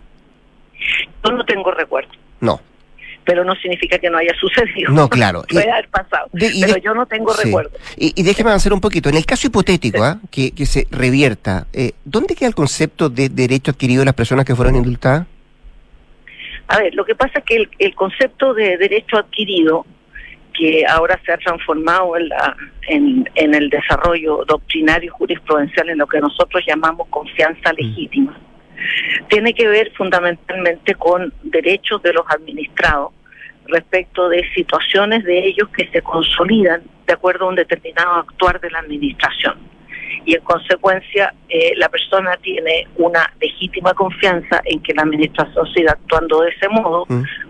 Yo 1.25 1.31
no 1.33 1.43
tengo 1.43 1.71
recuerdo. 1.71 2.11
No. 2.39 2.61
Pero 3.27 3.43
no 3.43 3.53
significa 3.55 3.99
que 3.99 4.09
no 4.09 4.17
haya 4.17 4.33
sucedido. 4.39 4.91
No, 4.91 5.09
claro. 5.09 5.43
Puede 5.51 5.69
haber 5.69 5.89
pasado. 5.89 6.27
de- 6.31 6.51
pero 6.61 6.73
de- 6.75 6.81
yo 6.81 6.93
no 6.95 7.05
tengo 7.05 7.33
Sí. 7.33 7.45
recuerdo. 7.45 7.71
Y, 7.97 8.13
y 8.19 8.23
déjeme 8.23 8.49
avanzar 8.49 8.71
un 8.73 8.79
poquito. 8.81 9.09
En 9.09 9.15
el 9.17 9.25
caso 9.25 9.47
hipotético, 9.47 10.01
¿ah? 10.03 10.17
que, 10.31 10.51
que 10.51 10.65
se 10.65 10.87
revierta, 10.89 11.67
eh, 11.73 11.91
¿dónde 12.05 12.33
queda 12.35 12.47
el 12.47 12.55
concepto 12.55 13.09
de 13.09 13.29
derecho 13.29 13.71
adquirido 13.71 13.99
de 13.99 14.05
las 14.05 14.15
personas 14.15 14.45
que 14.45 14.55
fueron 14.55 14.75
indultadas? 14.77 15.27
A 16.69 16.79
ver, 16.79 16.95
lo 16.95 17.05
que 17.05 17.15
pasa 17.15 17.39
es 17.39 17.45
que 17.45 17.55
el, 17.57 17.69
el 17.79 17.93
concepto 17.95 18.53
de 18.53 18.77
derecho 18.77 19.17
adquirido, 19.17 19.85
que 20.53 20.85
ahora 20.87 21.19
se 21.25 21.31
ha 21.31 21.37
transformado 21.37 22.17
en, 22.17 22.29
la, 22.29 22.55
en, 22.87 23.29
en 23.35 23.53
el 23.55 23.69
desarrollo 23.69 24.43
doctrinario 24.47 25.13
jurisprudencial 25.13 25.89
en 25.89 25.97
lo 25.99 26.07
que 26.07 26.19
nosotros 26.19 26.63
llamamos 26.67 27.07
confianza 27.09 27.71
legítima, 27.73 28.37
tiene 29.29 29.53
que 29.53 29.67
ver 29.67 29.91
fundamentalmente 29.97 30.95
con 30.95 31.33
derechos 31.43 32.01
de 32.03 32.13
los 32.13 32.25
administrados 32.29 33.11
respecto 33.67 34.29
de 34.29 34.47
situaciones 34.53 35.23
de 35.23 35.47
ellos 35.47 35.69
que 35.69 35.87
se 35.89 36.01
consolidan 36.01 36.81
de 37.05 37.13
acuerdo 37.13 37.45
a 37.45 37.49
un 37.49 37.55
determinado 37.55 38.15
actuar 38.15 38.59
de 38.59 38.69
la 38.69 38.79
administración. 38.79 39.55
Y 40.25 40.35
en 40.35 40.41
consecuencia, 40.41 41.33
eh, 41.47 41.71
la 41.77 41.87
persona 41.87 42.35
tiene 42.41 42.87
una 42.97 43.31
legítima 43.39 43.93
confianza 43.93 44.61
en 44.65 44.81
que 44.81 44.93
la 44.93 45.03
administración 45.03 45.65
siga 45.73 45.93
actuando 45.93 46.41
de 46.41 46.49
ese 46.49 46.67
modo, 46.67 47.05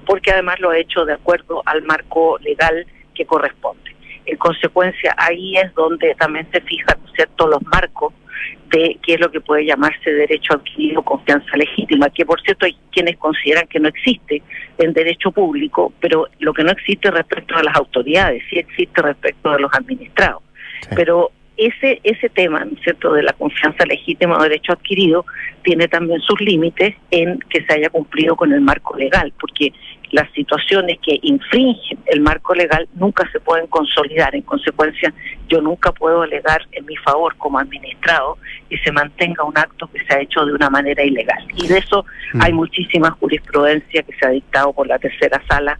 porque 0.05 0.32
además 0.32 0.59
lo 0.59 0.70
ha 0.70 0.78
hecho 0.78 1.03
de 1.05 1.13
acuerdo 1.13 1.63
al 1.65 1.82
marco 1.84 2.38
legal 2.39 2.86
que 3.15 3.26
corresponde. 3.26 3.95
En 4.26 4.38
consecuencia, 4.38 5.15
ahí 5.18 5.57
es 5.57 5.74
donde 5.74 6.13
también 6.15 6.47
se 6.51 6.61
fijan, 6.61 6.97
¿no 7.01 7.07
es 7.07 7.13
cierto?, 7.15 7.47
los 7.47 7.63
marcos 7.63 8.13
de 8.70 8.98
qué 9.02 9.14
es 9.14 9.20
lo 9.20 9.32
que 9.32 9.41
puede 9.41 9.66
llamarse 9.66 10.12
derecho 10.12 10.54
adquirido, 10.54 11.02
confianza 11.02 11.56
legítima, 11.56 12.10
que 12.10 12.26
por 12.26 12.41
cierto 12.41 12.66
hay 12.66 12.76
quienes 12.91 13.18
consideran 13.18 13.68
que 13.68 13.80
no 13.80 13.88
existe 13.88 14.41
en 14.78 14.93
derecho 14.93 15.32
público, 15.32 15.93
pero 16.00 16.28
lo 16.39 16.54
que 16.54 16.64
no 16.64 16.72
existe 16.72 17.10
respecto 17.10 17.56
de 17.56 17.64
las 17.64 17.76
autoridades, 17.76 18.43
sí 18.50 18.60
existe 18.60 19.02
respecto 19.02 19.52
de 19.52 19.60
los 19.60 19.74
administrados. 19.74 20.43
Pero 20.95 21.32
ese 21.58 21.99
ese 22.03 22.30
tema, 22.30 22.64
¿no 22.66 22.72
es 22.74 22.84
cierto?, 22.84 23.14
de 23.14 23.24
la 23.24 23.34
confianza 23.34 23.86
legítima 23.86 24.38
o 24.38 24.43
derecho 24.43 24.74
adquirido 24.74 25.26
tiene 25.64 25.88
también 25.88 26.22
sus 26.22 26.39
límites 26.39 26.95
en 27.12 27.39
que 27.49 27.64
se 27.66 27.74
haya 27.74 27.89
cumplido 27.89 28.36
con 28.36 28.53
el 28.53 28.62
marco 28.62 28.95
legal, 28.95 29.34
porque 29.39 29.74
las 30.12 30.32
situaciones 30.32 30.97
que 31.05 31.20
infringen 31.22 31.99
el 32.05 32.22
marco 32.22 32.53
legal 32.53 32.88
nunca 32.95 33.30
se 33.32 33.39
pueden 33.39 33.68
consolidar. 33.68 34.34
En 34.36 34.43
consecuencia, 34.43 35.14
yo 35.49 35.62
nunca 35.62 35.91
puedo 35.91 36.22
alegar 36.22 36.62
en 36.72 36.86
mi 36.86 36.95
favor 36.97 37.36
como 37.38 37.60
administrado 37.60 38.38
que 38.70 38.78
se 38.78 38.91
mantenga 38.91 39.43
un 39.43 39.58
acto 39.58 39.88
que 39.88 40.03
se 40.05 40.14
ha 40.14 40.22
hecho 40.22 40.45
de 40.45 40.53
una 40.53 40.70
manera 40.70 41.03
ilegal. 41.03 41.45
Y 41.55 41.68
de 41.68 41.80
eso 41.80 42.05
hay 42.39 42.53
muchísima 42.53 43.12
jurisprudencia 43.12 44.03
que 44.03 44.14
se 44.14 44.26
ha 44.26 44.30
dictado 44.30 44.72
por 44.74 44.88
la 44.88 44.99
tercera 44.99 45.41
sala 45.49 45.78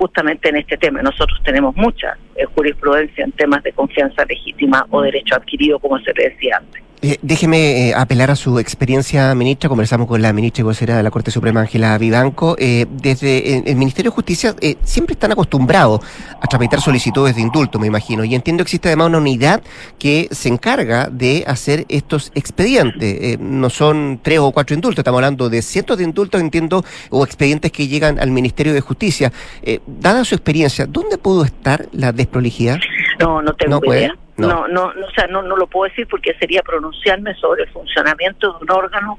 justamente 0.00 0.48
en 0.48 0.56
este 0.56 0.78
tema. 0.78 1.02
Nosotros 1.02 1.38
tenemos 1.44 1.76
mucha 1.76 2.16
eh, 2.34 2.46
jurisprudencia 2.54 3.22
en 3.22 3.32
temas 3.32 3.62
de 3.62 3.72
confianza 3.72 4.24
legítima 4.24 4.86
o 4.88 5.02
derecho 5.02 5.34
adquirido, 5.34 5.78
como 5.78 5.98
se 5.98 6.14
le 6.14 6.30
decía 6.30 6.56
antes. 6.56 6.82
Eh, 7.02 7.18
déjeme 7.22 7.88
eh, 7.88 7.94
apelar 7.94 8.30
a 8.30 8.36
su 8.36 8.58
experiencia, 8.58 9.34
ministra. 9.34 9.70
Conversamos 9.70 10.06
con 10.06 10.20
la 10.20 10.34
ministra 10.34 10.60
y 10.60 10.64
vocera 10.64 10.98
de 10.98 11.02
la 11.02 11.10
Corte 11.10 11.30
Suprema, 11.30 11.60
Ángela 11.60 11.96
Vivanco. 11.96 12.56
Eh, 12.58 12.84
desde 12.90 13.56
eh, 13.56 13.62
el 13.64 13.76
Ministerio 13.76 14.10
de 14.10 14.14
Justicia 14.14 14.54
eh, 14.60 14.76
siempre 14.82 15.14
están 15.14 15.32
acostumbrados 15.32 16.00
a 16.40 16.46
tramitar 16.46 16.80
solicitudes 16.82 17.36
de 17.36 17.40
indulto, 17.40 17.78
me 17.78 17.86
imagino. 17.86 18.22
Y 18.24 18.34
entiendo 18.34 18.62
que 18.62 18.68
existe 18.68 18.88
además 18.88 19.08
una 19.08 19.18
unidad 19.18 19.62
que 19.98 20.28
se 20.30 20.50
encarga 20.50 21.08
de 21.10 21.42
hacer 21.46 21.86
estos 21.88 22.32
expedientes. 22.34 23.16
Eh, 23.20 23.38
no 23.40 23.70
son 23.70 24.20
tres 24.22 24.38
o 24.40 24.52
cuatro 24.52 24.74
indultos, 24.74 24.98
estamos 24.98 25.18
hablando 25.18 25.48
de 25.48 25.62
cientos 25.62 25.96
de 25.96 26.04
indultos, 26.04 26.38
entiendo, 26.38 26.84
o 27.08 27.24
expedientes 27.24 27.72
que 27.72 27.88
llegan 27.88 28.18
al 28.18 28.30
Ministerio 28.30 28.74
de 28.74 28.80
Justicia. 28.82 29.32
Eh, 29.62 29.80
dada 29.86 30.22
su 30.24 30.34
experiencia, 30.34 30.84
¿dónde 30.84 31.16
pudo 31.16 31.44
estar 31.44 31.88
la 31.92 32.12
desprolijidad? 32.12 32.78
No, 33.18 33.40
no 33.40 33.54
tengo 33.54 33.80
No 33.80 33.94
idea. 33.94 34.14
No. 34.40 34.66
No, 34.68 34.92
no, 34.94 35.06
o 35.06 35.10
sea, 35.14 35.26
no, 35.26 35.42
no 35.42 35.56
lo 35.56 35.66
puedo 35.66 35.88
decir 35.88 36.06
porque 36.08 36.34
sería 36.38 36.62
pronunciarme 36.62 37.34
sobre 37.34 37.64
el 37.64 37.70
funcionamiento 37.70 38.52
de 38.52 38.64
un 38.64 38.70
órgano 38.70 39.18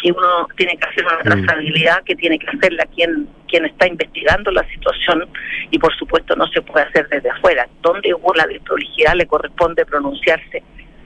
que 0.00 0.10
uno 0.10 0.48
tiene 0.56 0.76
que 0.76 0.88
hacer 0.88 1.04
una 1.04 1.18
Mm. 1.18 1.44
trazabilidad, 1.44 2.02
que 2.04 2.16
tiene 2.16 2.38
que 2.38 2.46
hacerla 2.48 2.84
quien, 2.94 3.28
quien 3.48 3.64
está 3.66 3.86
investigando 3.86 4.50
la 4.50 4.66
situación 4.68 5.28
y 5.70 5.78
por 5.78 5.94
supuesto 5.96 6.34
no 6.34 6.46
se 6.48 6.60
puede 6.62 6.86
hacer 6.86 7.08
desde 7.08 7.30
afuera. 7.30 7.68
Donde 7.82 8.12
hubo 8.12 8.34
la 8.34 8.46
desprolijidad 8.46 9.14
le 9.14 9.26
corresponde 9.26 9.86
pronunciarse 9.86 10.62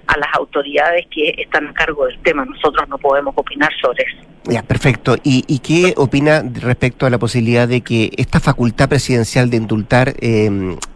a 0.06 0.16
las 0.18 0.28
autoridades 0.34 1.04
que 1.10 1.34
están 1.36 1.66
a 1.66 1.74
cargo 1.74 2.06
del 2.06 2.18
tema. 2.22 2.44
Nosotros 2.44 2.88
no 2.88 2.96
podemos 2.96 3.34
opinar 3.36 3.70
sobre 3.82 4.04
eso. 4.04 4.22
Ya, 4.48 4.62
perfecto. 4.62 5.16
¿Y, 5.24 5.44
y 5.48 5.58
qué 5.58 5.92
opina 5.96 6.42
respecto 6.62 7.04
a 7.04 7.10
la 7.10 7.18
posibilidad 7.18 7.66
de 7.66 7.80
que 7.80 8.12
esta 8.16 8.38
facultad 8.38 8.88
presidencial 8.88 9.50
de 9.50 9.56
indultar 9.56 10.14
eh, 10.20 10.48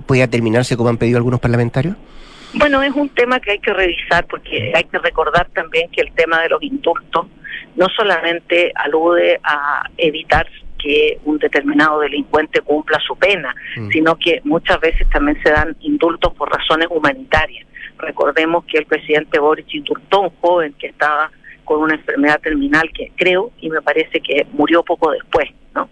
pueda 0.06 0.28
terminarse 0.28 0.76
como 0.76 0.88
han 0.88 0.96
pedido 0.96 1.18
algunos 1.18 1.40
parlamentarios? 1.40 1.96
Bueno, 2.54 2.82
es 2.82 2.94
un 2.94 3.08
tema 3.10 3.40
que 3.40 3.52
hay 3.52 3.58
que 3.58 3.72
revisar 3.72 4.26
porque 4.26 4.72
hay 4.74 4.84
que 4.84 4.98
recordar 4.98 5.48
también 5.50 5.90
que 5.90 6.00
el 6.00 6.12
tema 6.12 6.40
de 6.42 6.48
los 6.48 6.62
indultos 6.62 7.26
no 7.76 7.86
solamente 7.96 8.72
alude 8.74 9.38
a 9.42 9.88
evitar 9.96 10.46
que 10.78 11.18
un 11.24 11.38
determinado 11.38 12.00
delincuente 12.00 12.60
cumpla 12.62 12.98
su 13.06 13.16
pena, 13.16 13.54
Mm. 13.76 13.88
sino 13.90 14.16
que 14.16 14.40
muchas 14.44 14.80
veces 14.80 15.08
también 15.10 15.40
se 15.42 15.50
dan 15.50 15.76
indultos 15.80 16.32
por 16.34 16.50
razones 16.50 16.88
humanitarias. 16.90 17.66
Recordemos 17.98 18.64
que 18.64 18.78
el 18.78 18.86
presidente 18.86 19.38
Boric 19.38 19.72
indultó 19.74 20.16
a 20.16 20.20
un 20.20 20.30
joven 20.40 20.74
que 20.78 20.86
estaba 20.88 21.30
con 21.64 21.80
una 21.82 21.94
enfermedad 21.94 22.40
terminal 22.40 22.90
que 22.92 23.12
creo 23.14 23.52
y 23.60 23.68
me 23.70 23.82
parece 23.82 24.20
que 24.20 24.46
murió 24.52 24.82
poco 24.82 25.10
después, 25.12 25.50
¿no? 25.74 25.88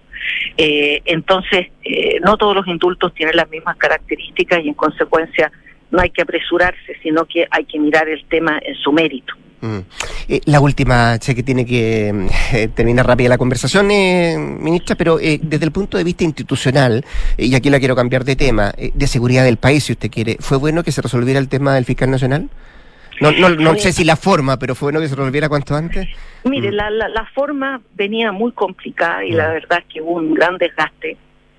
Eh, 0.56 1.02
entonces, 1.04 1.68
eh, 1.84 2.18
no 2.24 2.36
todos 2.36 2.56
los 2.56 2.66
indultos 2.66 3.14
tienen 3.14 3.36
las 3.36 3.48
mismas 3.50 3.76
características 3.76 4.64
y 4.64 4.68
en 4.68 4.74
consecuencia 4.74 5.52
no 5.90 6.00
hay 6.00 6.10
que 6.10 6.22
apresurarse, 6.22 6.96
sino 7.02 7.24
que 7.24 7.46
hay 7.50 7.64
que 7.64 7.78
mirar 7.78 8.08
el 8.08 8.24
tema 8.26 8.58
en 8.62 8.74
su 8.76 8.92
mérito. 8.92 9.34
Mm. 9.60 9.78
Eh, 10.28 10.40
la 10.44 10.60
última, 10.60 11.16
sé 11.18 11.34
que 11.34 11.42
tiene 11.42 11.66
que 11.66 12.12
eh, 12.52 12.68
terminar 12.68 13.06
rápida 13.06 13.28
la 13.28 13.38
conversación, 13.38 13.90
eh, 13.90 14.36
ministra, 14.38 14.94
pero 14.96 15.18
eh, 15.20 15.40
desde 15.42 15.64
el 15.64 15.72
punto 15.72 15.98
de 15.98 16.04
vista 16.04 16.24
institucional, 16.24 17.04
y 17.36 17.54
aquí 17.54 17.70
la 17.70 17.78
quiero 17.78 17.96
cambiar 17.96 18.24
de 18.24 18.36
tema, 18.36 18.72
de 18.76 19.06
seguridad 19.06 19.44
del 19.44 19.56
país, 19.56 19.84
si 19.84 19.92
usted 19.92 20.10
quiere, 20.10 20.36
¿fue 20.40 20.58
bueno 20.58 20.84
que 20.84 20.92
se 20.92 21.02
resolviera 21.02 21.40
el 21.40 21.48
tema 21.48 21.74
del 21.74 21.84
fiscal 21.84 22.10
nacional? 22.10 22.48
No, 23.20 23.32
no, 23.32 23.48
no 23.50 23.74
sé 23.74 23.92
si 23.92 24.04
la 24.04 24.14
forma, 24.14 24.58
pero 24.58 24.76
fue 24.76 24.86
bueno 24.86 25.00
que 25.00 25.08
se 25.08 25.16
resolviera 25.16 25.48
cuanto 25.48 25.74
antes. 25.74 26.06
Mire, 26.44 26.70
la, 26.70 26.88
la, 26.88 27.08
la 27.08 27.26
forma 27.34 27.80
venía 27.94 28.30
muy 28.30 28.52
complicada 28.52 29.24
y 29.24 29.32
la 29.32 29.48
verdad 29.48 29.80
es 29.80 29.92
que 29.92 30.00
hubo 30.00 30.12
un 30.12 30.34
gran 30.34 30.56
desgaste 30.56 31.16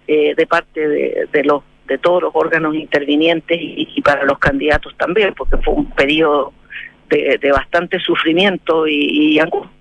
eh, 0.07 0.33
de 0.35 0.47
parte 0.47 0.87
de, 0.87 1.27
de 1.31 1.43
los 1.43 1.63
de 1.89 1.97
todos 1.97 2.21
los 2.23 2.31
órganos 2.33 2.75
intervinientes 2.75 3.59
y, 3.59 3.89
y 3.95 4.01
para 4.01 4.23
los 4.23 4.39
candidatos 4.39 4.95
también, 4.97 5.33
porque 5.35 5.57
fue 5.57 5.73
un 5.73 5.89
periodo 5.91 6.53
de, 7.09 7.37
de 7.41 7.51
bastante 7.51 7.99
sufrimiento 7.99 8.87
y, 8.87 9.33
y 9.33 9.39
angustia, 9.39 9.73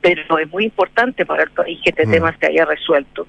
pero 0.00 0.38
es 0.38 0.48
muy 0.50 0.64
importante 0.64 1.26
para 1.26 1.42
el 1.44 1.50
país 1.50 1.78
que 1.84 1.90
este 1.90 2.06
Mm. 2.06 2.10
tema 2.10 2.36
se 2.40 2.46
haya 2.46 2.64
resuelto, 2.64 3.26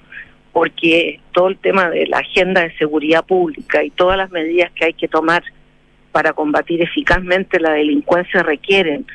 porque 0.52 1.20
todo 1.32 1.48
el 1.48 1.58
tema 1.58 1.90
de 1.90 2.06
la 2.06 2.18
agenda 2.18 2.62
de 2.62 2.74
seguridad 2.76 3.24
pública 3.24 3.84
y 3.84 3.90
todas 3.90 4.16
las 4.16 4.30
medidas 4.30 4.70
que 4.72 4.86
hay 4.86 4.94
que 4.94 5.08
tomar 5.08 5.42
para 6.12 6.32
combatir 6.32 6.82
eficazmente 6.82 7.60
la 7.60 7.72
delincuencia 7.72 8.42
requieren 8.42 9.06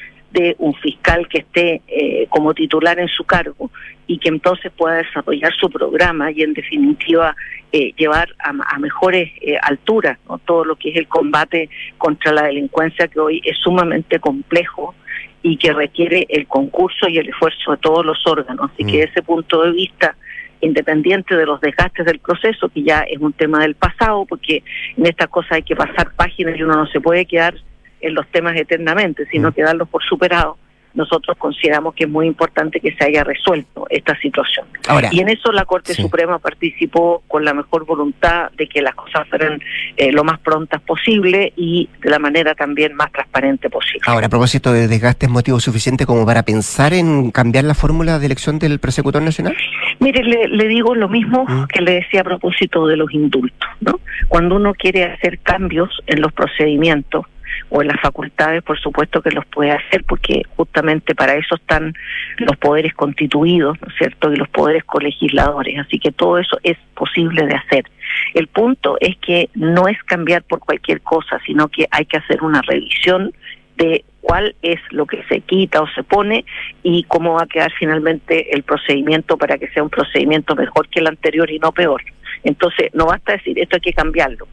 un 0.59 0.73
fiscal 0.75 1.27
que 1.27 1.39
esté 1.39 1.81
eh, 1.87 2.27
como 2.29 2.53
titular 2.53 2.99
en 2.99 3.07
su 3.07 3.23
cargo 3.23 3.69
y 4.05 4.19
que 4.19 4.29
entonces 4.29 4.71
pueda 4.75 4.97
desarrollar 4.97 5.53
su 5.59 5.69
programa 5.69 6.31
y 6.31 6.41
en 6.41 6.53
definitiva 6.53 7.35
eh, 7.71 7.93
llevar 7.97 8.29
a, 8.39 8.49
a 8.49 8.79
mejores 8.79 9.31
eh, 9.41 9.57
alturas 9.61 10.17
¿no? 10.29 10.37
todo 10.39 10.63
lo 10.63 10.75
que 10.75 10.89
es 10.89 10.95
el 10.95 11.07
combate 11.07 11.69
contra 11.97 12.31
la 12.31 12.43
delincuencia 12.43 13.07
que 13.07 13.19
hoy 13.19 13.41
es 13.43 13.57
sumamente 13.57 14.19
complejo 14.19 14.95
y 15.41 15.57
que 15.57 15.73
requiere 15.73 16.25
el 16.29 16.47
concurso 16.47 17.07
y 17.07 17.17
el 17.17 17.29
esfuerzo 17.29 17.71
de 17.71 17.77
todos 17.77 18.05
los 18.05 18.17
órganos. 18.25 18.71
Así 18.73 18.83
que 18.83 18.97
desde 18.97 19.11
ese 19.11 19.21
punto 19.21 19.63
de 19.63 19.71
vista, 19.71 20.15
independiente 20.61 21.35
de 21.35 21.45
los 21.45 21.61
desgastes 21.61 22.05
del 22.05 22.19
proceso, 22.19 22.69
que 22.69 22.83
ya 22.83 23.01
es 23.01 23.19
un 23.19 23.33
tema 23.33 23.59
del 23.59 23.75
pasado, 23.75 24.25
porque 24.25 24.63
en 24.97 25.05
estas 25.05 25.27
cosas 25.27 25.53
hay 25.53 25.63
que 25.63 25.75
pasar 25.75 26.11
páginas 26.15 26.57
y 26.57 26.63
uno 26.63 26.75
no 26.75 26.87
se 26.87 26.99
puede 26.99 27.25
quedar 27.25 27.55
en 28.01 28.13
los 28.13 28.27
temas 28.27 28.55
eternamente, 28.55 29.25
sino 29.31 29.51
que 29.51 29.63
darlos 29.63 29.87
por 29.89 30.03
superado. 30.03 30.57
Nosotros 30.93 31.37
consideramos 31.37 31.93
que 31.93 32.05
es 32.05 32.09
muy 32.09 32.25
importante 32.25 32.79
que 32.79 32.91
se 32.95 33.05
haya 33.05 33.23
resuelto 33.23 33.85
esta 33.87 34.17
situación. 34.19 34.65
Ahora, 34.87 35.09
y 35.11 35.19
en 35.19 35.29
eso 35.29 35.51
la 35.51 35.63
Corte 35.63 35.93
sí. 35.93 36.01
Suprema 36.01 36.39
participó 36.39 37.21
con 37.27 37.45
la 37.45 37.53
mejor 37.53 37.85
voluntad 37.85 38.49
de 38.53 38.67
que 38.67 38.81
las 38.81 38.95
cosas 38.95 39.27
fueran 39.29 39.59
eh, 39.95 40.11
lo 40.11 40.23
más 40.23 40.39
prontas 40.39 40.81
posible 40.81 41.53
y 41.55 41.87
de 42.01 42.09
la 42.09 42.17
manera 42.17 42.55
también 42.55 42.95
más 42.95 43.11
transparente 43.11 43.69
posible. 43.69 44.01
Ahora, 44.07 44.25
a 44.25 44.29
propósito 44.29 44.73
de 44.73 44.87
desgaste, 44.87 45.27
¿es 45.27 45.31
motivo 45.31 45.59
suficiente 45.59 46.07
como 46.07 46.25
para 46.25 46.41
pensar 46.41 46.93
en 46.95 47.29
cambiar 47.29 47.65
la 47.65 47.75
fórmula 47.75 48.17
de 48.17 48.25
elección 48.25 48.57
del 48.57 48.79
persecutor 48.79 49.21
nacional? 49.21 49.55
Mire, 49.99 50.23
le, 50.23 50.47
le 50.47 50.67
digo 50.67 50.95
lo 50.95 51.09
mismo 51.09 51.45
Mm. 51.47 51.65
que 51.67 51.81
le 51.81 51.91
decía 51.95 52.21
a 52.21 52.23
propósito 52.23 52.87
de 52.87 52.97
los 52.97 53.13
indultos, 53.13 53.69
¿no? 53.81 53.99
Cuando 54.29 54.55
uno 54.55 54.73
quiere 54.73 55.03
hacer 55.03 55.37
cambios 55.39 55.89
en 56.07 56.21
los 56.21 56.33
procedimientos 56.33 57.25
o 57.69 57.81
en 57.81 57.87
las 57.89 57.99
facultades, 58.01 58.63
por 58.63 58.79
supuesto 58.79 59.21
que 59.21 59.31
los 59.31 59.45
puede 59.45 59.71
hacer, 59.71 60.03
porque 60.03 60.43
justamente 60.55 61.15
para 61.15 61.35
eso 61.35 61.55
están 61.55 61.93
los 62.37 62.55
poderes 62.57 62.93
constituidos, 62.93 63.79
¿no 63.81 63.87
es 63.87 63.95
cierto?, 63.97 64.31
y 64.31 64.37
los 64.37 64.49
poderes 64.49 64.83
colegisladores, 64.83 65.79
así 65.79 65.99
que 65.99 66.11
todo 66.11 66.37
eso 66.37 66.57
es 66.63 66.77
posible 66.93 67.45
de 67.45 67.55
hacer. 67.55 67.85
El 68.33 68.47
punto 68.47 68.97
es 68.99 69.17
que 69.17 69.49
no 69.53 69.87
es 69.87 70.01
cambiar 70.03 70.43
por 70.43 70.59
cualquier 70.59 71.01
cosa, 71.01 71.39
sino 71.45 71.67
que 71.67 71.87
hay 71.91 72.05
que 72.05 72.17
hacer 72.17 72.41
una 72.41 72.61
revisión 72.61 73.33
de 73.75 74.03
cuál 74.21 74.55
es 74.61 74.79
lo 74.89 75.05
que 75.05 75.23
se 75.29 75.41
quita 75.41 75.81
o 75.81 75.87
se 75.89 76.03
pone 76.03 76.45
y 76.83 77.03
cómo 77.03 77.33
va 77.33 77.43
a 77.43 77.47
quedar 77.47 77.71
finalmente 77.77 78.53
el 78.53 78.63
procedimiento 78.63 79.37
para 79.37 79.57
que 79.57 79.69
sea 79.69 79.83
un 79.83 79.89
procedimiento 79.89 80.55
mejor 80.55 80.89
que 80.89 80.99
el 80.99 81.07
anterior 81.07 81.49
y 81.49 81.59
no 81.59 81.71
peor. 81.71 82.03
Entonces, 82.43 82.89
no 82.93 83.05
basta 83.05 83.33
decir 83.33 83.59
esto 83.59 83.77
hay 83.77 83.81
que 83.81 83.93
cambiarlo, 83.93 84.47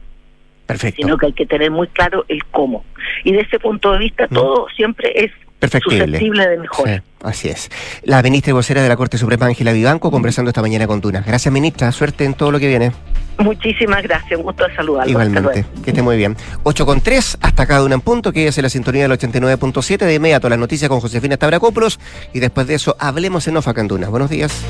Perfecto. 0.65 1.01
sino 1.03 1.17
que 1.17 1.27
hay 1.27 1.33
que 1.33 1.45
tener 1.45 1.71
muy 1.71 1.87
claro 1.87 2.25
el 2.27 2.43
cómo. 2.45 2.83
Y 3.23 3.31
de 3.33 3.41
ese 3.41 3.59
punto 3.59 3.91
de 3.91 3.99
vista, 3.99 4.27
todo 4.27 4.67
siempre 4.75 5.11
es 5.15 5.31
Perfectible. 5.59 6.05
susceptible 6.05 6.47
de 6.47 6.57
mejora. 6.57 6.95
Sí, 6.97 7.01
así 7.23 7.49
es. 7.49 7.69
La 8.03 8.21
ministra 8.23 8.49
y 8.49 8.53
vocera 8.53 8.81
de 8.83 8.89
la 8.89 8.95
Corte 8.97 9.17
Suprema, 9.17 9.45
Ángela 9.45 9.73
Vivanco, 9.73 10.11
conversando 10.11 10.49
esta 10.49 10.61
mañana 10.61 10.87
con 10.87 11.01
Tunas. 11.01 11.25
Gracias, 11.25 11.53
ministra. 11.53 11.91
Suerte 11.91 12.25
en 12.25 12.33
todo 12.33 12.51
lo 12.51 12.59
que 12.59 12.67
viene. 12.67 12.91
Muchísimas 13.37 14.01
gracias, 14.01 14.37
un 14.39 14.43
gusto 14.45 14.65
de 14.67 14.75
saludarlo. 14.75 15.11
Igualmente. 15.11 15.65
Que 15.83 15.89
esté 15.91 16.01
muy 16.01 16.17
bien. 16.17 16.35
8 16.63 16.85
con 16.85 17.01
3, 17.01 17.37
hasta 17.41 17.65
cada 17.65 17.83
una 17.83 17.95
en 17.95 18.01
punto, 18.01 18.31
que 18.31 18.47
es 18.47 18.57
en 18.57 18.63
la 18.63 18.69
sintonía 18.69 19.07
del 19.07 19.11
89.7 19.17 19.97
de 19.97 20.13
inmediato 20.15 20.47
las 20.49 20.59
noticias 20.59 20.89
con 20.89 20.99
Josefina 20.99 21.35
Stavrakopoulos 21.35 21.99
y 22.33 22.39
después 22.39 22.65
de 22.67 22.75
eso 22.75 22.95
hablemos 22.99 23.47
en 23.47 23.57
Ofa 23.57 23.73
Candunas. 23.73 24.09
Buenos 24.09 24.29
días. 24.29 24.63